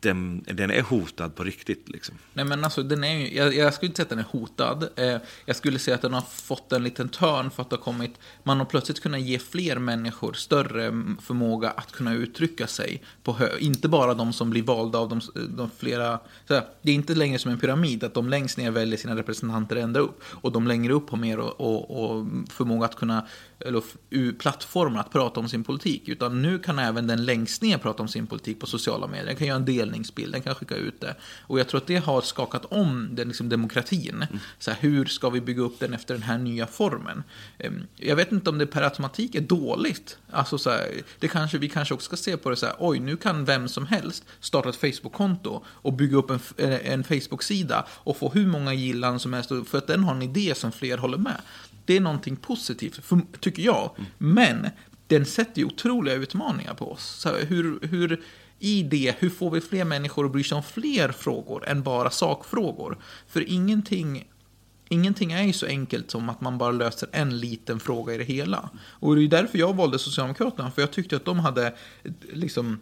den, 0.00 0.44
den 0.46 0.70
är 0.70 0.82
hotad 0.82 1.34
på 1.34 1.44
riktigt. 1.44 1.88
Liksom. 1.88 2.14
Nej, 2.34 2.44
men 2.44 2.64
alltså, 2.64 2.82
den 2.82 3.04
är 3.04 3.18
ju, 3.18 3.36
jag, 3.36 3.54
jag 3.54 3.74
skulle 3.74 3.86
inte 3.86 3.96
säga 3.96 4.04
att 4.04 4.10
den 4.10 4.18
är 4.18 4.40
hotad. 4.40 4.88
Eh, 4.96 5.16
jag 5.44 5.56
skulle 5.56 5.78
säga 5.78 5.94
att 5.94 6.02
den 6.02 6.14
har 6.14 6.20
fått 6.20 6.72
en 6.72 6.84
liten 6.84 7.08
törn 7.08 7.50
för 7.50 7.62
att 7.62 7.70
det 7.70 7.76
har 7.76 7.82
kommit, 7.82 8.14
man 8.42 8.58
har 8.58 8.64
plötsligt 8.64 9.00
kunnat 9.00 9.20
ge 9.20 9.38
fler 9.38 9.78
människor 9.78 10.32
större 10.32 10.86
mm, 10.86 11.18
förmåga 11.22 11.70
att 11.70 11.92
kunna 11.92 12.14
uttrycka 12.14 12.66
sig. 12.66 13.02
På 13.22 13.32
hö, 13.32 13.58
inte 13.58 13.88
bara 13.88 14.14
de 14.14 14.32
som 14.32 14.50
blir 14.50 14.62
valda 14.62 14.98
av 14.98 15.08
de, 15.08 15.18
eh, 15.18 15.42
de 15.42 15.70
flera, 15.78 16.20
Såhär, 16.48 16.64
det 16.82 16.90
är 16.90 16.94
inte 16.94 17.14
längre 17.14 17.38
som 17.38 17.50
en 17.50 17.58
pyramid, 17.58 18.04
att 18.04 18.14
de 18.14 18.28
längst 18.28 18.58
ner 18.58 18.70
väljer 18.70 18.98
sina 18.98 19.16
representanter 19.16 19.76
ända 19.76 20.00
upp. 20.00 20.22
Och 20.24 20.52
de 20.52 20.66
längre 20.66 20.92
upp 20.92 21.10
har 21.10 21.18
mer 21.18 21.38
och, 21.38 21.60
och, 21.60 22.04
och 22.04 22.26
förmåga 22.48 22.84
att 22.84 22.96
kunna 22.96 23.26
eller 23.60 24.32
plattformar 24.32 25.00
att 25.00 25.10
prata 25.10 25.40
om 25.40 25.48
sin 25.48 25.64
politik. 25.64 26.08
Utan 26.08 26.42
nu 26.42 26.58
kan 26.58 26.78
även 26.78 27.06
den 27.06 27.24
längst 27.24 27.62
ner 27.62 27.78
prata 27.78 28.02
om 28.02 28.08
sin 28.08 28.26
politik 28.26 28.60
på 28.60 28.66
sociala 28.66 29.06
medier. 29.06 29.26
Den 29.26 29.36
kan 29.36 29.46
göra 29.46 29.56
en 29.56 29.64
delningsbild, 29.64 30.32
den 30.32 30.42
kan 30.42 30.54
skicka 30.54 30.76
ut 30.76 31.00
det. 31.00 31.16
Och 31.40 31.60
jag 31.60 31.68
tror 31.68 31.80
att 31.80 31.86
det 31.86 31.96
har 31.96 32.20
skakat 32.20 32.64
om 32.64 33.08
den 33.12 33.28
liksom, 33.28 33.48
demokratin. 33.48 34.14
Mm. 34.14 34.38
Så 34.58 34.70
här, 34.70 34.78
hur 34.80 35.04
ska 35.04 35.30
vi 35.30 35.40
bygga 35.40 35.62
upp 35.62 35.80
den 35.80 35.94
efter 35.94 36.14
den 36.14 36.22
här 36.22 36.38
nya 36.38 36.66
formen? 36.66 37.22
Ehm, 37.58 37.86
jag 37.96 38.16
vet 38.16 38.32
inte 38.32 38.50
om 38.50 38.58
det 38.58 38.66
per 38.66 38.82
automatik 38.82 39.34
är 39.34 39.40
dåligt. 39.40 40.18
Alltså, 40.30 40.58
så 40.58 40.70
här, 40.70 40.88
det 41.18 41.28
kanske, 41.28 41.58
vi 41.58 41.68
kanske 41.68 41.94
också 41.94 42.04
ska 42.04 42.16
se 42.16 42.36
på 42.36 42.50
det 42.50 42.56
så 42.56 42.66
här, 42.66 42.76
oj, 42.78 42.98
nu 42.98 43.16
kan 43.16 43.44
vem 43.44 43.68
som 43.68 43.86
helst 43.86 44.24
starta 44.40 44.68
ett 44.68 44.76
Facebook-konto 44.76 45.64
och 45.66 45.92
bygga 45.92 46.16
upp 46.16 46.30
en, 46.30 46.40
en 46.84 47.04
Facebook-sida 47.04 47.86
och 47.90 48.16
få 48.16 48.30
hur 48.30 48.46
många 48.46 48.74
gillan 48.74 49.20
som 49.20 49.32
helst 49.32 49.52
för 49.66 49.78
att 49.78 49.86
den 49.86 50.04
har 50.04 50.14
en 50.14 50.22
idé 50.22 50.54
som 50.54 50.72
fler 50.72 50.98
håller 50.98 51.18
med. 51.18 51.40
Det 51.86 51.96
är 51.96 52.00
någonting 52.00 52.36
positivt, 52.36 53.04
för, 53.04 53.20
tycker 53.40 53.62
jag. 53.62 53.90
Mm. 53.98 54.10
Men 54.18 54.70
den 55.06 55.26
sätter 55.26 55.58
ju 55.60 55.64
otroliga 55.66 56.14
utmaningar 56.14 56.74
på 56.74 56.92
oss. 56.92 57.04
Så 57.04 57.36
hur, 57.36 57.78
hur, 57.82 58.22
I 58.58 58.82
det, 58.82 59.16
hur 59.18 59.30
får 59.30 59.50
vi 59.50 59.60
fler 59.60 59.84
människor 59.84 60.26
att 60.26 60.32
bry 60.32 60.44
sig 60.44 60.56
om 60.56 60.62
fler 60.62 61.12
frågor 61.12 61.68
än 61.68 61.82
bara 61.82 62.10
sakfrågor? 62.10 62.98
För 63.28 63.50
ingenting 63.50 64.24
Ingenting 64.88 65.32
är 65.32 65.42
ju 65.42 65.52
så 65.52 65.66
enkelt 65.66 66.10
som 66.10 66.28
att 66.28 66.40
man 66.40 66.58
bara 66.58 66.70
löser 66.70 67.08
en 67.12 67.38
liten 67.38 67.80
fråga 67.80 68.14
i 68.14 68.18
det 68.18 68.24
hela. 68.24 68.70
Och 68.78 69.16
det 69.16 69.24
är 69.24 69.28
därför 69.28 69.58
jag 69.58 69.76
valde 69.76 69.98
Socialdemokraterna, 69.98 70.70
för 70.70 70.82
jag 70.82 70.90
tyckte 70.90 71.16
att 71.16 71.24
de 71.24 71.38
hade 71.38 71.74
liksom 72.32 72.80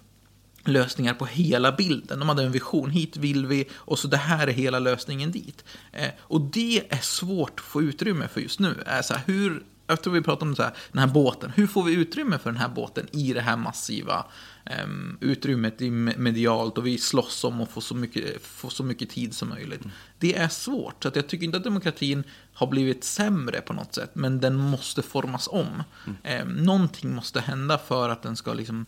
lösningar 0.64 1.14
på 1.14 1.26
hela 1.26 1.72
bilden. 1.72 2.18
De 2.18 2.28
hade 2.28 2.42
en 2.42 2.52
vision, 2.52 2.90
hit 2.90 3.16
vill 3.16 3.46
vi 3.46 3.68
och 3.74 3.98
så 3.98 4.08
det 4.08 4.16
här 4.16 4.46
är 4.46 4.52
hela 4.52 4.78
lösningen 4.78 5.30
dit. 5.30 5.64
Eh, 5.92 6.10
och 6.20 6.40
det 6.40 6.92
är 6.92 7.00
svårt 7.00 7.60
att 7.60 7.66
få 7.66 7.82
utrymme 7.82 8.28
för 8.28 8.40
just 8.40 8.60
nu. 8.60 8.84
Eh, 8.86 9.02
så 9.02 9.14
här, 9.14 9.22
hur, 9.26 9.62
jag 9.86 10.02
tror 10.02 10.12
vi 10.12 10.22
pratar 10.22 10.46
om 10.46 10.56
så 10.56 10.62
här, 10.62 10.72
den 10.92 10.98
här 10.98 11.14
båten, 11.14 11.52
hur 11.56 11.66
får 11.66 11.82
vi 11.82 11.94
utrymme 11.94 12.38
för 12.38 12.50
den 12.50 12.60
här 12.60 12.68
båten 12.68 13.06
i 13.12 13.32
det 13.32 13.40
här 13.40 13.56
massiva 13.56 14.26
eh, 14.66 14.86
utrymmet 15.20 15.82
i 15.82 15.90
medialt 15.90 16.78
och 16.78 16.86
vi 16.86 16.98
slåss 16.98 17.44
om 17.44 17.60
att 17.60 17.70
få 17.70 17.80
så 17.80 17.94
mycket, 17.94 18.42
få 18.42 18.70
så 18.70 18.84
mycket 18.84 19.10
tid 19.10 19.34
som 19.34 19.48
möjligt. 19.48 19.84
Mm. 19.84 19.92
Det 20.18 20.36
är 20.36 20.48
svårt, 20.48 21.02
så 21.02 21.08
att 21.08 21.16
jag 21.16 21.28
tycker 21.28 21.44
inte 21.44 21.58
att 21.58 21.64
demokratin 21.64 22.24
har 22.54 22.66
blivit 22.66 23.04
sämre 23.04 23.60
på 23.60 23.72
något 23.72 23.94
sätt, 23.94 24.10
men 24.14 24.40
den 24.40 24.54
måste 24.54 25.02
formas 25.02 25.48
om. 25.48 25.82
Mm. 26.06 26.16
Eh, 26.22 26.64
någonting 26.64 27.14
måste 27.14 27.40
hända 27.40 27.78
för 27.78 28.08
att 28.08 28.22
den 28.22 28.36
ska 28.36 28.52
liksom 28.52 28.86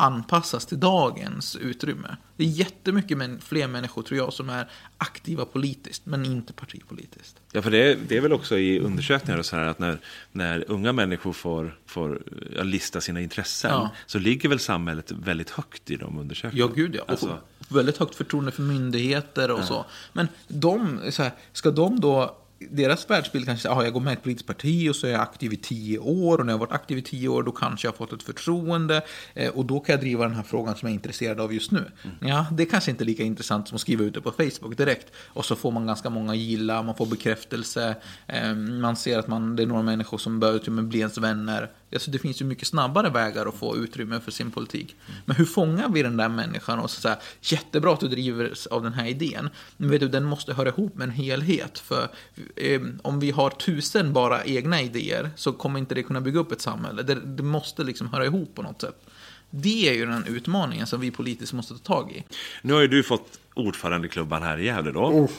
anpassas 0.00 0.66
till 0.66 0.80
dagens 0.80 1.56
utrymme. 1.56 2.16
Det 2.36 2.44
är 2.44 2.48
jättemycket 2.48 3.18
men, 3.18 3.40
fler 3.40 3.68
människor, 3.68 4.02
tror 4.02 4.18
jag, 4.18 4.32
som 4.32 4.50
är 4.50 4.70
aktiva 4.98 5.44
politiskt, 5.44 6.06
men 6.06 6.24
inte 6.24 6.52
partipolitiskt. 6.52 7.40
Ja, 7.52 7.62
för 7.62 7.70
det 7.70 7.78
är, 7.78 7.98
det 8.08 8.16
är 8.16 8.20
väl 8.20 8.32
också 8.32 8.58
i 8.58 8.80
undersökningar 8.80 9.38
och 9.38 9.46
så 9.46 9.56
här 9.56 9.66
att 9.66 9.78
när, 9.78 9.98
när 10.32 10.64
unga 10.70 10.92
människor 10.92 11.32
får, 11.32 11.78
får 11.86 12.22
lista 12.62 13.00
sina 13.00 13.20
intressen 13.20 13.70
ja. 13.70 13.90
så 14.06 14.18
ligger 14.18 14.48
väl 14.48 14.58
samhället 14.58 15.12
väldigt 15.12 15.50
högt 15.50 15.90
i 15.90 15.96
de 15.96 16.18
undersökningarna. 16.18 16.70
Ja, 16.70 16.82
gud 16.82 16.94
ja. 16.94 17.02
Alltså... 17.08 17.38
Och 17.58 17.76
väldigt 17.76 17.98
högt 17.98 18.14
förtroende 18.14 18.50
för 18.50 18.62
myndigheter 18.62 19.50
och 19.50 19.60
ja. 19.60 19.66
så. 19.66 19.86
Men 20.12 20.28
de, 20.48 21.00
så 21.10 21.22
här, 21.22 21.32
ska 21.52 21.70
de 21.70 22.00
då 22.00 22.39
deras 22.68 23.10
världsbild 23.10 23.46
kanske 23.46 23.68
är 23.68 23.78
att 23.78 23.84
jag 23.84 23.92
går 23.92 24.00
med 24.00 24.10
i 24.10 24.14
ett 24.14 24.22
politiskt 24.22 24.46
parti 24.46 24.90
och 24.90 24.96
så 24.96 25.06
är 25.06 25.10
jag 25.10 25.20
aktiv 25.20 25.52
i 25.52 25.56
tio 25.56 25.98
år 25.98 26.38
och 26.38 26.46
när 26.46 26.52
jag 26.52 26.58
har 26.58 26.66
varit 26.66 26.72
aktiv 26.74 26.98
i 26.98 27.02
tio 27.02 27.28
år 27.28 27.42
då 27.42 27.52
kanske 27.52 27.86
jag 27.86 27.92
har 27.92 27.96
fått 27.96 28.12
ett 28.12 28.22
förtroende 28.22 29.02
eh, 29.34 29.50
och 29.50 29.64
då 29.64 29.80
kan 29.80 29.92
jag 29.92 30.00
driva 30.00 30.24
den 30.24 30.34
här 30.34 30.42
frågan 30.42 30.76
som 30.76 30.88
jag 30.88 30.90
är 30.90 30.94
intresserad 30.94 31.40
av 31.40 31.54
just 31.54 31.70
nu. 31.70 31.90
Mm. 32.02 32.16
Ja, 32.20 32.46
det 32.52 32.62
är 32.62 32.66
kanske 32.66 32.90
inte 32.90 33.04
lika 33.04 33.22
intressant 33.22 33.68
som 33.68 33.74
att 33.74 33.80
skriva 33.80 34.04
ut 34.04 34.14
det 34.14 34.20
på 34.20 34.32
Facebook 34.32 34.76
direkt 34.76 35.12
och 35.26 35.44
så 35.44 35.56
får 35.56 35.70
man 35.70 35.86
ganska 35.86 36.10
många 36.10 36.34
gilla, 36.34 36.82
man 36.82 36.94
får 36.94 37.06
bekräftelse, 37.06 37.96
eh, 38.26 38.54
man 38.54 38.96
ser 38.96 39.18
att 39.18 39.28
man, 39.28 39.56
det 39.56 39.62
är 39.62 39.66
några 39.66 39.82
människor 39.82 40.18
som 40.18 40.40
börjar 40.40 40.82
bli 40.82 40.98
ens 40.98 41.18
vänner 41.18 41.70
Alltså 41.92 42.10
det 42.10 42.18
finns 42.18 42.40
ju 42.40 42.44
mycket 42.44 42.68
snabbare 42.68 43.10
vägar 43.10 43.46
att 43.46 43.54
få 43.54 43.76
utrymme 43.76 44.20
för 44.20 44.30
sin 44.30 44.50
politik. 44.50 44.96
Men 45.24 45.36
hur 45.36 45.44
fångar 45.44 45.88
vi 45.88 46.02
den 46.02 46.16
där 46.16 46.28
människan 46.28 46.78
och 46.78 46.90
så 46.90 47.00
säga, 47.00 47.16
jättebra 47.40 47.92
att 47.92 48.00
du 48.00 48.08
driver 48.08 48.54
av 48.70 48.82
den 48.82 48.92
här 48.92 49.06
idén. 49.06 49.50
Men 49.76 49.90
vet 49.90 50.00
du, 50.00 50.08
den 50.08 50.24
måste 50.24 50.54
höra 50.54 50.68
ihop 50.68 50.94
med 50.94 51.04
en 51.04 51.14
helhet. 51.14 51.78
För 51.78 52.08
eh, 52.56 52.80
om 53.02 53.20
vi 53.20 53.30
har 53.30 53.50
tusen 53.50 54.12
bara 54.12 54.44
egna 54.44 54.82
idéer 54.82 55.30
så 55.36 55.52
kommer 55.52 55.78
inte 55.78 55.94
det 55.94 56.02
kunna 56.02 56.20
bygga 56.20 56.40
upp 56.40 56.52
ett 56.52 56.60
samhälle. 56.60 57.02
Det, 57.02 57.14
det 57.14 57.42
måste 57.42 57.84
liksom 57.84 58.08
höra 58.08 58.24
ihop 58.24 58.54
på 58.54 58.62
något 58.62 58.80
sätt. 58.80 59.06
Det 59.50 59.88
är 59.88 59.92
ju 59.92 60.06
den 60.06 60.24
utmaningen 60.26 60.86
som 60.86 61.00
vi 61.00 61.10
politiskt 61.10 61.52
måste 61.52 61.74
ta 61.74 61.94
tag 61.94 62.12
i. 62.12 62.24
Nu 62.62 62.72
har 62.72 62.80
ju 62.80 62.88
du 62.88 63.02
fått 63.02 63.38
ordförandeklubban 63.54 64.42
här 64.42 64.58
i 64.58 64.64
Gävle 64.64 64.90
då. 64.90 65.00
Oh. 65.00 65.30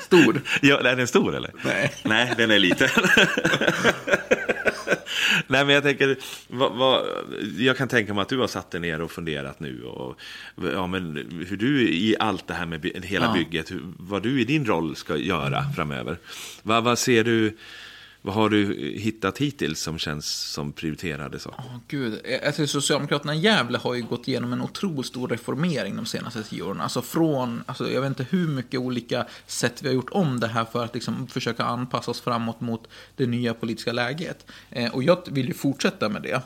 Stor. 0.00 0.42
ja, 0.62 0.80
är 0.80 0.96
den 0.96 1.06
stor 1.06 1.34
eller? 1.34 1.52
Nej. 1.64 1.92
Nej, 2.02 2.32
den 2.36 2.50
är 2.50 2.58
liten. 2.58 2.88
Nej, 5.46 5.64
men 5.64 5.74
jag 5.74 5.82
tänker, 5.82 6.16
vad, 6.48 6.72
vad, 6.72 7.06
jag 7.58 7.76
kan 7.76 7.88
tänka 7.88 8.14
mig 8.14 8.22
att 8.22 8.28
du 8.28 8.38
har 8.38 8.46
satt 8.46 8.70
dig 8.70 8.80
ner 8.80 9.00
och 9.00 9.10
funderat 9.10 9.60
nu. 9.60 9.84
Och, 9.84 10.20
ja, 10.72 10.86
men 10.86 11.16
hur 11.48 11.56
du 11.56 11.88
i 11.88 12.16
allt 12.18 12.46
det 12.46 12.54
här 12.54 12.66
med 12.66 13.04
hela 13.04 13.26
ja. 13.26 13.32
bygget, 13.32 13.70
hur, 13.70 13.82
vad 13.98 14.22
du 14.22 14.40
i 14.40 14.44
din 14.44 14.66
roll 14.66 14.96
ska 14.96 15.16
göra 15.16 15.64
framöver. 15.76 16.18
Vad, 16.62 16.84
vad 16.84 16.98
ser 16.98 17.24
du? 17.24 17.56
Vad 18.24 18.34
har 18.34 18.50
du 18.50 18.74
hittat 18.98 19.38
hittills 19.38 19.80
som 19.80 19.98
känns 19.98 20.26
som 20.26 20.72
prioriterade 20.72 21.38
saker? 21.38 21.62
Oh, 21.62 21.78
Gud. 21.88 22.20
Alltså, 22.46 22.66
Socialdemokraterna 22.66 23.34
i 23.34 23.38
Gävle 23.38 23.78
har 23.78 23.94
ju 23.94 24.02
gått 24.02 24.28
igenom 24.28 24.52
en 24.52 24.60
otroligt 24.60 25.06
stor 25.06 25.28
reformering 25.28 25.96
de 25.96 26.06
senaste 26.06 26.42
tio 26.42 26.62
åren. 26.62 26.80
Alltså 26.80 27.02
från, 27.02 27.64
alltså 27.66 27.90
jag 27.90 28.00
vet 28.00 28.08
inte 28.08 28.26
hur 28.30 28.48
mycket 28.48 28.80
olika 28.80 29.26
sätt 29.46 29.82
vi 29.82 29.88
har 29.88 29.94
gjort 29.94 30.10
om 30.10 30.40
det 30.40 30.46
här 30.46 30.64
för 30.64 30.84
att 30.84 30.94
liksom 30.94 31.26
försöka 31.26 31.64
anpassa 31.64 32.10
oss 32.10 32.20
framåt 32.20 32.60
mot 32.60 32.88
det 33.16 33.26
nya 33.26 33.54
politiska 33.54 33.92
läget. 33.92 34.46
Eh, 34.70 34.94
och 34.94 35.02
jag 35.02 35.18
vill 35.26 35.48
ju 35.48 35.54
fortsätta 35.54 36.08
med 36.08 36.22
det. 36.22 36.42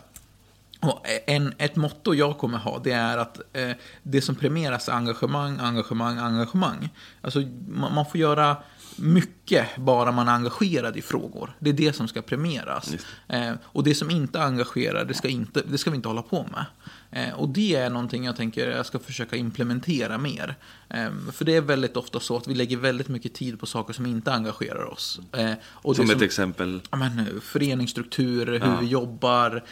Och 0.81 1.07
en, 1.27 1.55
ett 1.59 1.77
motto 1.77 2.15
jag 2.15 2.39
kommer 2.39 2.59
ha, 2.59 2.79
det 2.85 2.93
är 2.93 3.19
att 3.19 3.41
eh, 3.53 3.71
det 4.03 4.21
som 4.21 4.35
premieras 4.35 4.89
är 4.89 4.93
engagemang, 4.93 5.59
engagemang, 5.61 6.19
engagemang. 6.19 6.89
Alltså 7.21 7.41
man, 7.69 7.95
man 7.95 8.07
får 8.07 8.21
göra 8.21 8.57
mycket 8.97 9.77
bara 9.77 10.13
man 10.13 10.29
är 10.29 10.33
engagerad 10.33 10.97
i 10.97 11.03
frågor. 11.03 11.57
Det 11.59 11.71
är 11.71 11.75
det 11.75 11.93
som 11.93 12.09
ska 12.09 12.23
premieras. 12.23 12.95
Eh, 13.29 13.53
och 13.63 13.85
det 13.85 13.95
som 13.95 14.11
inte 14.11 14.43
engagerar, 14.43 15.05
det 15.05 15.15
ska, 15.15 15.29
inte, 15.29 15.63
det 15.69 15.79
ska 15.79 15.91
vi 15.91 15.97
inte 15.97 16.09
hålla 16.09 16.23
på 16.23 16.47
med. 16.53 16.65
Eh, 17.11 17.35
och 17.35 17.49
det 17.49 17.75
är 17.75 17.91
någonting 17.91 18.25
jag 18.25 18.37
tänker 18.37 18.71
jag 18.71 18.87
ska 18.87 18.99
försöka 18.99 19.37
implementera 19.37 20.19
mer. 20.19 20.57
Eh, 20.89 21.11
för 21.33 21.45
det 21.45 21.57
är 21.57 21.61
väldigt 21.61 21.97
ofta 21.97 22.21
så 22.21 22.37
att 22.37 22.49
vi 22.49 22.55
lägger 22.55 22.77
väldigt 22.77 23.09
mycket 23.09 23.35
tid 23.35 23.61
på 23.61 23.67
saker 23.67 23.95
som 23.95 24.07
inte 24.07 24.33
engagerar 24.33 24.85
oss. 24.85 25.21
Eh, 25.33 25.53
som 25.95 26.11
ett 26.11 26.23
exempel? 26.23 26.81
Ja, 26.91 26.97
men, 26.97 27.41
föreningsstruktur, 27.41 28.47
hur 28.47 28.59
ja. 28.59 28.79
vi 28.81 28.87
jobbar. 28.87 29.65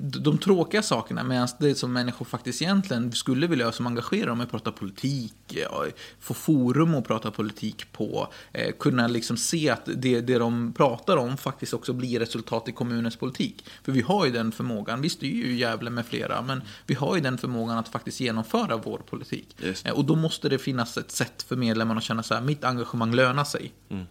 De 0.00 0.38
tråkiga 0.38 0.82
sakerna, 0.82 1.22
medan 1.22 1.48
det 1.58 1.74
som 1.74 1.92
människor 1.92 2.24
faktiskt 2.24 2.62
egentligen 2.62 3.12
skulle 3.12 3.46
vilja 3.46 3.62
göra 3.62 3.72
som 3.72 3.86
engagerar 3.86 4.26
dem 4.26 4.40
är 4.40 4.44
att 4.44 4.50
prata 4.50 4.72
politik, 4.72 5.58
få 6.20 6.34
forum 6.34 6.94
att 6.94 7.06
prata 7.06 7.30
politik 7.30 7.92
på, 7.92 8.32
kunna 8.78 9.06
liksom 9.06 9.36
se 9.36 9.70
att 9.70 9.88
det, 9.96 10.20
det 10.20 10.38
de 10.38 10.72
pratar 10.72 11.16
om 11.16 11.36
faktiskt 11.36 11.74
också 11.74 11.92
blir 11.92 12.18
resultat 12.20 12.68
i 12.68 12.72
kommunens 12.72 13.16
politik. 13.16 13.66
För 13.82 13.92
vi 13.92 14.00
har 14.00 14.26
ju 14.26 14.32
den 14.32 14.52
förmågan, 14.52 15.00
vi 15.00 15.08
styr 15.08 15.46
ju 15.46 15.56
Gävle 15.56 15.90
med 15.90 16.06
flera, 16.06 16.42
men 16.42 16.62
vi 16.86 16.94
har 16.94 17.14
ju 17.16 17.20
den 17.20 17.38
förmågan 17.38 17.78
att 17.78 17.88
faktiskt 17.88 18.20
genomföra 18.20 18.76
vår 18.76 18.98
politik. 18.98 19.56
Och 19.94 20.04
då 20.04 20.16
måste 20.16 20.48
det 20.48 20.58
finnas 20.58 20.96
ett 20.96 21.10
sätt 21.10 21.42
för 21.42 21.56
medlemmarna 21.56 21.98
att 21.98 22.04
känna 22.04 22.22
så 22.22 22.34
här, 22.34 22.40
mitt 22.40 22.64
engagemang 22.64 23.14
lönar 23.14 23.44
sig. 23.44 23.72
Mm. 23.88 24.06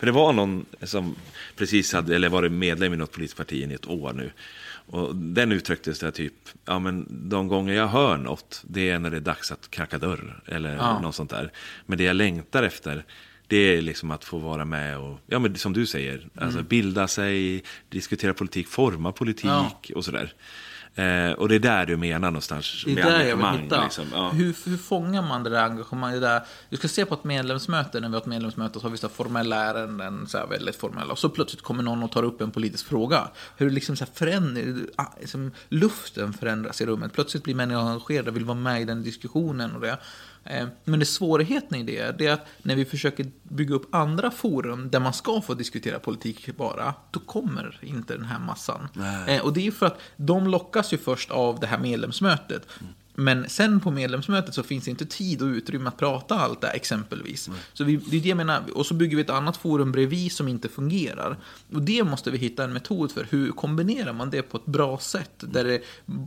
Men 0.00 0.06
det 0.06 0.12
var 0.12 0.32
någon 0.32 0.66
som 0.82 1.14
precis 1.56 1.92
hade, 1.92 2.16
eller 2.16 2.28
varit 2.28 2.52
medlem 2.52 2.94
i 2.94 2.96
något 2.96 3.12
politiskt 3.12 3.36
parti 3.36 3.52
i 3.52 3.74
ett 3.74 3.88
år 3.88 4.12
nu. 4.12 4.30
Och 4.86 5.16
den 5.16 5.52
uttrycktes 5.52 5.98
det 5.98 6.12
typ, 6.12 6.34
ja 6.64 6.78
men 6.78 7.06
de 7.28 7.48
gånger 7.48 7.74
jag 7.74 7.88
hör 7.88 8.16
något, 8.16 8.62
det 8.66 8.90
är 8.90 8.98
när 8.98 9.10
det 9.10 9.16
är 9.16 9.20
dags 9.20 9.52
att 9.52 9.70
knacka 9.70 9.98
dörr. 9.98 10.42
Eller 10.46 10.74
ja. 10.76 11.00
något 11.00 11.14
sånt 11.14 11.30
där. 11.30 11.52
Men 11.86 11.98
det 11.98 12.04
jag 12.04 12.16
längtar 12.16 12.62
efter, 12.62 13.04
det 13.46 13.56
är 13.56 13.82
liksom 13.82 14.10
att 14.10 14.24
få 14.24 14.38
vara 14.38 14.64
med 14.64 14.98
och, 14.98 15.18
ja 15.26 15.38
men 15.38 15.56
som 15.56 15.72
du 15.72 15.86
säger, 15.86 16.28
alltså 16.34 16.58
mm. 16.58 16.68
bilda 16.68 17.08
sig, 17.08 17.62
diskutera 17.88 18.34
politik, 18.34 18.68
forma 18.68 19.12
politik 19.12 19.50
ja. 19.50 19.80
och 19.94 20.04
sådär. 20.04 20.32
Eh, 20.94 21.32
och 21.32 21.48
det 21.48 21.54
är 21.54 21.58
där 21.58 21.86
du 21.86 21.96
menar 21.96 22.30
någonstans. 22.30 22.84
Det 22.84 22.92
är 22.92 22.96
där 22.96 23.24
jag 23.24 23.36
vill 23.36 23.62
hitta. 23.62 23.84
Liksom. 23.84 24.04
Ja. 24.12 24.30
Hur, 24.30 24.56
hur 24.70 24.76
fångar 24.76 25.22
man 25.22 25.42
det 25.42 25.50
där 25.50 25.64
engagemanget? 25.64 26.20
Det 26.20 26.26
där, 26.26 26.42
du 26.70 26.76
ska 26.76 26.88
se 26.88 27.04
på 27.04 27.14
ett 27.14 27.24
medlemsmöte, 27.24 28.00
när 28.00 28.08
vi 28.08 28.14
har 28.14 28.20
ett 28.20 28.26
medlemsmöte 28.26 28.80
så 28.80 28.86
har 28.86 28.90
vi 28.90 28.98
så 28.98 29.08
formella 29.08 29.56
ärenden, 29.56 30.26
så 30.26 30.38
här 30.38 30.46
väldigt 30.46 30.76
formella. 30.76 31.12
Och 31.12 31.18
så 31.18 31.28
plötsligt 31.28 31.62
kommer 31.62 31.82
någon 31.82 32.02
och 32.02 32.12
tar 32.12 32.22
upp 32.22 32.40
en 32.40 32.50
politisk 32.50 32.86
fråga. 32.86 33.28
Hur 33.56 33.70
liksom 33.70 33.96
så 33.96 34.06
förändrar, 34.14 34.86
ah, 34.96 35.06
liksom, 35.20 35.50
luften 35.68 36.32
förändras 36.32 36.80
i 36.80 36.86
rummet. 36.86 37.12
Plötsligt 37.12 37.42
blir 37.42 37.54
människor 37.54 37.80
engagerade 37.80 38.30
och 38.30 38.36
vill 38.36 38.44
vara 38.44 38.58
med 38.58 38.82
i 38.82 38.84
den 38.84 39.02
diskussionen. 39.02 39.74
Och 39.74 39.80
det. 39.80 39.98
Eh, 40.44 40.66
men 40.84 41.00
det 41.00 41.06
svårigheten 41.06 41.78
i 41.78 41.82
det, 41.82 42.18
det 42.18 42.26
är 42.26 42.32
att 42.32 42.46
när 42.62 42.76
vi 42.76 42.84
försöker 42.84 43.26
bygga 43.42 43.74
upp 43.74 43.94
andra 43.94 44.30
forum 44.30 44.90
där 44.90 45.00
man 45.00 45.12
ska 45.12 45.40
få 45.40 45.54
diskutera 45.54 45.98
politik 45.98 46.56
bara, 46.56 46.94
då 47.10 47.20
kommer 47.20 47.78
inte 47.82 48.16
den 48.16 48.24
här 48.24 48.38
massan. 48.38 48.88
Nej. 48.92 49.36
Eh, 49.36 49.42
och 49.44 49.52
det 49.52 49.66
är 49.66 49.70
för 49.70 49.86
att 49.86 49.98
de 50.16 50.46
lockas 50.46 50.92
ju 50.92 50.98
först 50.98 51.30
av 51.30 51.60
det 51.60 51.66
här 51.66 51.78
medlemsmötet. 51.78 52.66
Men 53.14 53.48
sen 53.48 53.80
på 53.80 53.90
medlemsmötet 53.90 54.54
så 54.54 54.62
finns 54.62 54.84
det 54.84 54.90
inte 54.90 55.06
tid 55.06 55.42
och 55.42 55.46
utrymme 55.46 55.88
att 55.88 55.96
prata 55.96 56.34
allt 56.34 56.60
det 56.60 56.68
exempelvis. 56.68 57.48
Mm. 57.48 57.60
Så 57.72 57.84
vi, 57.84 57.96
det 57.96 58.16
är 58.16 58.20
det 58.20 58.28
jag 58.28 58.36
menar. 58.36 58.62
Och 58.74 58.86
så 58.86 58.94
bygger 58.94 59.16
vi 59.16 59.22
ett 59.22 59.30
annat 59.30 59.56
forum 59.56 59.92
bredvid 59.92 60.32
som 60.32 60.48
inte 60.48 60.68
fungerar. 60.68 61.36
Och 61.72 61.82
det 61.82 62.04
måste 62.04 62.30
vi 62.30 62.38
hitta 62.38 62.64
en 62.64 62.72
metod 62.72 63.12
för. 63.12 63.26
Hur 63.30 63.52
kombinerar 63.52 64.12
man 64.12 64.30
det 64.30 64.42
på 64.42 64.56
ett 64.56 64.66
bra 64.66 64.98
sätt? 64.98 65.32
Där 65.38 65.64
det, 65.64 65.82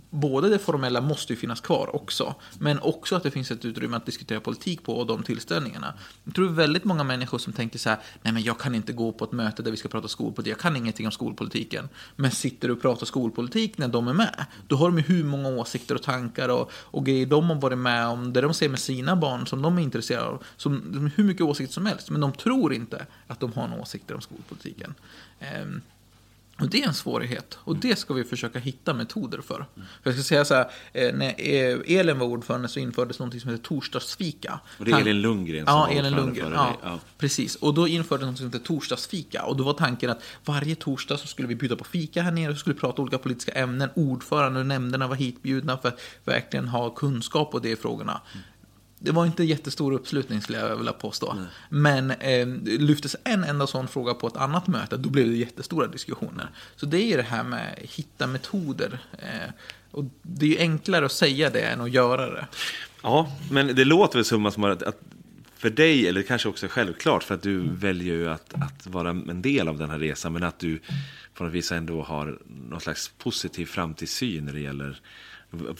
både 0.09 0.49
det 0.49 0.59
formella 0.59 1.01
måste 1.01 1.33
ju 1.33 1.37
finnas 1.37 1.61
kvar 1.61 1.95
också. 1.95 2.35
Men 2.59 2.79
också 2.79 3.15
att 3.15 3.23
det 3.23 3.31
finns 3.31 3.51
ett 3.51 3.65
utrymme 3.65 3.97
att 3.97 4.05
diskutera 4.05 4.39
politik 4.39 4.83
på 4.83 4.97
och 4.97 5.07
de 5.07 5.23
tillställningarna. 5.23 5.93
Jag 6.23 6.35
tror 6.35 6.49
väldigt 6.49 6.83
många 6.83 7.03
människor 7.03 7.37
som 7.37 7.53
tänker 7.53 7.79
så 7.79 7.89
här. 7.89 7.99
Nej 8.21 8.33
men 8.33 8.43
jag 8.43 8.59
kan 8.59 8.75
inte 8.75 8.93
gå 8.93 9.11
på 9.11 9.25
ett 9.25 9.31
möte 9.31 9.63
där 9.63 9.71
vi 9.71 9.77
ska 9.77 9.89
prata 9.89 10.07
skolpolitik. 10.07 10.51
Jag 10.51 10.59
kan 10.59 10.75
ingenting 10.75 11.05
om 11.05 11.11
skolpolitiken. 11.11 11.89
Men 12.15 12.31
sitter 12.31 12.67
du 12.67 12.73
och 12.73 12.81
pratar 12.81 13.05
skolpolitik 13.05 13.77
när 13.77 13.87
de 13.87 14.07
är 14.07 14.13
med. 14.13 14.45
Då 14.67 14.75
har 14.75 14.89
de 14.89 14.97
ju 14.97 15.03
hur 15.03 15.23
många 15.23 15.49
åsikter 15.49 15.95
och 15.95 16.03
tankar 16.03 16.49
och 16.49 16.71
och 16.77 17.05
grejer 17.05 17.25
de 17.25 17.49
har 17.49 17.55
varit 17.55 17.77
med 17.77 18.07
om, 18.07 18.33
det 18.33 18.41
de 18.41 18.53
ser 18.53 18.69
med 18.69 18.79
sina 18.79 19.15
barn 19.15 19.47
som 19.47 19.61
de 19.61 19.77
är 19.77 19.81
intresserade 19.81 20.27
av. 20.27 20.43
Som, 20.57 21.11
hur 21.15 21.23
mycket 21.23 21.43
åsikter 21.43 21.73
som 21.73 21.85
helst, 21.85 22.09
men 22.09 22.21
de 22.21 22.31
tror 22.31 22.73
inte 22.73 23.05
att 23.27 23.39
de 23.39 23.53
har 23.53 23.67
några 23.67 23.81
åsikter 23.81 24.15
om 24.15 24.21
skolpolitiken. 24.21 24.93
Um, 25.61 25.81
och 26.59 26.69
det 26.69 26.83
är 26.83 26.87
en 26.87 26.93
svårighet. 26.93 27.57
Och 27.61 27.75
det 27.75 27.99
ska 27.99 28.13
vi 28.13 28.23
försöka 28.23 28.59
hitta 28.59 28.93
metoder 28.93 29.41
för. 29.41 29.65
för 29.75 29.85
jag 30.03 30.13
ska 30.13 30.23
säga 30.23 30.45
så 30.45 30.53
här, 30.53 30.71
eh, 30.93 31.13
när 31.13 31.35
eh, 31.37 31.99
Elin 31.99 32.19
var 32.19 32.27
ordförande 32.27 32.67
så 32.67 32.79
infördes 32.79 33.19
något 33.19 33.41
som 33.41 33.51
heter 33.51 33.63
torsdagsfika. 33.63 34.59
Och 34.79 34.85
det 34.85 34.91
är 34.91 34.99
Elin 34.99 35.21
Lundgren 35.21 35.65
som 35.65 35.75
ja, 35.75 35.89
Elin 35.89 36.15
Lundgren, 36.15 36.51
ja, 36.51 36.77
ja, 36.83 36.99
precis. 37.17 37.55
Och 37.55 37.73
då 37.73 37.87
infördes 37.87 38.25
något 38.25 38.37
som 38.37 38.45
heter 38.45 38.59
torsdagsfika. 38.59 39.43
Och 39.43 39.57
då 39.57 39.63
var 39.63 39.73
tanken 39.73 40.09
att 40.09 40.23
varje 40.45 40.75
torsdag 40.75 41.17
så 41.17 41.27
skulle 41.27 41.47
vi 41.47 41.55
bjuda 41.55 41.75
på 41.75 41.83
fika 41.83 42.21
här 42.21 42.31
nere 42.31 42.51
och 42.51 42.57
skulle 42.57 42.75
prata 42.75 43.01
olika 43.01 43.17
politiska 43.17 43.51
ämnen. 43.51 43.89
Ordförande 43.95 44.59
och 44.59 44.65
nämnderna 44.65 45.07
var 45.07 45.15
hitbjudna 45.15 45.77
för 45.77 45.89
att 45.89 45.99
verkligen 46.23 46.67
ha 46.67 46.89
kunskap 46.89 47.51
på 47.51 47.59
de 47.59 47.75
frågorna. 47.75 48.21
Det 48.99 49.11
var 49.11 49.25
inte 49.25 49.43
jättestor 49.43 49.93
uppslutning 49.93 50.41
skulle 50.41 50.59
jag 50.59 50.75
vilja 50.75 50.93
påstå. 50.93 51.33
Nej. 51.33 51.45
Men 51.69 52.11
eh, 52.11 52.47
lyftes 52.79 53.15
en 53.23 53.43
enda 53.43 53.67
sån 53.67 53.87
fråga 53.87 54.13
på 54.13 54.27
ett 54.27 54.37
annat 54.37 54.67
möte, 54.67 54.97
då 54.97 55.09
blev 55.09 55.27
det 55.27 55.35
jättestora 55.35 55.87
diskussioner. 55.87 56.49
Så 56.75 56.85
det 56.85 57.13
är 57.13 57.17
det 57.17 57.23
här 57.23 57.43
med 57.43 57.73
att 57.73 57.89
hitta 57.89 58.27
metoder. 58.27 58.99
Eh, 59.19 59.51
och 59.91 60.03
det 60.21 60.45
är 60.45 60.49
ju 60.49 60.57
enklare 60.57 61.05
att 61.05 61.11
säga 61.11 61.49
det 61.49 61.61
än 61.61 61.81
att 61.81 61.91
göra 61.91 62.29
det. 62.29 62.47
Ja, 63.03 63.31
men 63.51 63.75
det 63.75 63.85
låter 63.85 64.17
väl 64.17 64.25
som 64.25 64.45
att, 64.45 64.83
att 64.83 65.01
för 65.57 65.69
dig, 65.69 66.07
eller 66.07 66.21
kanske 66.21 66.49
också 66.49 66.67
självklart, 66.67 67.23
för 67.23 67.35
att 67.35 67.41
du 67.41 67.59
mm. 67.59 67.75
väljer 67.75 68.13
ju 68.13 68.29
att, 68.29 68.53
att 68.53 68.87
vara 68.87 69.09
en 69.09 69.41
del 69.41 69.67
av 69.67 69.77
den 69.77 69.89
här 69.89 69.99
resan, 69.99 70.33
men 70.33 70.43
att 70.43 70.59
du 70.59 70.79
på 71.33 71.43
något 71.43 71.53
vis 71.53 71.71
ändå 71.71 72.03
har 72.03 72.39
någon 72.69 72.81
slags 72.81 73.11
positiv 73.17 73.65
framtidssyn 73.65 74.45
när 74.45 74.53
det 74.53 74.59
gäller 74.59 75.01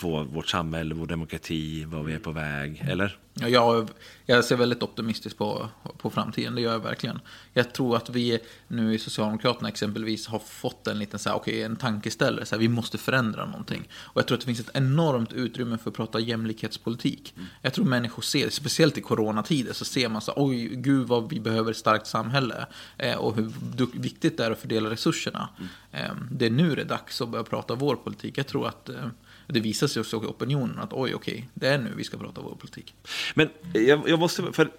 vår, 0.02 0.24
vårt 0.24 0.48
samhälle, 0.48 0.96
vår 0.96 1.08
demokrati, 1.08 1.86
var 1.86 2.04
vi 2.04 2.14
är 2.14 2.20
på 2.20 2.32
väg, 2.32 2.86
eller? 2.90 3.18
Ja, 3.40 3.48
jag, 3.48 3.90
jag 4.26 4.46
ser 4.46 4.56
väldigt 4.56 4.84
optimistiskt 4.84 5.38
på, 5.38 5.70
på 5.98 6.10
framtiden, 6.10 6.56
det 6.56 6.62
gör 6.62 6.72
jag 6.72 6.80
verkligen. 6.80 7.20
Jag 7.54 7.74
tror 7.74 7.98
att 7.98 8.10
vi 8.10 8.40
nu 8.68 8.94
i 8.94 9.00
Socialdemokraterna 9.00 9.70
exempelvis 9.70 10.28
har 10.28 10.40
fått 10.40 10.88
en 10.88 11.00
liten 11.00 11.20
så 11.20 11.30
här, 11.30 11.36
okay, 11.36 11.62
en 11.62 11.76
tankeställare, 11.76 12.46
så 12.46 12.56
här, 12.56 12.60
vi 12.60 12.68
måste 12.68 12.98
förändra 12.98 13.46
någonting. 13.46 13.88
Och 13.94 14.18
jag 14.18 14.28
tror 14.28 14.36
att 14.36 14.42
det 14.42 14.46
finns 14.46 14.60
ett 14.60 14.70
enormt 14.74 15.34
utrymme 15.34 15.78
för 15.78 15.90
att 15.90 15.96
prata 15.96 16.20
jämlikhetspolitik. 16.20 17.34
Mm. 17.36 17.48
Jag 17.62 17.74
tror 17.74 17.86
människor 17.86 18.22
ser, 18.22 18.50
speciellt 18.50 18.98
i 18.98 19.02
coronatider, 19.02 19.74
så 19.74 19.86
ser 19.86 20.10
man 20.10 20.22
så 20.22 20.32
här, 20.32 20.46
oj, 20.46 20.68
gud 20.76 21.08
vad 21.08 21.30
vi 21.30 21.40
behöver 21.40 21.72
ett 21.72 21.78
starkt 21.78 22.08
samhälle. 22.08 22.66
Eh, 22.98 23.16
och 23.16 23.36
hur 23.36 23.52
viktigt 24.00 24.38
det 24.38 24.46
är 24.46 24.52
att 24.52 24.60
fördela 24.60 24.90
resurserna. 24.90 25.50
Mm. 25.58 25.70
Eh, 25.92 26.16
det 26.32 26.46
är 26.46 26.50
nu 26.50 26.76
det 26.76 26.82
är 26.82 26.86
dags 26.86 27.22
att 27.22 27.30
börja 27.30 27.44
prata 27.44 27.76
vår 27.76 27.96
politik. 27.96 28.38
Jag 28.38 28.48
tror 28.48 28.68
att 28.68 28.90
eh, 28.90 29.08
det 29.48 29.60
visar 29.60 29.88
sig 29.88 30.00
också 30.00 30.24
i 30.24 30.26
opinionen 30.26 30.80
att 30.80 30.94
oj, 30.94 31.16
okej, 31.16 31.50
det 31.54 31.68
är 31.68 31.78
nu 31.78 31.94
vi 31.96 32.04
ska 32.04 32.18
prata 32.18 32.42
vår 32.42 32.56
politik. 32.56 32.94
Men 33.34 33.50
jag, 33.74 34.10
jag 34.10 34.20
måste, 34.20 34.54
för 34.54 34.72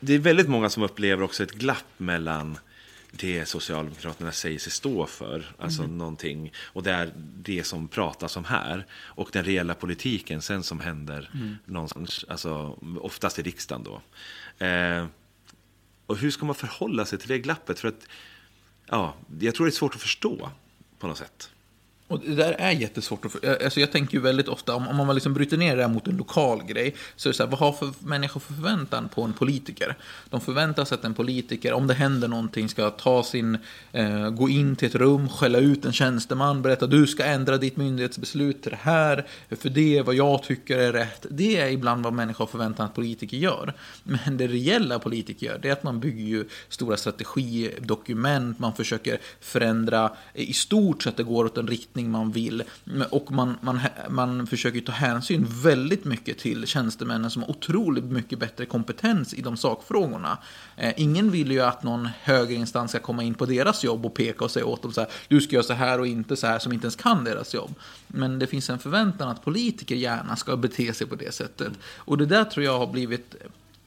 det 0.00 0.14
är 0.14 0.18
väldigt 0.18 0.48
många 0.48 0.68
som 0.68 0.82
upplever 0.82 1.22
också 1.22 1.42
ett 1.42 1.52
glapp 1.52 1.84
mellan 1.96 2.58
det 3.12 3.46
Socialdemokraterna 3.48 4.32
säger 4.32 4.58
sig 4.58 4.72
stå 4.72 5.06
för, 5.06 5.54
alltså 5.58 5.82
mm. 5.82 5.98
någonting, 5.98 6.52
och 6.64 6.82
det 6.82 6.90
är 6.90 7.12
det 7.16 7.64
som 7.64 7.88
pratas 7.88 8.36
om 8.36 8.44
här, 8.44 8.86
och 8.92 9.28
den 9.32 9.44
reella 9.44 9.74
politiken 9.74 10.42
sen 10.42 10.62
som 10.62 10.80
händer 10.80 11.30
mm. 11.34 11.56
någonstans, 11.64 12.24
alltså 12.28 12.78
oftast 13.00 13.38
i 13.38 13.42
riksdagen 13.42 13.84
då. 13.84 14.02
Eh, 14.66 15.06
och 16.06 16.16
hur 16.16 16.30
ska 16.30 16.46
man 16.46 16.54
förhålla 16.54 17.04
sig 17.04 17.18
till 17.18 17.28
det 17.28 17.38
glappet? 17.38 17.80
För 17.80 17.88
att, 17.88 18.08
ja, 18.86 19.14
jag 19.40 19.54
tror 19.54 19.66
det 19.66 19.70
är 19.70 19.72
svårt 19.72 19.94
att 19.94 20.02
förstå 20.02 20.50
på 20.98 21.06
något 21.06 21.18
sätt. 21.18 21.51
Och 22.08 22.20
det 22.20 22.34
där 22.34 22.52
är 22.52 22.70
jättesvårt 22.70 23.24
att 23.24 23.62
alltså 23.64 23.80
Jag 23.80 23.92
tänker 23.92 24.14
ju 24.14 24.20
väldigt 24.20 24.48
ofta, 24.48 24.74
om, 24.74 24.88
om 24.88 24.96
man 25.06 25.14
liksom 25.14 25.34
bryter 25.34 25.56
ner 25.56 25.76
det 25.76 25.82
här 25.82 25.88
mot 25.88 26.06
en 26.06 26.16
lokal 26.16 26.64
grej, 26.64 26.94
så 27.16 27.28
är 27.28 27.32
det 27.32 27.36
så 27.36 27.42
här, 27.42 27.50
vad 27.50 27.60
har 27.60 27.72
för 27.72 27.92
människor 27.98 28.40
för 28.40 28.54
förväntan 28.54 29.08
på 29.08 29.22
en 29.22 29.32
politiker? 29.32 29.96
De 30.30 30.40
förväntar 30.40 30.84
sig 30.84 30.94
att 30.94 31.04
en 31.04 31.14
politiker, 31.14 31.72
om 31.72 31.86
det 31.86 31.94
händer 31.94 32.28
någonting, 32.28 32.68
ska 32.68 32.90
ta 32.90 33.22
sin, 33.22 33.58
eh, 33.92 34.30
gå 34.30 34.48
in 34.48 34.76
till 34.76 34.88
ett 34.88 34.94
rum, 34.94 35.28
skälla 35.28 35.58
ut 35.58 35.84
en 35.84 35.92
tjänsteman, 35.92 36.62
berätta 36.62 36.86
du 36.86 37.06
ska 37.06 37.24
ändra 37.24 37.58
ditt 37.58 37.76
myndighetsbeslut 37.76 38.62
till 38.62 38.70
det 38.70 38.78
här, 38.82 39.26
för 39.50 39.68
det 39.68 39.98
är 39.98 40.02
vad 40.02 40.14
jag 40.14 40.42
tycker 40.42 40.78
är 40.78 40.92
rätt. 40.92 41.26
Det 41.30 41.56
är 41.56 41.68
ibland 41.68 42.04
vad 42.04 42.12
människor 42.12 42.46
förväntar 42.46 42.84
att 42.84 42.94
politiker 42.94 43.36
gör. 43.36 43.74
Men 44.02 44.36
det 44.36 44.46
reella 44.46 44.98
politiker 44.98 45.46
gör, 45.46 45.58
det 45.62 45.68
är 45.68 45.72
att 45.72 45.82
man 45.82 46.00
bygger 46.00 46.24
ju 46.24 46.44
stora 46.68 46.96
strategidokument, 46.96 48.58
man 48.58 48.74
försöker 48.74 49.18
förändra 49.40 50.12
i 50.34 50.52
stort 50.52 51.02
så 51.02 51.08
att 51.08 51.16
det 51.16 51.22
går 51.22 51.44
åt 51.44 51.58
en 51.58 51.66
riktning 51.66 52.01
riktning 52.02 52.10
man 52.10 52.32
vill. 52.32 52.64
Och 53.10 53.32
man, 53.32 53.56
man, 53.60 53.80
man 54.10 54.46
försöker 54.46 54.80
ta 54.80 54.92
hänsyn 54.92 55.46
väldigt 55.48 56.04
mycket 56.04 56.38
till 56.38 56.66
tjänstemännen 56.66 57.30
som 57.30 57.42
har 57.42 57.50
otroligt 57.50 58.04
mycket 58.04 58.38
bättre 58.38 58.66
kompetens 58.66 59.34
i 59.34 59.42
de 59.42 59.56
sakfrågorna. 59.56 60.38
Eh, 60.76 60.92
ingen 60.96 61.30
vill 61.30 61.50
ju 61.50 61.60
att 61.60 61.82
någon 61.82 62.08
högre 62.22 62.54
instans 62.54 62.90
ska 62.90 63.00
komma 63.00 63.22
in 63.22 63.34
på 63.34 63.46
deras 63.46 63.84
jobb 63.84 64.06
och 64.06 64.14
peka 64.14 64.44
och 64.44 64.50
säga 64.50 64.66
åt 64.66 64.82
dem 64.82 64.92
så 64.92 65.00
här, 65.00 65.10
du 65.28 65.40
ska 65.40 65.54
göra 65.54 65.64
så 65.64 65.74
här 65.74 66.00
och 66.00 66.06
inte 66.06 66.36
så 66.36 66.46
här, 66.46 66.58
som 66.58 66.72
inte 66.72 66.84
ens 66.84 66.96
kan 66.96 67.24
deras 67.24 67.54
jobb. 67.54 67.74
Men 68.08 68.38
det 68.38 68.46
finns 68.46 68.70
en 68.70 68.78
förväntan 68.78 69.28
att 69.28 69.44
politiker 69.44 69.96
gärna 69.96 70.36
ska 70.36 70.56
bete 70.56 70.92
sig 70.92 71.06
på 71.06 71.16
det 71.16 71.34
sättet. 71.34 71.72
Och 72.06 72.18
det 72.18 72.26
där 72.26 72.44
tror 72.44 72.64
jag 72.64 72.78
har 72.78 72.92
blivit 72.92 73.34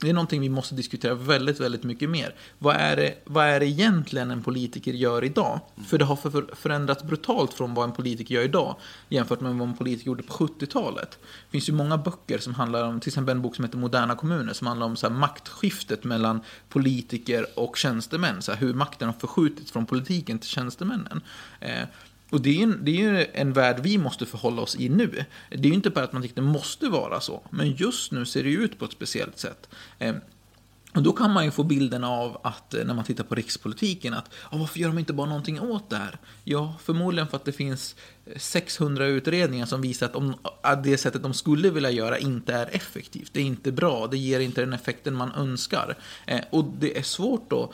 det 0.05 0.11
är 0.11 0.13
någonting 0.13 0.41
vi 0.41 0.49
måste 0.49 0.75
diskutera 0.75 1.15
väldigt, 1.15 1.59
väldigt 1.59 1.83
mycket 1.83 2.09
mer. 2.09 2.35
Vad 2.59 2.75
är 2.75 2.95
det, 2.95 3.15
vad 3.25 3.45
är 3.45 3.59
det 3.59 3.65
egentligen 3.65 4.31
en 4.31 4.43
politiker 4.43 4.93
gör 4.93 5.23
idag? 5.23 5.59
För 5.87 5.97
det 5.97 6.05
har 6.05 6.15
för, 6.15 6.55
förändrats 6.55 7.03
brutalt 7.03 7.53
från 7.53 7.73
vad 7.73 7.89
en 7.89 7.95
politiker 7.95 8.35
gör 8.35 8.43
idag 8.43 8.75
jämfört 9.09 9.41
med 9.41 9.55
vad 9.55 9.67
en 9.67 9.77
politiker 9.77 10.07
gjorde 10.07 10.23
på 10.23 10.33
70-talet. 10.33 11.11
Det 11.21 11.51
finns 11.51 11.69
ju 11.69 11.73
många 11.73 11.97
böcker 11.97 12.37
som 12.37 12.53
handlar 12.53 12.87
om, 12.87 12.99
till 12.99 13.09
exempel 13.09 13.35
en 13.35 13.41
bok 13.41 13.55
som 13.55 13.65
heter 13.65 13.77
Moderna 13.77 14.15
kommuner, 14.15 14.53
som 14.53 14.67
handlar 14.67 14.87
om 14.87 14.95
så 14.95 15.09
maktskiftet 15.09 16.03
mellan 16.03 16.41
politiker 16.69 17.59
och 17.59 17.77
tjänstemän. 17.77 18.41
Så 18.41 18.51
här, 18.51 18.59
hur 18.59 18.73
makten 18.73 19.07
har 19.07 19.13
förskjutits 19.13 19.71
från 19.71 19.85
politiken 19.85 20.39
till 20.39 20.49
tjänstemännen. 20.49 21.21
Eh, 21.59 21.83
och 22.35 22.41
det 22.41 22.59
är, 22.59 22.63
en, 22.63 22.79
det 22.85 22.91
är 22.91 22.95
ju 22.95 23.25
en 23.33 23.53
värld 23.53 23.79
vi 23.83 23.97
måste 23.97 24.25
förhålla 24.25 24.61
oss 24.61 24.75
i 24.75 24.89
nu. 24.89 25.25
Det 25.49 25.55
är 25.55 25.65
ju 25.65 25.73
inte 25.73 25.89
bara 25.89 26.05
att 26.05 26.13
man 26.13 26.21
tycker 26.21 26.35
det 26.35 26.41
måste 26.41 26.89
vara 26.89 27.19
så, 27.19 27.41
men 27.49 27.71
just 27.71 28.11
nu 28.11 28.25
ser 28.25 28.43
det 28.43 28.49
ut 28.49 28.79
på 28.79 28.85
ett 28.85 28.91
speciellt 28.91 29.39
sätt. 29.39 29.69
Eh, 29.99 30.15
och 30.95 31.03
då 31.03 31.11
kan 31.11 31.31
man 31.31 31.45
ju 31.45 31.51
få 31.51 31.63
bilden 31.63 32.03
av 32.03 32.37
att 32.43 32.73
eh, 32.73 32.85
när 32.85 32.93
man 32.93 33.03
tittar 33.03 33.23
på 33.23 33.35
rikspolitiken 33.35 34.13
att 34.13 34.29
ah, 34.49 34.57
varför 34.57 34.79
gör 34.79 34.87
de 34.87 34.99
inte 34.99 35.13
bara 35.13 35.27
någonting 35.27 35.59
åt 35.59 35.89
det 35.89 35.97
här? 35.97 36.17
Ja, 36.43 36.75
förmodligen 36.83 37.27
för 37.27 37.37
att 37.37 37.45
det 37.45 37.51
finns 37.51 37.95
600 38.37 39.05
utredningar 39.05 39.65
som 39.65 39.81
visar 39.81 40.05
att, 40.05 40.15
om, 40.15 40.35
att 40.63 40.83
det 40.83 40.97
sättet 40.97 41.23
de 41.23 41.33
skulle 41.33 41.69
vilja 41.69 41.91
göra 41.91 42.17
inte 42.17 42.53
är 42.53 42.75
effektivt. 42.75 43.33
Det 43.33 43.39
är 43.39 43.43
inte 43.43 43.71
bra, 43.71 44.07
det 44.07 44.17
ger 44.17 44.39
inte 44.39 44.61
den 44.61 44.73
effekten 44.73 45.15
man 45.15 45.31
önskar. 45.31 45.95
Eh, 46.27 46.41
och 46.49 46.65
det 46.79 46.97
är 46.97 47.03
svårt 47.03 47.53
att 47.53 47.69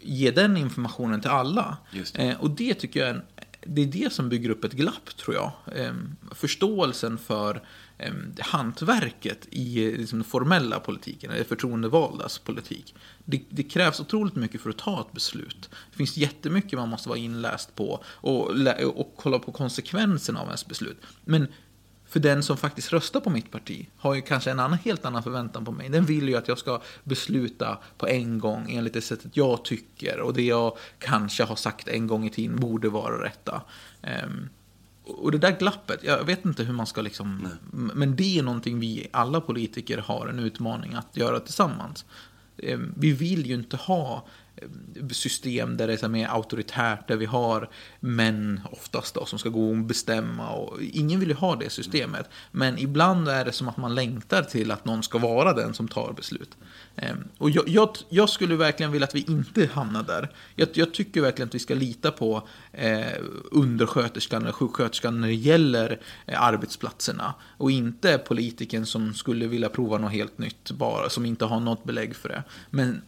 ge 0.00 0.30
den 0.30 0.56
informationen 0.56 1.20
till 1.20 1.30
alla. 1.30 1.76
Eh, 2.14 2.40
och 2.40 2.50
det 2.50 2.74
tycker 2.74 3.00
jag 3.00 3.08
är 3.08 3.14
en, 3.14 3.22
det 3.66 3.82
är 3.82 3.86
det 3.86 4.12
som 4.12 4.28
bygger 4.28 4.50
upp 4.50 4.64
ett 4.64 4.72
glapp, 4.72 5.16
tror 5.16 5.36
jag. 5.36 5.52
Ehm, 5.72 6.16
förståelsen 6.34 7.18
för 7.18 7.62
ehm, 7.98 8.32
hantverket 8.38 9.46
i 9.50 9.96
liksom, 9.96 10.18
den 10.18 10.24
formella 10.24 10.80
politiken, 10.80 11.30
eller 11.30 11.44
förtroendevaldas 11.44 12.38
politik. 12.38 12.94
Det, 13.24 13.42
det, 13.48 13.62
krävs 13.62 14.00
otroligt 14.00 14.36
mycket 14.36 14.60
för 14.60 14.70
att 14.70 14.78
ta 14.78 15.00
ett 15.00 15.12
beslut. 15.12 15.70
Det 15.90 15.96
finns 15.96 16.16
jättemycket 16.16 16.78
man 16.78 16.88
måste 16.88 17.08
vara 17.08 17.18
inläst 17.18 17.76
på 17.76 18.04
och, 18.06 18.50
och 18.94 19.14
kolla 19.16 19.38
på 19.38 19.52
konsekvenserna 19.52 20.40
av 20.40 20.46
ens 20.46 20.66
beslut. 20.66 20.98
Men 21.24 21.48
för 22.10 22.20
den 22.20 22.42
som 22.42 22.56
faktiskt 22.56 22.92
röstar 22.92 23.20
på 23.20 23.30
mitt 23.30 23.50
parti 23.50 23.88
har 23.96 24.14
ju 24.14 24.22
kanske 24.22 24.50
en 24.50 24.60
annan, 24.60 24.78
helt 24.78 25.04
annan 25.04 25.22
förväntan 25.22 25.64
på 25.64 25.72
mig. 25.72 25.88
Den 25.88 26.04
vill 26.04 26.28
ju 26.28 26.36
att 26.36 26.48
jag 26.48 26.58
ska 26.58 26.80
besluta 27.04 27.78
på 27.98 28.08
en 28.08 28.38
gång 28.38 28.70
enligt 28.70 28.92
det 28.92 29.00
sättet 29.00 29.36
jag 29.36 29.64
tycker 29.64 30.20
och 30.20 30.34
det 30.34 30.42
jag 30.42 30.76
kanske 30.98 31.44
har 31.44 31.56
sagt 31.56 31.88
en 31.88 32.06
gång 32.06 32.26
i 32.26 32.30
tiden 32.30 32.60
borde 32.60 32.88
vara 32.88 33.24
rätta. 33.24 33.62
Um, 34.24 34.48
och 35.04 35.32
det 35.32 35.38
där 35.38 35.58
glappet, 35.58 36.04
jag 36.04 36.24
vet 36.24 36.44
inte 36.44 36.62
hur 36.62 36.72
man 36.72 36.86
ska 36.86 37.02
liksom... 37.02 37.38
Nej. 37.42 37.92
Men 37.94 38.16
det 38.16 38.38
är 38.38 38.42
någonting 38.42 38.80
vi 38.80 39.08
alla 39.10 39.40
politiker 39.40 39.98
har 39.98 40.26
en 40.26 40.38
utmaning 40.38 40.94
att 40.94 41.16
göra 41.16 41.40
tillsammans. 41.40 42.04
Um, 42.56 42.94
vi 42.96 43.12
vill 43.12 43.46
ju 43.46 43.54
inte 43.54 43.76
ha 43.76 44.26
system 45.10 45.76
där 45.76 45.86
det 45.86 46.02
är 46.02 46.08
mer 46.08 46.28
auktoritärt, 46.28 47.08
där 47.08 47.16
vi 47.16 47.26
har 47.26 47.70
män 48.00 48.60
oftast 48.72 49.14
då, 49.14 49.24
som 49.24 49.38
ska 49.38 49.48
gå 49.48 49.70
och 49.70 49.76
bestämma. 49.76 50.50
Och 50.50 50.82
ingen 50.82 51.20
vill 51.20 51.28
ju 51.28 51.34
ha 51.34 51.56
det 51.56 51.70
systemet. 51.70 52.30
Men 52.50 52.78
ibland 52.78 53.28
är 53.28 53.44
det 53.44 53.52
som 53.52 53.68
att 53.68 53.76
man 53.76 53.94
längtar 53.94 54.42
till 54.42 54.70
att 54.70 54.84
någon 54.84 55.02
ska 55.02 55.18
vara 55.18 55.52
den 55.52 55.74
som 55.74 55.88
tar 55.88 56.12
beslut. 56.12 56.56
Ehm, 56.96 57.24
och 57.38 57.50
jag, 57.50 57.68
jag, 57.68 57.90
jag 58.08 58.28
skulle 58.28 58.56
verkligen 58.56 58.92
vilja 58.92 59.06
att 59.06 59.14
vi 59.14 59.24
inte 59.28 59.66
hamnar 59.66 60.02
där. 60.02 60.30
Jag, 60.54 60.68
jag 60.72 60.94
tycker 60.94 61.20
verkligen 61.20 61.48
att 61.48 61.54
vi 61.54 61.58
ska 61.58 61.74
lita 61.74 62.10
på 62.10 62.48
eh, 62.72 63.00
undersköterskan 63.50 64.42
eller 64.42 64.52
sjuksköterskan 64.52 65.20
när 65.20 65.28
det 65.28 65.34
gäller 65.34 66.00
eh, 66.26 66.42
arbetsplatserna. 66.42 67.34
Och 67.56 67.70
inte 67.70 68.18
politiken 68.18 68.86
som 68.86 69.14
skulle 69.14 69.46
vilja 69.46 69.68
prova 69.68 69.98
något 69.98 70.12
helt 70.12 70.38
nytt, 70.38 70.70
bara, 70.70 71.10
som 71.10 71.26
inte 71.26 71.44
har 71.44 71.60
något 71.60 71.84
belägg 71.84 72.16
för 72.16 72.28
det. 72.28 72.42
Men 72.70 73.02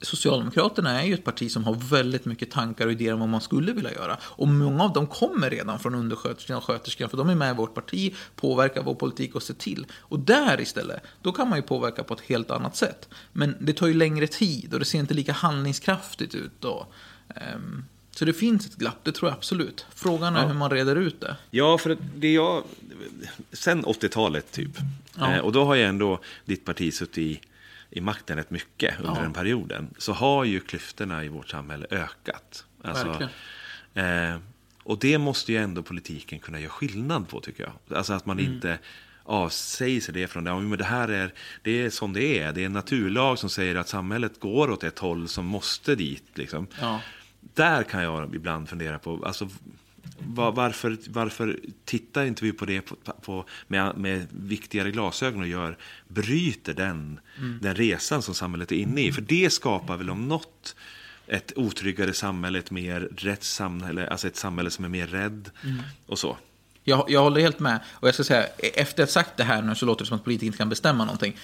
Socialdemokraterna 0.00 1.02
är 1.02 1.06
ju 1.06 1.14
ett 1.14 1.24
parti 1.24 1.50
som 1.50 1.64
har 1.64 1.74
väldigt 1.74 2.24
mycket 2.24 2.50
tankar 2.50 2.86
och 2.86 2.92
idéer 2.92 3.12
om 3.12 3.20
vad 3.20 3.28
man 3.28 3.40
skulle 3.40 3.72
vilja 3.72 3.92
göra. 3.92 4.16
Och 4.22 4.48
många 4.48 4.84
av 4.84 4.92
dem 4.92 5.06
kommer 5.06 5.50
redan 5.50 5.78
från 5.78 5.94
undersköterskorna 5.94 6.58
och 6.58 6.64
sköterskorna, 6.64 7.08
för 7.08 7.16
de 7.16 7.28
är 7.28 7.34
med 7.34 7.50
i 7.50 7.56
vårt 7.56 7.74
parti, 7.74 8.14
påverkar 8.36 8.82
vår 8.82 8.94
politik 8.94 9.34
och 9.34 9.42
ser 9.42 9.54
till. 9.54 9.86
Och 9.98 10.18
där 10.18 10.60
istället, 10.60 11.02
då 11.22 11.32
kan 11.32 11.48
man 11.48 11.58
ju 11.58 11.62
påverka 11.62 12.02
på 12.02 12.14
ett 12.14 12.20
helt 12.20 12.50
annat 12.50 12.76
sätt. 12.76 13.08
Men 13.32 13.56
det 13.60 13.72
tar 13.72 13.86
ju 13.86 13.94
längre 13.94 14.26
tid 14.26 14.72
och 14.72 14.78
det 14.78 14.84
ser 14.84 14.98
inte 14.98 15.14
lika 15.14 15.32
handlingskraftigt 15.32 16.34
ut 16.34 16.52
då. 16.60 16.86
Um, 17.54 17.84
så 18.18 18.24
det 18.24 18.32
finns 18.32 18.66
ett 18.66 18.76
glapp, 18.76 19.04
det 19.04 19.12
tror 19.12 19.30
jag 19.30 19.36
absolut. 19.36 19.86
Frågan 19.94 20.36
är 20.36 20.40
ja. 20.40 20.46
hur 20.46 20.54
man 20.54 20.70
reder 20.70 20.96
ut 20.96 21.20
det. 21.20 21.36
Ja, 21.50 21.78
för 21.78 21.96
det 22.16 22.32
jag... 22.32 22.62
Sen 23.52 23.84
80-talet 23.84 24.52
typ. 24.52 24.70
Ja. 25.14 25.32
Eh, 25.32 25.38
och 25.38 25.52
då 25.52 25.64
har 25.64 25.74
ju 25.74 25.82
ändå 25.82 26.20
ditt 26.44 26.64
parti 26.64 26.94
suttit 26.94 27.18
i 27.18 27.40
i 27.90 28.00
makten 28.00 28.36
rätt 28.36 28.50
mycket 28.50 29.00
under 29.00 29.14
ja. 29.14 29.22
den 29.22 29.32
perioden, 29.32 29.94
så 29.98 30.12
har 30.12 30.44
ju 30.44 30.60
klyftorna 30.60 31.24
i 31.24 31.28
vårt 31.28 31.48
samhälle 31.48 31.86
ökat. 31.90 32.64
Alltså, 32.84 33.28
eh, 33.94 34.36
och 34.82 34.98
det 34.98 35.18
måste 35.18 35.52
ju 35.52 35.58
ändå 35.58 35.82
politiken 35.82 36.38
kunna 36.38 36.60
göra 36.60 36.70
skillnad 36.70 37.28
på, 37.28 37.40
tycker 37.40 37.62
jag. 37.62 37.98
Alltså 37.98 38.12
att 38.12 38.26
man 38.26 38.38
mm. 38.38 38.52
inte 38.52 38.78
avsäger 39.22 40.00
sig 40.00 40.14
det 40.14 40.28
från 40.28 40.44
det. 40.44 40.50
Ja, 40.50 40.60
men 40.60 40.78
det 40.78 40.84
här 40.84 41.08
är, 41.08 41.34
det 41.62 41.70
är 41.70 41.90
som 41.90 42.12
det 42.12 42.38
är. 42.38 42.52
Det 42.52 42.62
är 42.62 42.66
en 42.66 42.72
naturlag 42.72 43.38
som 43.38 43.50
säger 43.50 43.74
att 43.74 43.88
samhället 43.88 44.40
går 44.40 44.70
åt 44.70 44.84
ett 44.84 44.98
håll 44.98 45.28
som 45.28 45.46
måste 45.46 45.94
dit. 45.94 46.24
Liksom. 46.34 46.66
Ja. 46.80 47.00
Där 47.40 47.82
kan 47.82 48.02
jag 48.02 48.34
ibland 48.34 48.68
fundera 48.68 48.98
på, 48.98 49.24
alltså, 49.26 49.48
var, 50.18 50.52
varför, 50.52 50.96
varför 51.08 51.60
tittar 51.84 52.24
inte 52.24 52.44
vi 52.44 52.52
på 52.52 52.64
det 52.64 52.80
på, 52.80 52.96
på, 53.22 53.44
med, 53.66 53.96
med 53.96 54.26
viktigare 54.30 54.90
glasögon 54.90 55.40
och 55.40 55.48
gör, 55.48 55.76
bryter 56.08 56.74
den, 56.74 57.20
mm. 57.38 57.58
den 57.62 57.74
resan 57.74 58.22
som 58.22 58.34
samhället 58.34 58.72
är 58.72 58.76
inne 58.76 59.00
i? 59.00 59.12
För 59.12 59.22
det 59.22 59.52
skapar 59.52 59.96
väl 59.96 60.10
om 60.10 60.28
något 60.28 60.76
ett 61.26 61.52
otryggare 61.56 62.12
samhälle, 62.12 62.58
ett 62.58 62.70
mer 62.70 63.00
rätt 63.16 63.44
samhälle, 63.44 64.08
alltså 64.08 64.26
ett 64.26 64.36
samhälle 64.36 64.70
som 64.70 64.84
är 64.84 64.88
mer 64.88 65.06
rädd 65.06 65.50
mm. 65.64 65.78
och 66.06 66.18
så. 66.18 66.36
Jag, 66.84 67.04
jag 67.08 67.22
håller 67.22 67.40
helt 67.40 67.60
med. 67.60 67.80
Och 67.92 68.08
jag 68.08 68.14
ska 68.14 68.24
säga, 68.24 68.46
efter 68.58 69.02
att 69.02 69.10
sagt 69.10 69.36
det 69.36 69.44
här 69.44 69.62
nu 69.62 69.74
så 69.74 69.86
låter 69.86 70.04
det 70.04 70.08
som 70.08 70.16
att 70.16 70.24
politiker 70.24 70.46
inte 70.46 70.58
kan 70.58 70.68
bestämma 70.68 71.04
någonting. 71.04 71.36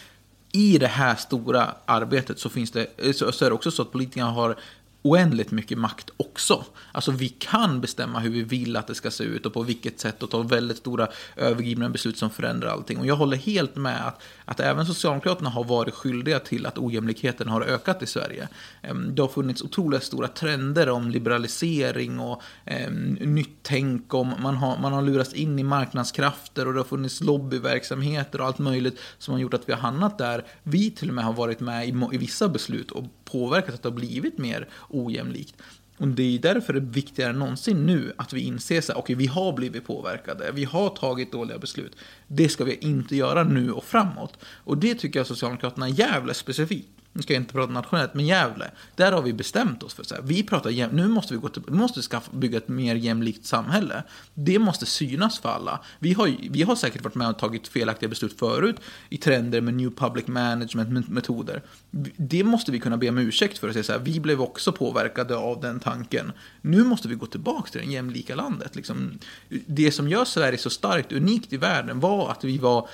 I 0.53 0.79
det 0.79 0.87
här 0.87 1.15
stora 1.15 1.75
arbetet 1.85 2.39
så, 2.39 2.49
finns 2.49 2.71
det, 2.71 3.17
så, 3.17 3.33
så 3.33 3.45
är 3.45 3.51
det 3.51 3.55
också 3.55 3.71
så 3.71 3.83
att 3.83 3.93
politikerna 3.93 4.31
har 4.31 4.57
oändligt 5.05 5.51
mycket 5.51 5.79
makt 5.79 6.11
också. 6.17 6.65
Alltså 6.93 7.11
vi 7.11 7.29
kan 7.29 7.81
bestämma 7.81 8.19
hur 8.19 8.31
vi 8.31 8.43
vill 8.43 8.77
att 8.77 8.87
det 8.87 8.95
ska 8.95 9.11
se 9.11 9.25
ut 9.25 9.47
och 9.47 9.53
på 9.53 9.63
vilket 9.63 10.01
sätt 10.01 10.23
och 10.23 10.31
ta 10.31 10.43
väldigt 10.43 10.77
stora 10.77 11.09
övergripande 11.37 11.91
beslut 11.91 12.19
som 12.19 12.31
förändrar 12.31 12.69
allting. 12.69 12.99
Och 12.99 13.07
jag 13.07 13.17
håller 13.17 13.37
helt 13.37 13.77
med 13.77 14.07
att, 14.07 14.23
att 14.45 14.61
även 14.61 14.87
Socialdemokraterna 14.87 15.51
har 15.51 15.65
varit 15.65 15.95
skyldiga 15.95 16.39
till 16.39 16.67
att 16.67 16.79
ojämlikheten 16.79 17.49
har 17.49 17.61
ökat 17.61 18.03
i 18.03 18.07
Sverige. 18.07 18.49
Ehm, 18.83 19.15
det 19.15 19.23
har 19.23 19.29
funnits 19.29 19.63
otroligt 19.63 20.03
stora 20.03 20.29
trender 20.29 20.89
om 20.89 21.11
liberalisering 21.11 22.21
och 22.21 22.43
eh, 22.65 22.91
nytt 23.21 23.59
tänk 23.63 24.15
om 24.15 24.35
man 24.39 24.57
har, 24.57 24.79
man 24.79 24.93
har 24.93 25.03
lurats 25.03 25.33
in 25.33 25.59
i 25.59 25.63
marknadskrafter 25.63 26.67
och 26.67 26.73
det 26.73 26.81
har 26.81 26.85
funnits 26.85 27.21
lobbyverksamheter 27.21 28.41
och 28.41 28.47
allt 28.47 28.59
möjligt 28.59 29.01
som 29.19 29.35
har 29.35 29.41
gjort 29.41 29.55
att 29.55 29.69
vi 29.69 29.73
har 29.73 29.81
hamnat 29.81 30.19
där. 30.19 30.45
Vi 30.63 30.91
till 30.91 31.09
och 31.09 31.15
med 31.15 31.25
har 31.25 31.33
varit 31.33 31.61
med 31.61 31.89
i, 31.89 31.95
i 32.13 32.19
vissa 32.19 32.49
beslut 32.49 32.91
och 32.91 33.05
påverkat 33.25 33.75
att 33.75 33.83
det 33.83 33.89
har 33.89 33.97
blivit 33.97 34.39
mer 34.39 34.69
ojämlikt. 34.95 35.55
Och 35.99 36.09
det 36.09 36.23
är 36.23 36.39
därför 36.39 36.73
det 36.73 36.79
är 36.79 36.81
viktigare 36.81 37.31
än 37.31 37.39
någonsin 37.39 37.87
nu 37.87 38.13
att 38.17 38.33
vi 38.33 38.41
inser 38.41 38.79
att 38.79 38.97
okay, 38.97 39.17
vi 39.17 39.27
har 39.27 39.53
blivit 39.53 39.87
påverkade, 39.87 40.53
vi 40.53 40.65
har 40.65 40.89
tagit 40.89 41.33
dåliga 41.33 41.59
beslut. 41.59 41.97
Det 42.27 42.49
ska 42.49 42.65
vi 42.65 42.75
inte 42.75 43.17
göra 43.17 43.45
nu 43.45 43.73
och 43.73 43.85
framåt. 43.85 44.39
Och 44.45 44.79
det 44.79 44.95
tycker 44.95 45.21
jag 45.21 45.27
Socialdemokraterna 45.27 45.87
är 45.87 45.91
jävla 45.91 46.35
specifikt 46.35 46.89
nu 47.15 47.23
ska 47.23 47.33
jag 47.33 47.43
inte 47.43 47.53
prata 47.53 47.73
nationellt, 47.73 48.15
men 48.15 48.27
Gävle, 48.27 48.71
där 48.97 49.13
har 49.13 49.23
vi 49.23 49.33
bestämt 49.33 49.83
oss 49.83 49.95
för 49.95 50.03
så 50.05 50.15
här, 50.15 50.23
vi 50.23 50.43
pratar 50.43 50.93
nu 50.93 51.09
måste 51.09 51.35
vi 51.35 51.41
gå 51.41 51.49
till, 51.49 51.63
vi 51.67 51.75
måste 51.75 52.03
skaffa, 52.03 52.33
bygga 52.33 52.59
ett 52.59 52.69
mer 52.69 52.95
jämlikt 52.95 53.47
samhälle. 53.47 54.03
Det 54.35 54.59
måste 54.59 54.87
synas 54.87 55.39
för 55.39 55.49
alla. 55.49 55.81
Vi 55.99 56.13
har, 56.13 56.37
vi 56.51 56.63
har 56.63 56.77
säkert 56.77 57.05
varit 57.05 57.15
med 57.15 57.29
och 57.29 57.39
tagit 57.39 57.69
felaktiga 57.69 58.09
beslut 58.09 58.39
förut 58.39 58.77
i 59.09 59.17
trender 59.17 59.61
med 59.61 59.75
new 59.75 59.91
public 59.91 60.27
management-metoder. 60.27 61.63
Det 62.17 62.45
måste 62.45 62.73
vi 62.73 62.81
kunna 62.81 62.97
be 62.97 63.09
om 63.09 63.19
ursäkt 63.19 63.59
för 63.59 63.69
och 63.69 63.73
säga 63.73 63.85
så 63.85 63.93
här, 63.93 63.99
vi 63.99 64.21
blev 64.21 64.41
också 64.41 64.73
påverkade 64.73 65.37
av 65.37 65.61
den 65.61 65.81
tanken. 65.81 66.33
Nu 66.61 66.85
måste 66.85 67.09
vi 67.09 67.15
gå 67.15 67.27
tillbaka 67.27 67.71
till 67.71 67.81
det 67.81 67.93
jämlika 67.93 68.35
landet. 68.35 68.77
Liksom, 68.77 69.19
det 69.67 69.93
som 69.93 70.09
gör 70.09 70.25
Sverige 70.25 70.59
så 70.59 70.71
starkt, 70.71 71.13
unikt 71.13 71.53
i 71.53 71.57
världen, 71.57 72.01
var 72.01 72.31
att 72.31 72.45
vi 72.45 72.59
var 72.59 72.89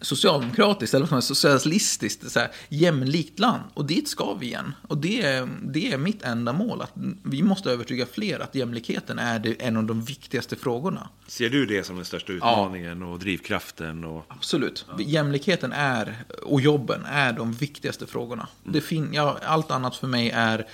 socialdemokratiskt 0.00 0.94
eller 0.94 1.20
socialistiskt, 1.20 2.30
så 2.30 2.38
här, 2.38 2.50
jämlikt 2.68 3.38
land. 3.38 3.62
Och 3.74 3.84
dit 3.84 4.08
ska 4.08 4.34
vi 4.34 4.46
igen. 4.46 4.74
Och 4.88 4.98
det 4.98 5.22
är, 5.22 5.48
det 5.62 5.92
är 5.92 5.98
mitt 5.98 6.22
enda 6.22 6.52
mål. 6.52 6.82
Att 6.82 6.92
vi 7.22 7.42
måste 7.42 7.70
övertyga 7.70 8.06
fler 8.06 8.40
att 8.40 8.54
jämlikheten 8.54 9.18
är 9.18 9.38
det, 9.38 9.62
en 9.62 9.76
av 9.76 9.84
de 9.84 10.02
viktigaste 10.02 10.56
frågorna. 10.56 11.08
Ser 11.26 11.50
du 11.50 11.66
det 11.66 11.84
som 11.84 11.96
den 11.96 12.04
största 12.04 12.32
utmaningen 12.32 13.00
ja. 13.00 13.06
och 13.06 13.18
drivkraften? 13.18 14.04
Och... 14.04 14.24
Absolut. 14.28 14.86
Ja. 14.88 14.96
Jämlikheten 15.00 15.72
är, 15.72 16.24
och 16.42 16.60
jobben 16.60 17.04
är 17.04 17.32
de 17.32 17.52
viktigaste 17.52 18.06
frågorna. 18.06 18.48
Mm. 18.62 18.72
Det 18.72 18.80
fin 18.80 19.08
ja, 19.12 19.38
allt 19.42 19.70
annat 19.70 19.96
för 19.96 20.06
mig 20.06 20.30
är 20.30 20.66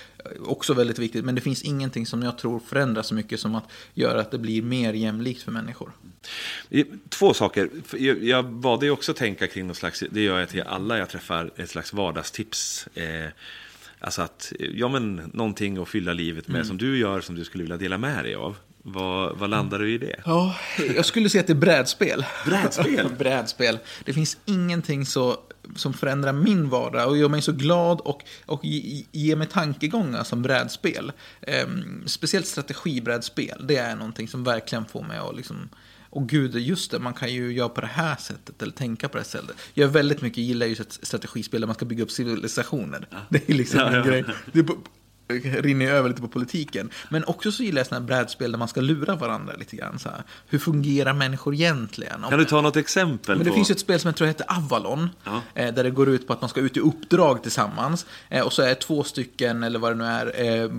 också 0.45 0.73
väldigt 0.73 0.99
viktigt. 0.99 1.25
Men 1.25 1.35
det 1.35 1.41
finns 1.41 1.61
ingenting 1.63 2.05
som 2.05 2.23
jag 2.23 2.37
tror 2.37 2.59
förändras 2.59 3.07
så 3.07 3.15
mycket 3.15 3.39
som 3.39 3.55
att 3.55 3.63
göra 3.93 4.21
att 4.21 4.31
det 4.31 4.37
blir 4.37 4.61
mer 4.61 4.93
jämlikt 4.93 5.41
för 5.41 5.51
människor. 5.51 5.91
Två 7.09 7.33
saker. 7.33 7.69
Jag 8.21 8.51
bad 8.51 8.79
dig 8.79 8.91
också 8.91 9.13
tänka 9.13 9.47
kring 9.47 9.67
något 9.67 9.77
slags, 9.77 10.03
det 10.11 10.21
gör 10.21 10.39
jag 10.39 10.49
till 10.49 10.61
alla 10.61 10.97
jag 10.97 11.09
träffar, 11.09 11.51
ett 11.55 11.69
slags 11.69 11.93
vardagstips. 11.93 12.87
Eh, 12.93 13.29
alltså 13.99 14.21
att, 14.21 14.53
ja 14.73 14.87
men 14.87 15.15
någonting 15.15 15.77
att 15.77 15.89
fylla 15.89 16.13
livet 16.13 16.47
med 16.47 16.55
mm. 16.55 16.67
som 16.67 16.77
du 16.77 16.97
gör, 16.97 17.21
som 17.21 17.35
du 17.35 17.43
skulle 17.43 17.63
vilja 17.63 17.77
dela 17.77 17.97
med 17.97 18.23
dig 18.23 18.35
av. 18.35 18.55
Vad, 18.83 19.37
vad 19.37 19.49
landar 19.49 19.79
du 19.79 19.93
i 19.93 19.97
det? 19.97 20.21
Ja, 20.25 20.55
jag 20.95 21.05
skulle 21.05 21.29
säga 21.29 21.41
att 21.41 21.47
det 21.47 21.53
är 21.53 21.55
brädspel. 21.55 22.25
Brädspel? 22.45 23.09
brädspel. 23.17 23.79
Det 24.05 24.13
finns 24.13 24.37
ingenting 24.45 25.05
så 25.05 25.37
som 25.75 25.93
förändrar 25.93 26.33
min 26.33 26.69
vardag 26.69 27.09
och 27.09 27.17
gör 27.17 27.29
mig 27.29 27.41
så 27.41 27.51
glad 27.51 27.99
och, 28.01 28.23
och 28.45 28.59
ger 29.11 29.35
mig 29.35 29.47
tankegångar 29.47 30.23
som 30.23 30.41
brädspel. 30.41 31.11
Ehm, 31.41 32.03
speciellt 32.07 32.47
strategibrädspel, 32.47 33.67
det 33.67 33.77
är 33.77 33.95
någonting 33.95 34.27
som 34.27 34.43
verkligen 34.43 34.85
får 34.85 35.03
mig 35.03 35.17
att 35.17 35.35
liksom 35.35 35.69
och 36.11 36.29
gud, 36.29 36.55
just 36.55 36.91
det, 36.91 36.99
man 36.99 37.13
kan 37.13 37.33
ju 37.33 37.53
göra 37.53 37.69
på 37.69 37.81
det 37.81 37.87
här 37.87 38.15
sättet 38.15 38.61
eller 38.61 38.71
tänka 38.71 39.09
på 39.09 39.17
det 39.17 39.23
här 39.23 39.29
sättet. 39.29 39.55
Jag 39.73 39.87
väldigt 39.87 40.21
mycket 40.21 40.37
gillar 40.37 40.65
ju 40.65 40.75
strategispel 40.75 41.61
där 41.61 41.67
man 41.67 41.75
ska 41.75 41.85
bygga 41.85 42.03
upp 42.03 42.11
civilisationer. 42.11 43.07
Ja. 43.11 43.17
Det 43.29 43.49
är 43.49 43.53
liksom 43.53 43.79
ja, 43.79 43.87
en 43.87 43.93
ja. 43.93 44.03
grej. 44.03 44.25
Det 44.51 44.59
är 44.59 44.65
rinner 45.39 45.91
över 45.91 46.09
lite 46.09 46.21
på 46.21 46.27
politiken. 46.27 46.89
Men 47.09 47.23
också 47.25 47.51
så 47.51 47.63
gillar 47.63 47.79
jag 47.79 47.87
sådana 47.87 48.05
här 48.05 48.07
brädspel 48.07 48.51
där 48.51 48.59
man 48.59 48.67
ska 48.67 48.81
lura 48.81 49.15
varandra 49.15 49.53
lite 49.59 49.75
grann. 49.75 49.99
Så 49.99 50.09
här. 50.09 50.23
Hur 50.47 50.59
fungerar 50.59 51.13
människor 51.13 51.53
egentligen? 51.53 52.21
Kan 52.29 52.39
du 52.39 52.45
ta 52.45 52.61
något 52.61 52.75
exempel? 52.75 53.35
Men 53.35 53.45
det 53.45 53.49
på... 53.49 53.55
finns 53.55 53.71
ett 53.71 53.79
spel 53.79 53.99
som 53.99 54.07
jag 54.07 54.15
tror 54.15 54.27
heter 54.27 54.45
Avalon. 54.49 55.09
Ja. 55.23 55.41
Eh, 55.55 55.73
där 55.73 55.83
det 55.83 55.89
går 55.89 56.09
ut 56.09 56.27
på 56.27 56.33
att 56.33 56.41
man 56.41 56.49
ska 56.49 56.61
ut 56.61 56.77
i 56.77 56.79
uppdrag 56.79 57.43
tillsammans. 57.43 58.05
Eh, 58.29 58.45
och 58.45 58.53
så 58.53 58.61
är 58.61 58.75
två 58.75 59.03
stycken, 59.03 59.63
eller 59.63 59.79
vad 59.79 59.91
det 59.91 59.95
nu 59.95 60.05
är, 60.05 60.61
eh, 60.61 60.69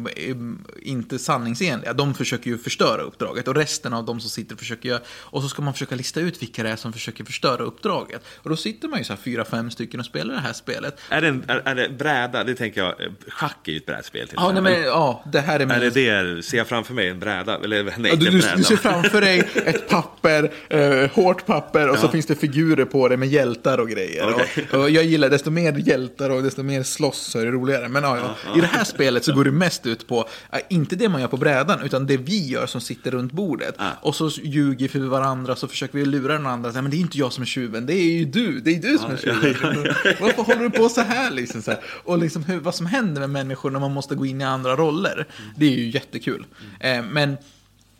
inte 0.82 1.18
sanningsenliga. 1.18 1.92
De 1.92 2.14
försöker 2.14 2.50
ju 2.50 2.59
förstöra 2.59 3.03
uppdraget. 3.03 3.48
Och 3.48 3.55
resten 3.55 3.94
av 3.94 4.05
de 4.05 4.20
som 4.20 4.30
sitter 4.30 4.57
försöker 4.57 4.88
göra... 4.88 5.00
Och 5.09 5.42
så 5.42 5.48
ska 5.48 5.62
man 5.62 5.72
försöka 5.72 5.94
lista 5.94 6.20
ut 6.20 6.42
vilka 6.42 6.62
det 6.62 6.70
är 6.70 6.76
som 6.76 6.92
försöker 6.92 7.24
förstöra 7.24 7.62
uppdraget. 7.62 8.24
Och 8.34 8.50
då 8.50 8.57
sitter 8.57 8.88
man 8.88 8.98
ju 8.98 9.05
så 9.05 9.12
här 9.12 9.20
fyra, 9.20 9.44
fem 9.44 9.70
stycken 9.70 10.00
och 10.00 10.07
spelar 10.07 10.34
det 10.34 10.40
här 10.40 10.53
spelet. 10.53 11.00
Är 11.09 11.20
det, 11.20 11.28
en, 11.28 11.44
är, 11.48 11.62
är 11.64 11.74
det 11.74 11.88
bräda? 11.88 12.44
Det 12.44 12.55
tänker 12.55 12.80
jag, 12.80 12.94
schack 13.28 13.68
är 13.68 13.72
ju 13.72 13.78
ett 13.78 13.86
brädspel. 13.86 14.28
Till 14.28 14.38
Ja, 14.43 14.53
nej, 14.53 14.62
men, 14.62 14.82
ja, 14.82 15.22
det 15.32 15.40
här 15.40 15.61
är 15.61 15.66
min... 15.66 15.76
Är 15.76 15.80
det 15.80 15.90
det, 15.90 16.43
ser 16.43 16.59
jag 16.59 16.66
framför 16.66 16.95
mig 16.95 17.09
en 17.09 17.20
bräda? 17.20 17.59
Eller 17.64 17.84
nej, 17.99 18.11
ja, 18.11 18.16
du, 18.16 18.30
du, 18.30 18.43
du, 18.57 18.64
ser 18.64 18.76
framför 18.76 19.20
dig 19.20 19.49
ett 19.66 19.88
papper, 19.88 20.53
eh, 20.68 21.11
hårt 21.11 21.47
papper 21.47 21.88
och 21.88 21.97
ja. 21.97 22.01
så 22.01 22.09
finns 22.09 22.26
det 22.26 22.34
figurer 22.34 22.84
på 22.84 23.09
det 23.09 23.16
med 23.16 23.28
hjältar 23.28 23.78
och 23.78 23.88
grejer. 23.88 24.34
Okay. 24.34 24.64
Och, 24.72 24.78
och, 24.78 24.90
jag 24.90 25.05
gillar, 25.05 25.30
desto 25.30 25.51
mer 25.51 25.72
hjältar 25.72 26.30
och 26.30 26.43
desto 26.43 26.62
mer 26.62 26.82
slåss 26.82 27.18
så 27.18 27.38
är 27.38 27.45
det 27.45 27.51
roligare. 27.51 27.88
Men 27.88 28.03
ja, 28.03 28.18
ja, 28.18 28.57
i 28.57 28.61
det 28.61 28.66
här 28.66 28.84
spelet 28.84 29.24
så 29.24 29.32
går 29.32 29.45
det 29.45 29.51
mest 29.51 29.86
ut 29.86 30.07
på, 30.07 30.28
inte 30.68 30.97
det 30.97 31.09
man 31.09 31.20
gör 31.20 31.28
på 31.28 31.36
brädan, 31.36 31.80
utan 31.84 32.07
det 32.07 32.16
vi 32.16 32.49
gör 32.49 32.66
som 32.66 32.80
sitter 32.80 33.11
runt 33.11 33.32
bordet. 33.32 33.76
Och 34.01 34.14
så 34.14 34.28
ljuger 34.28 34.78
vi 34.78 34.88
för 34.88 34.99
varandra, 34.99 35.57
så 35.57 35.68
försöker 35.68 35.99
vi 35.99 36.05
lura 36.05 36.32
den 36.32 36.47
andra. 36.47 36.72
Men 36.72 36.90
det 36.90 36.97
är 36.97 36.99
inte 36.99 37.18
jag 37.18 37.32
som 37.32 37.43
är 37.43 37.47
tjuven, 37.47 37.86
det 37.86 37.95
är 37.95 38.12
ju 38.12 38.24
du. 38.24 38.61
Det 38.61 38.70
är 38.70 38.80
du 38.80 38.99
som 38.99 39.11
är 39.11 39.16
tjuven. 39.16 39.95
Varför 40.20 40.43
håller 40.43 40.62
du 40.62 40.70
på 40.70 40.88
så 40.88 41.01
här? 41.01 41.30
Liksom, 41.30 41.62
så 41.62 41.70
här? 41.70 41.80
Och 42.05 42.18
liksom 42.18 42.45
hur, 42.45 42.61
vad 42.61 42.74
som 42.74 42.86
händer 42.86 43.20
med 43.20 43.30
människor 43.30 43.70
när 43.70 43.80
man 43.80 43.93
måste 43.93 44.14
gå 44.14 44.22
in 44.27 44.41
i 44.41 44.45
andra 44.45 44.77
roller. 44.77 45.27
Det 45.57 45.66
är 45.66 45.77
ju 45.77 45.91
jättekul. 45.91 46.47
Eh, 46.81 47.03
men 47.03 47.37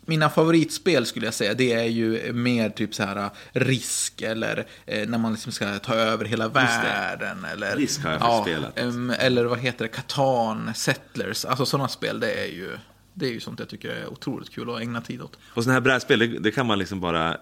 mina 0.05 0.29
favoritspel 0.29 1.05
skulle 1.05 1.25
jag 1.25 1.33
säga, 1.33 1.53
det 1.53 1.73
är 1.73 1.83
ju 1.83 2.33
mer 2.33 2.69
typ 2.69 2.95
så 2.95 3.03
här 3.03 3.29
risk 3.51 4.21
eller 4.21 4.65
eh, 4.85 5.07
när 5.07 5.17
man 5.17 5.31
liksom 5.33 5.51
ska 5.51 5.79
ta 5.79 5.93
över 5.93 6.25
hela 6.25 6.47
världen. 6.47 7.45
Eller, 7.53 7.75
risk 7.75 8.03
har 8.03 8.11
jag 8.11 8.21
ja, 8.21 8.41
spelat. 8.41 8.77
eller 9.19 9.45
vad 9.45 9.59
heter 9.59 9.85
det, 9.85 9.89
Catan, 9.89 10.71
Settlers, 10.75 11.45
alltså 11.45 11.65
sådana 11.65 11.87
spel, 11.87 12.19
det 12.19 12.31
är 12.31 12.47
ju 12.47 12.77
det 13.13 13.25
är 13.25 13.31
ju 13.31 13.39
sånt 13.39 13.59
jag 13.59 13.69
tycker 13.69 13.89
är 13.89 14.07
otroligt 14.07 14.49
kul 14.49 14.69
att 14.69 14.81
ägna 14.81 15.01
tid 15.01 15.21
åt. 15.21 15.37
Och 15.53 15.63
sådana 15.63 15.73
här 15.73 15.81
brädspel, 15.81 16.19
det, 16.19 16.27
det, 16.27 16.51
kan 16.51 16.65
man 16.65 16.79
liksom 16.79 16.99
bara... 16.99 17.37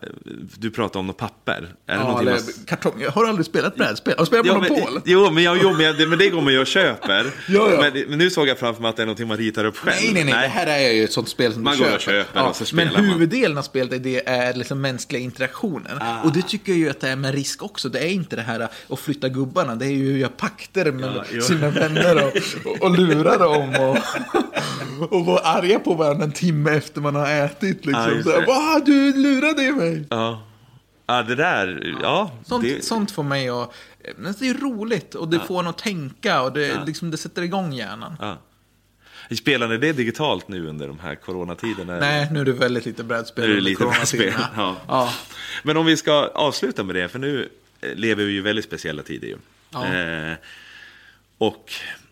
Du 0.58 0.72
pratar 0.72 1.00
om 1.00 1.08
något 1.08 1.18
papper. 1.18 1.76
Är 1.86 1.96
ja, 1.96 2.20
eller 2.20 2.32
man... 2.32 2.42
kartong. 2.66 3.02
Jag 3.02 3.12
har 3.12 3.26
aldrig 3.26 3.46
spelat 3.46 3.76
brädspel. 3.76 4.14
Har 4.18 4.26
du 4.26 4.26
spelat 4.26 4.46
Monopol? 4.46 4.94
Men, 4.94 5.02
jo, 5.06 5.32
men, 5.32 5.44
jag, 5.44 5.58
jo, 5.62 5.74
men, 5.78 5.98
det, 5.98 6.08
men 6.08 6.20
det 6.20 6.30
går 6.30 6.42
man 6.42 6.54
ju 6.54 6.60
och 6.60 6.68
köper. 6.68 7.24
ja, 7.48 7.72
ja. 7.72 7.82
Men, 7.82 8.10
men, 8.10 8.20
nu 8.20 8.30
såg 8.30 8.48
jag 8.48 8.60
framför 8.60 8.82
mig 8.82 8.90
att 8.90 8.96
det 8.96 9.02
är 9.02 9.06
någonting 9.06 9.28
man 9.28 9.38
ritar 9.38 9.66
upp 9.66 9.78
själv. 9.78 9.96
Nej, 10.02 10.14
nej, 10.14 10.24
nej. 10.24 10.34
nej. 10.34 10.44
Det 10.44 10.48
här 10.48 10.68
är 10.68 10.92
ju 10.92 11.04
ett 11.04 11.12
sånt 11.12 11.30
spel 11.30 11.54
som 11.54 11.64
man 11.64 11.74
du 11.74 11.78
köper. 11.78 11.92
Man 11.92 11.92
går 11.92 11.96
och 11.96 12.02
köper 12.02 12.40
ja, 12.40 12.50
och 12.50 12.56
så 12.56 12.66
spelar 12.66 12.92
Men 12.92 13.06
huvuddelen 13.06 13.58
av 13.58 13.62
spelet 13.62 13.94
är, 13.94 14.00
det 14.00 14.30
är 14.30 14.54
liksom 14.54 14.82
mänskliga 14.82 15.22
interaktionen. 15.22 15.98
Ah. 16.02 16.22
Och 16.24 16.34
det 16.34 16.42
tycker 16.42 16.72
jag 16.72 16.80
ju 16.80 16.90
att 16.90 17.00
det 17.00 17.10
är 17.10 17.16
med 17.16 17.34
risk 17.34 17.64
också. 17.64 17.90
Det 17.90 18.00
är 18.00 18.10
inte 18.10 18.36
det 18.36 18.42
här 18.42 18.60
att 18.90 19.00
flytta 19.00 19.30
gubbarna. 19.30 19.76
Det 19.76 19.86
är 19.86 19.92
ju 19.92 20.14
att 20.14 20.20
göra 20.20 20.32
pakter 20.38 20.92
med 20.92 21.24
ja, 21.32 21.42
sina 21.42 21.70
vänner 21.70 22.16
och, 22.26 22.72
och, 22.72 22.82
och 22.82 23.00
lura 23.00 23.38
dem. 23.38 23.76
Och, 23.76 23.98
och 25.14 25.26
vara 25.26 25.61
arga 25.62 25.80
på 25.80 25.94
varandra 25.94 26.28
timme 26.28 26.72
efter 26.72 27.02
man 27.02 27.16
har 27.16 27.32
ätit. 27.32 27.86
Liksom. 27.86 28.24
Ja, 28.26 28.44
Va, 28.48 28.82
du 28.86 29.14
lurade 29.14 29.72
mig! 29.72 30.08
Ja. 30.10 30.44
ja, 31.08 31.24
det 31.24 31.36
där, 31.36 31.98
ja. 32.02 32.32
Sånt, 32.46 32.64
det... 32.64 32.86
sånt 32.86 33.12
får 33.12 33.24
mig 33.24 33.50
att... 33.50 33.74
Det 34.16 34.50
är 34.50 34.62
roligt 34.62 35.16
och 35.16 35.28
det 35.28 35.38
ja. 35.38 35.44
får 35.44 35.60
en 35.60 35.68
att 35.68 35.78
tänka 35.78 36.42
och 36.42 36.54
det, 36.54 36.68
ja. 36.68 36.84
liksom, 36.86 37.12
det 37.12 37.18
sätter 37.18 37.42
igång 37.42 37.74
hjärnan. 37.74 38.16
Ja. 38.20 38.38
Spelar 39.36 39.68
ni 39.68 39.78
det 39.78 39.94
digitalt 39.94 40.48
nu 40.48 40.68
under 40.68 40.88
de 40.88 41.00
här 41.00 41.16
coronatiderna? 41.16 42.00
Nej, 42.00 42.28
nu 42.32 42.40
är 42.40 42.46
det 42.46 42.52
väldigt 42.52 42.86
lite 42.86 43.04
brädspel 43.04 43.46
nu 43.46 43.52
är 43.52 43.56
det 43.56 43.62
lite 43.62 43.86
brädspel, 43.86 44.34
ja. 44.56 44.76
ja. 44.88 45.14
Men 45.64 45.78
om 45.78 45.86
vi 45.86 45.98
ska 45.98 46.14
avsluta 46.28 46.84
med 46.84 46.96
det, 46.96 47.10
för 47.10 47.20
nu 47.20 47.50
lever 47.82 48.26
vi 48.26 48.32
ju 48.32 48.42
väldigt 48.42 48.66
speciella 48.66 49.04
tider 49.04 49.28
ju. 49.28 49.38
Ja. 49.70 49.96
Eh, 49.96 50.34
och 51.38 51.72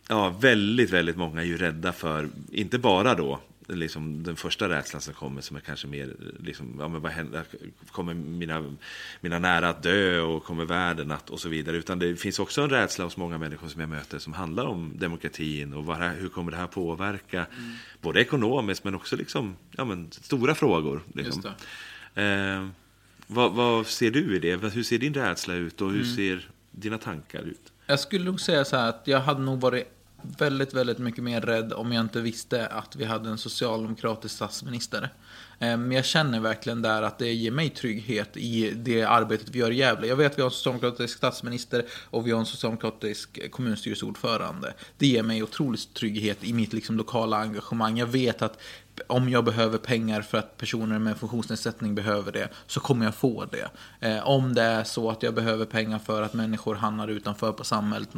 ja, 0.09 0.29
väldigt, 0.29 0.89
väldigt 0.89 1.17
många 1.17 1.41
är 1.41 1.45
ju 1.45 1.57
rädda 1.57 1.93
för, 1.93 2.29
inte 2.51 2.79
bara 2.79 3.15
då 3.15 3.39
liksom, 3.75 4.23
den 4.23 4.35
första 4.35 4.69
rädslan 4.69 5.01
som 5.01 5.13
kommer 5.13 5.41
som 5.41 5.57
är 5.57 5.59
kanske 5.59 5.87
mer, 5.87 6.15
liksom, 6.39 6.75
ja, 6.79 6.87
men 6.87 7.01
vad 7.01 7.11
händer, 7.11 7.43
kommer 7.91 8.13
mina, 8.13 8.75
mina 9.21 9.39
nära 9.39 9.69
att 9.69 9.83
dö 9.83 10.21
och 10.21 10.43
kommer 10.43 10.65
världen 10.65 11.11
att 11.11 11.29
och 11.29 11.39
så 11.39 11.49
vidare. 11.49 11.77
Utan 11.77 11.99
det 11.99 12.15
finns 12.15 12.39
också 12.39 12.61
en 12.61 12.69
rädsla 12.69 13.05
hos 13.05 13.17
många 13.17 13.37
människor 13.37 13.67
som 13.67 13.81
jag 13.81 13.89
möter 13.89 14.19
som 14.19 14.33
handlar 14.33 14.65
om 14.65 14.93
demokratin 14.95 15.73
och 15.73 15.85
vad 15.85 15.97
hur 15.97 16.29
kommer 16.29 16.51
det 16.51 16.57
här 16.57 16.67
påverka, 16.67 17.45
mm. 17.45 17.73
både 18.01 18.21
ekonomiskt 18.21 18.83
men 18.83 18.95
också 18.95 19.15
liksom, 19.15 19.55
ja, 19.77 19.85
men, 19.85 20.11
stora 20.11 20.55
frågor. 20.55 21.01
Liksom. 21.13 21.43
Eh, 22.15 22.67
vad, 23.27 23.53
vad 23.53 23.87
ser 23.87 24.11
du 24.11 24.35
i 24.35 24.39
det? 24.39 24.73
Hur 24.73 24.83
ser 24.83 24.97
din 24.97 25.13
rädsla 25.13 25.53
ut 25.53 25.81
och 25.81 25.91
hur 25.91 26.01
Mm. 26.01 26.15
ser 26.15 26.49
dina 26.71 26.97
tankar 26.97 27.41
ut? 27.41 27.73
Jag 27.85 27.99
skulle 27.99 28.25
nog 28.25 28.41
säga 28.41 28.65
så 28.65 28.77
här 28.77 28.89
att 28.89 29.01
jag 29.05 29.19
hade 29.19 29.41
nog 29.41 29.61
varit 29.61 29.98
väldigt, 30.21 30.73
väldigt 30.73 30.97
mycket 30.97 31.23
mer 31.23 31.41
rädd 31.41 31.73
om 31.73 31.91
jag 31.91 32.01
inte 32.01 32.21
visste 32.21 32.67
att 32.67 32.95
vi 32.95 33.05
hade 33.05 33.29
en 33.29 33.37
socialdemokratisk 33.37 34.35
statsminister. 34.35 35.09
Ehm, 35.59 35.87
men 35.87 35.91
jag 35.91 36.05
känner 36.05 36.39
verkligen 36.39 36.81
där 36.81 37.01
att 37.01 37.17
det 37.17 37.33
ger 37.33 37.51
mig 37.51 37.69
trygghet 37.69 38.37
i 38.37 38.71
det 38.75 39.03
arbetet 39.03 39.49
vi 39.49 39.59
gör 39.59 39.71
i 39.71 39.75
Gävle. 39.75 40.07
Jag 40.07 40.15
vet 40.15 40.31
att 40.31 40.37
vi 40.37 40.41
har 40.41 40.49
en 40.49 40.53
socialdemokratisk 40.53 41.17
statsminister 41.17 41.85
och 42.09 42.27
vi 42.27 42.31
har 42.31 42.39
en 42.39 42.45
socialdemokratisk 42.45 43.51
kommunstyrelseordförande. 43.51 44.73
Det 44.97 45.07
ger 45.07 45.23
mig 45.23 45.43
otrolig 45.43 45.93
trygghet 45.93 46.43
i 46.43 46.53
mitt 46.53 46.73
liksom, 46.73 46.97
lokala 46.97 47.37
engagemang. 47.37 47.97
Jag 47.97 48.07
vet 48.07 48.41
att 48.41 48.59
om 49.07 49.29
jag 49.29 49.45
behöver 49.45 49.77
pengar 49.77 50.21
för 50.21 50.37
att 50.37 50.57
personer 50.57 50.99
med 50.99 51.17
funktionsnedsättning 51.17 51.95
behöver 51.95 52.31
det, 52.31 52.49
så 52.67 52.79
kommer 52.79 53.05
jag 53.05 53.15
få 53.15 53.45
det. 53.45 53.69
Eh, 53.99 54.27
om 54.27 54.53
det 54.53 54.61
är 54.61 54.83
så 54.83 55.09
att 55.09 55.23
jag 55.23 55.33
behöver 55.33 55.65
pengar 55.65 55.99
för 55.99 56.21
att 56.21 56.33
människor 56.33 56.75
hamnar 56.75 57.07
utanför 57.07 57.51
på 57.51 57.63
samhället, 57.63 58.09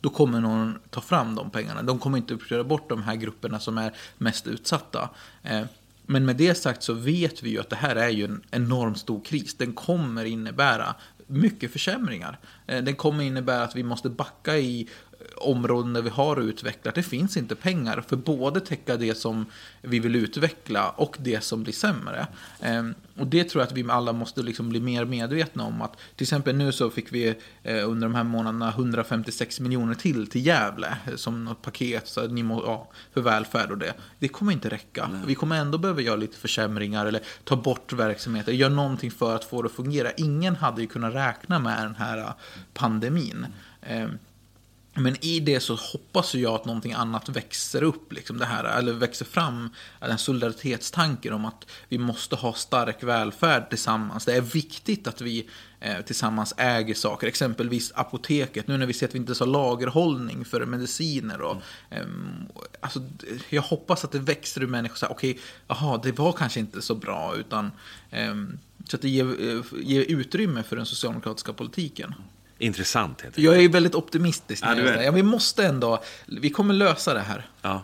då 0.00 0.10
kommer 0.10 0.40
någon 0.40 0.78
ta 0.90 1.00
fram 1.00 1.34
de 1.34 1.50
pengarna. 1.50 1.82
De 1.82 1.98
kommer 1.98 2.18
inte 2.18 2.36
prioritera 2.36 2.64
bort 2.64 2.88
de 2.88 3.02
här 3.02 3.14
grupperna 3.14 3.60
som 3.60 3.78
är 3.78 3.92
mest 4.18 4.46
utsatta. 4.46 5.08
Eh, 5.42 5.62
men 6.06 6.24
med 6.24 6.36
det 6.36 6.54
sagt 6.54 6.82
så 6.82 6.92
vet 6.92 7.42
vi 7.42 7.50
ju 7.50 7.60
att 7.60 7.70
det 7.70 7.76
här 7.76 7.96
är 7.96 8.08
ju 8.08 8.24
en 8.24 8.42
enormt 8.50 8.98
stor 8.98 9.24
kris. 9.24 9.54
Den 9.54 9.72
kommer 9.72 10.24
innebära 10.24 10.94
mycket 11.26 11.72
försämringar. 11.72 12.38
Eh, 12.66 12.82
den 12.82 12.94
kommer 12.94 13.24
innebära 13.24 13.62
att 13.62 13.76
vi 13.76 13.82
måste 13.82 14.08
backa 14.08 14.56
i 14.56 14.88
områden 15.36 15.92
där 15.92 16.02
vi 16.02 16.10
har 16.10 16.40
utvecklat. 16.40 16.94
Det 16.94 17.02
finns 17.02 17.36
inte 17.36 17.54
pengar 17.54 18.04
för 18.08 18.16
både 18.16 18.60
täcka 18.60 18.96
det 18.96 19.14
som 19.14 19.46
vi 19.82 19.98
vill 19.98 20.16
utveckla 20.16 20.90
och 20.90 21.16
det 21.20 21.44
som 21.44 21.62
blir 21.62 21.72
sämre. 21.72 22.26
Ehm, 22.60 22.94
Och 23.18 23.26
det 23.26 23.44
tror 23.44 23.62
jag 23.62 23.66
att 23.66 23.76
vi 23.76 23.90
alla 23.90 24.12
måste 24.12 24.42
liksom 24.42 24.68
bli 24.68 24.80
mer 24.80 25.04
medvetna 25.04 25.64
om. 25.64 25.82
att 25.82 25.96
Till 26.16 26.24
exempel 26.24 26.56
nu 26.56 26.72
så 26.72 26.90
fick 26.90 27.12
vi 27.12 27.34
eh, 27.62 27.88
under 27.90 28.08
de 28.08 28.14
här 28.14 28.24
månaderna 28.24 28.68
156 28.68 29.60
miljoner 29.60 29.94
till 29.94 30.26
till 30.26 30.46
Gävle 30.46 30.96
eh, 31.06 31.16
som 31.16 31.44
något 31.44 31.62
paket 31.62 32.08
så 32.08 32.26
ni 32.26 32.42
må, 32.42 32.62
ja, 32.66 32.88
för 33.12 33.20
välfärd 33.20 33.70
och 33.70 33.78
det. 33.78 33.94
Det 34.18 34.28
kommer 34.28 34.52
inte 34.52 34.68
räcka. 34.68 35.10
Vi 35.26 35.34
kommer 35.34 35.56
ändå 35.60 35.78
behöva 35.78 36.00
göra 36.00 36.16
lite 36.16 36.36
försämringar 36.36 37.06
eller 37.06 37.20
ta 37.44 37.56
bort 37.56 37.92
verksamheter. 37.92 38.52
Göra 38.52 38.72
någonting 38.72 39.10
för 39.10 39.34
att 39.34 39.44
få 39.44 39.62
det 39.62 39.66
att 39.66 39.72
fungera. 39.72 40.10
Ingen 40.16 40.56
hade 40.56 40.80
ju 40.80 40.86
kunnat 40.86 41.14
räkna 41.14 41.58
med 41.58 41.82
den 41.82 41.94
här 41.94 42.18
eh, 42.18 42.30
pandemin. 42.74 43.46
Ehm, 43.82 44.10
men 44.94 45.24
i 45.24 45.40
det 45.40 45.60
så 45.60 45.74
hoppas 45.74 46.34
jag 46.34 46.54
att 46.54 46.64
någonting 46.64 46.92
annat 46.92 47.28
växer 47.28 47.82
upp, 47.82 48.12
liksom 48.12 48.38
det 48.38 48.44
här, 48.44 48.64
eller 48.64 48.92
växer 48.92 49.24
fram, 49.24 49.70
den 50.00 50.18
solidaritetstanken 50.18 51.32
om 51.32 51.44
att 51.44 51.66
vi 51.88 51.98
måste 51.98 52.36
ha 52.36 52.52
stark 52.52 53.02
välfärd 53.02 53.68
tillsammans. 53.68 54.24
Det 54.24 54.36
är 54.36 54.40
viktigt 54.40 55.06
att 55.06 55.20
vi 55.20 55.48
eh, 55.80 56.00
tillsammans 56.00 56.54
äger 56.56 56.94
saker, 56.94 57.26
exempelvis 57.26 57.92
apoteket, 57.94 58.68
nu 58.68 58.76
när 58.76 58.86
vi 58.86 58.92
ser 58.92 59.06
att 59.06 59.14
vi 59.14 59.18
inte 59.18 59.34
har 59.40 59.46
lagerhållning 59.46 60.44
för 60.44 60.66
mediciner. 60.66 61.40
Och, 61.40 61.56
eh, 61.90 62.06
alltså, 62.80 63.00
jag 63.48 63.62
hoppas 63.62 64.04
att 64.04 64.12
det 64.12 64.18
växer 64.18 64.62
ur 64.62 64.66
människor, 64.66 64.96
så 64.96 65.06
här, 65.06 65.12
okej, 65.12 65.38
jaha, 65.68 66.00
det 66.02 66.12
var 66.12 66.32
kanske 66.32 66.60
inte 66.60 66.82
så 66.82 66.94
bra, 66.94 67.34
utan 67.36 67.70
eh, 68.10 68.34
så 68.88 68.96
att 68.96 69.02
det 69.02 69.08
ger, 69.08 69.24
eh, 69.24 69.62
ger 69.82 70.02
utrymme 70.02 70.62
för 70.62 70.76
den 70.76 70.86
socialdemokratiska 70.86 71.52
politiken. 71.52 72.14
Intressant 72.58 73.20
helt. 73.20 73.38
Jag 73.38 73.64
är 73.64 73.68
väldigt 73.68 73.94
optimistisk. 73.94 74.64
Ja, 74.66 74.74
när 74.74 74.94
jag 74.94 75.04
ja, 75.04 75.10
vi 75.10 75.22
måste 75.22 75.66
ändå, 75.66 76.02
vi 76.26 76.50
kommer 76.50 76.74
lösa 76.74 77.14
det 77.14 77.20
här. 77.20 77.46
Ja. 77.62 77.82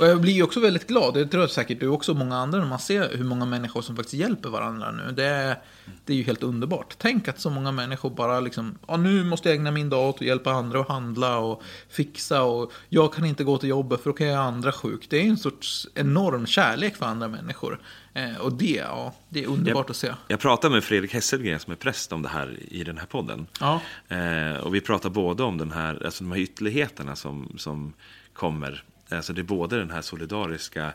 Och 0.00 0.06
jag 0.06 0.20
blir 0.20 0.32
ju 0.32 0.42
också 0.42 0.60
väldigt 0.60 0.86
glad, 0.86 1.14
det 1.14 1.26
tror 1.26 1.42
jag 1.42 1.50
säkert 1.50 1.80
du 1.80 1.88
också 1.88 2.12
och 2.12 2.18
många 2.18 2.36
andra, 2.36 2.58
när 2.58 2.66
man 2.66 2.78
ser 2.78 3.16
hur 3.16 3.24
många 3.24 3.44
människor 3.44 3.82
som 3.82 3.96
faktiskt 3.96 4.14
hjälper 4.14 4.48
varandra 4.48 4.90
nu. 4.90 5.12
Det 5.12 5.24
är, 5.24 5.56
det 6.04 6.12
är 6.12 6.16
ju 6.16 6.22
helt 6.22 6.42
underbart. 6.42 6.94
Tänk 6.98 7.28
att 7.28 7.40
så 7.40 7.50
många 7.50 7.72
människor 7.72 8.10
bara 8.10 8.40
liksom, 8.40 8.78
ja 8.88 8.96
nu 8.96 9.24
måste 9.24 9.48
jag 9.48 9.56
ägna 9.56 9.70
min 9.70 9.90
dag 9.90 10.08
åt 10.08 10.14
att 10.14 10.20
hjälpa 10.20 10.50
andra 10.50 10.80
att 10.80 10.88
handla 10.88 11.38
och 11.38 11.62
fixa 11.88 12.42
och 12.42 12.72
jag 12.88 13.14
kan 13.14 13.24
inte 13.24 13.44
gå 13.44 13.58
till 13.58 13.68
jobbet 13.68 14.02
för 14.02 14.10
då 14.10 14.16
kan 14.16 14.26
jag 14.26 14.34
göra 14.34 14.44
andra 14.44 14.72
sjuk. 14.72 15.06
Det 15.10 15.16
är 15.16 15.24
en 15.24 15.38
sorts 15.38 15.88
enorm 15.94 16.46
kärlek 16.46 16.96
för 16.96 17.06
andra 17.06 17.28
människor. 17.28 17.80
Eh, 18.14 18.36
och 18.36 18.52
det, 18.52 18.84
ja, 18.88 19.14
det 19.28 19.44
är 19.44 19.48
underbart 19.48 19.90
att 19.90 19.96
se. 19.96 20.12
Jag 20.28 20.40
pratade 20.40 20.74
med 20.74 20.84
Fredrik 20.84 21.14
Hesselgren 21.14 21.60
som 21.60 21.72
är 21.72 21.76
präst 21.76 22.12
om 22.12 22.22
det 22.22 22.28
här 22.28 22.58
i 22.68 22.84
den 22.84 22.98
här 22.98 23.06
podden. 23.06 23.46
Ja. 23.60 23.80
Eh, 24.08 24.60
och 24.60 24.74
vi 24.74 24.80
pratar 24.80 25.10
både 25.10 25.42
om 25.42 25.58
den 25.58 25.72
här, 25.72 26.02
alltså 26.04 26.24
de 26.24 26.32
här 26.32 26.38
ytterligheterna 26.38 27.16
som, 27.16 27.54
som 27.58 27.92
kommer. 28.32 28.84
Alltså 29.12 29.32
det 29.32 29.40
är 29.40 29.42
både 29.42 29.78
den 29.78 29.90
här 29.90 30.02
solidariska, 30.02 30.92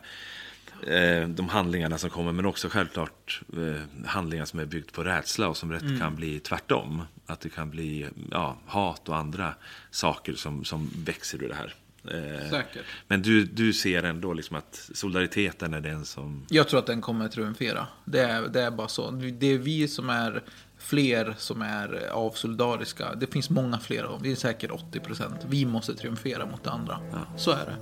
eh, 0.86 1.28
de 1.28 1.48
handlingarna 1.48 1.98
som 1.98 2.10
kommer, 2.10 2.32
men 2.32 2.46
också 2.46 2.68
självklart 2.68 3.40
eh, 3.56 4.06
handlingar 4.06 4.44
som 4.44 4.60
är 4.60 4.64
byggt 4.66 4.92
på 4.92 5.04
rädsla 5.04 5.48
och 5.48 5.56
som 5.56 5.72
rätt 5.72 5.82
Mm. 5.82 6.00
kan 6.00 6.16
bli 6.16 6.40
tvärtom. 6.40 7.02
Att 7.26 7.40
det 7.40 7.48
kan 7.48 7.70
bli 7.70 8.06
ja, 8.30 8.56
hat 8.66 9.08
och 9.08 9.16
andra 9.16 9.54
saker 9.90 10.34
som, 10.34 10.64
som 10.64 10.90
växer 10.96 11.42
ur 11.42 11.48
det 11.48 11.54
här. 11.54 11.74
Eh, 12.04 12.50
Säkert. 12.50 12.84
Men 13.08 13.22
du, 13.22 13.44
du 13.44 13.72
ser 13.72 14.02
ändå 14.02 14.32
liksom 14.32 14.56
att 14.56 14.90
solidariteten 14.94 15.74
är 15.74 15.80
den 15.80 16.04
som... 16.04 16.46
Jag 16.48 16.68
tror 16.68 16.78
att 16.80 16.86
den 16.86 17.00
kommer 17.00 17.28
triumfera. 17.28 17.86
Det 18.04 18.20
är, 18.20 18.42
det 18.42 18.62
är 18.62 18.70
bara 18.70 18.88
så. 18.88 19.10
Det 19.10 19.46
är 19.46 19.58
vi 19.58 19.88
som 19.88 20.10
är 20.10 20.42
fler 20.86 21.34
som 21.38 21.62
är 21.62 22.08
avsolidariska. 22.12 23.14
Det 23.14 23.26
finns 23.26 23.50
många 23.50 23.78
fler. 23.78 24.18
Vi 24.22 24.32
är 24.32 24.36
säkert 24.36 24.70
80 24.70 25.00
procent. 25.00 25.46
Vi 25.48 25.66
måste 25.66 25.94
triumfera 25.94 26.46
mot 26.46 26.64
det 26.64 26.70
andra. 26.70 26.98
Så 27.36 27.50
är 27.50 27.56
det. 27.56 27.76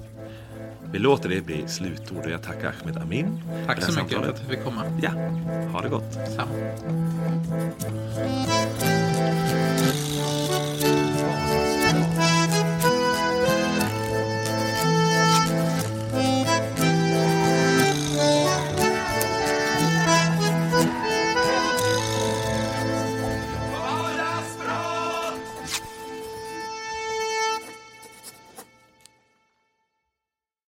Vi 0.92 0.98
låter 0.98 1.28
det 1.28 1.40
bli 1.40 1.68
slutord 1.68 2.24
och 2.24 2.30
jag 2.30 2.42
tackar 2.42 2.74
Ahmed 2.82 2.96
Amin. 2.96 3.40
Tack 3.66 3.82
för 3.82 3.86
det 3.86 3.92
så 3.92 4.02
mycket 4.02 4.18
för 4.18 4.24
samtalet. 4.24 4.40
att 4.40 4.48
du 4.48 4.56
fick 4.56 4.64
komma. 4.64 4.82
Ja, 5.02 5.10
ha 5.72 5.80
det 5.80 5.88
gott. 5.88 6.12
Samma. 6.36 6.52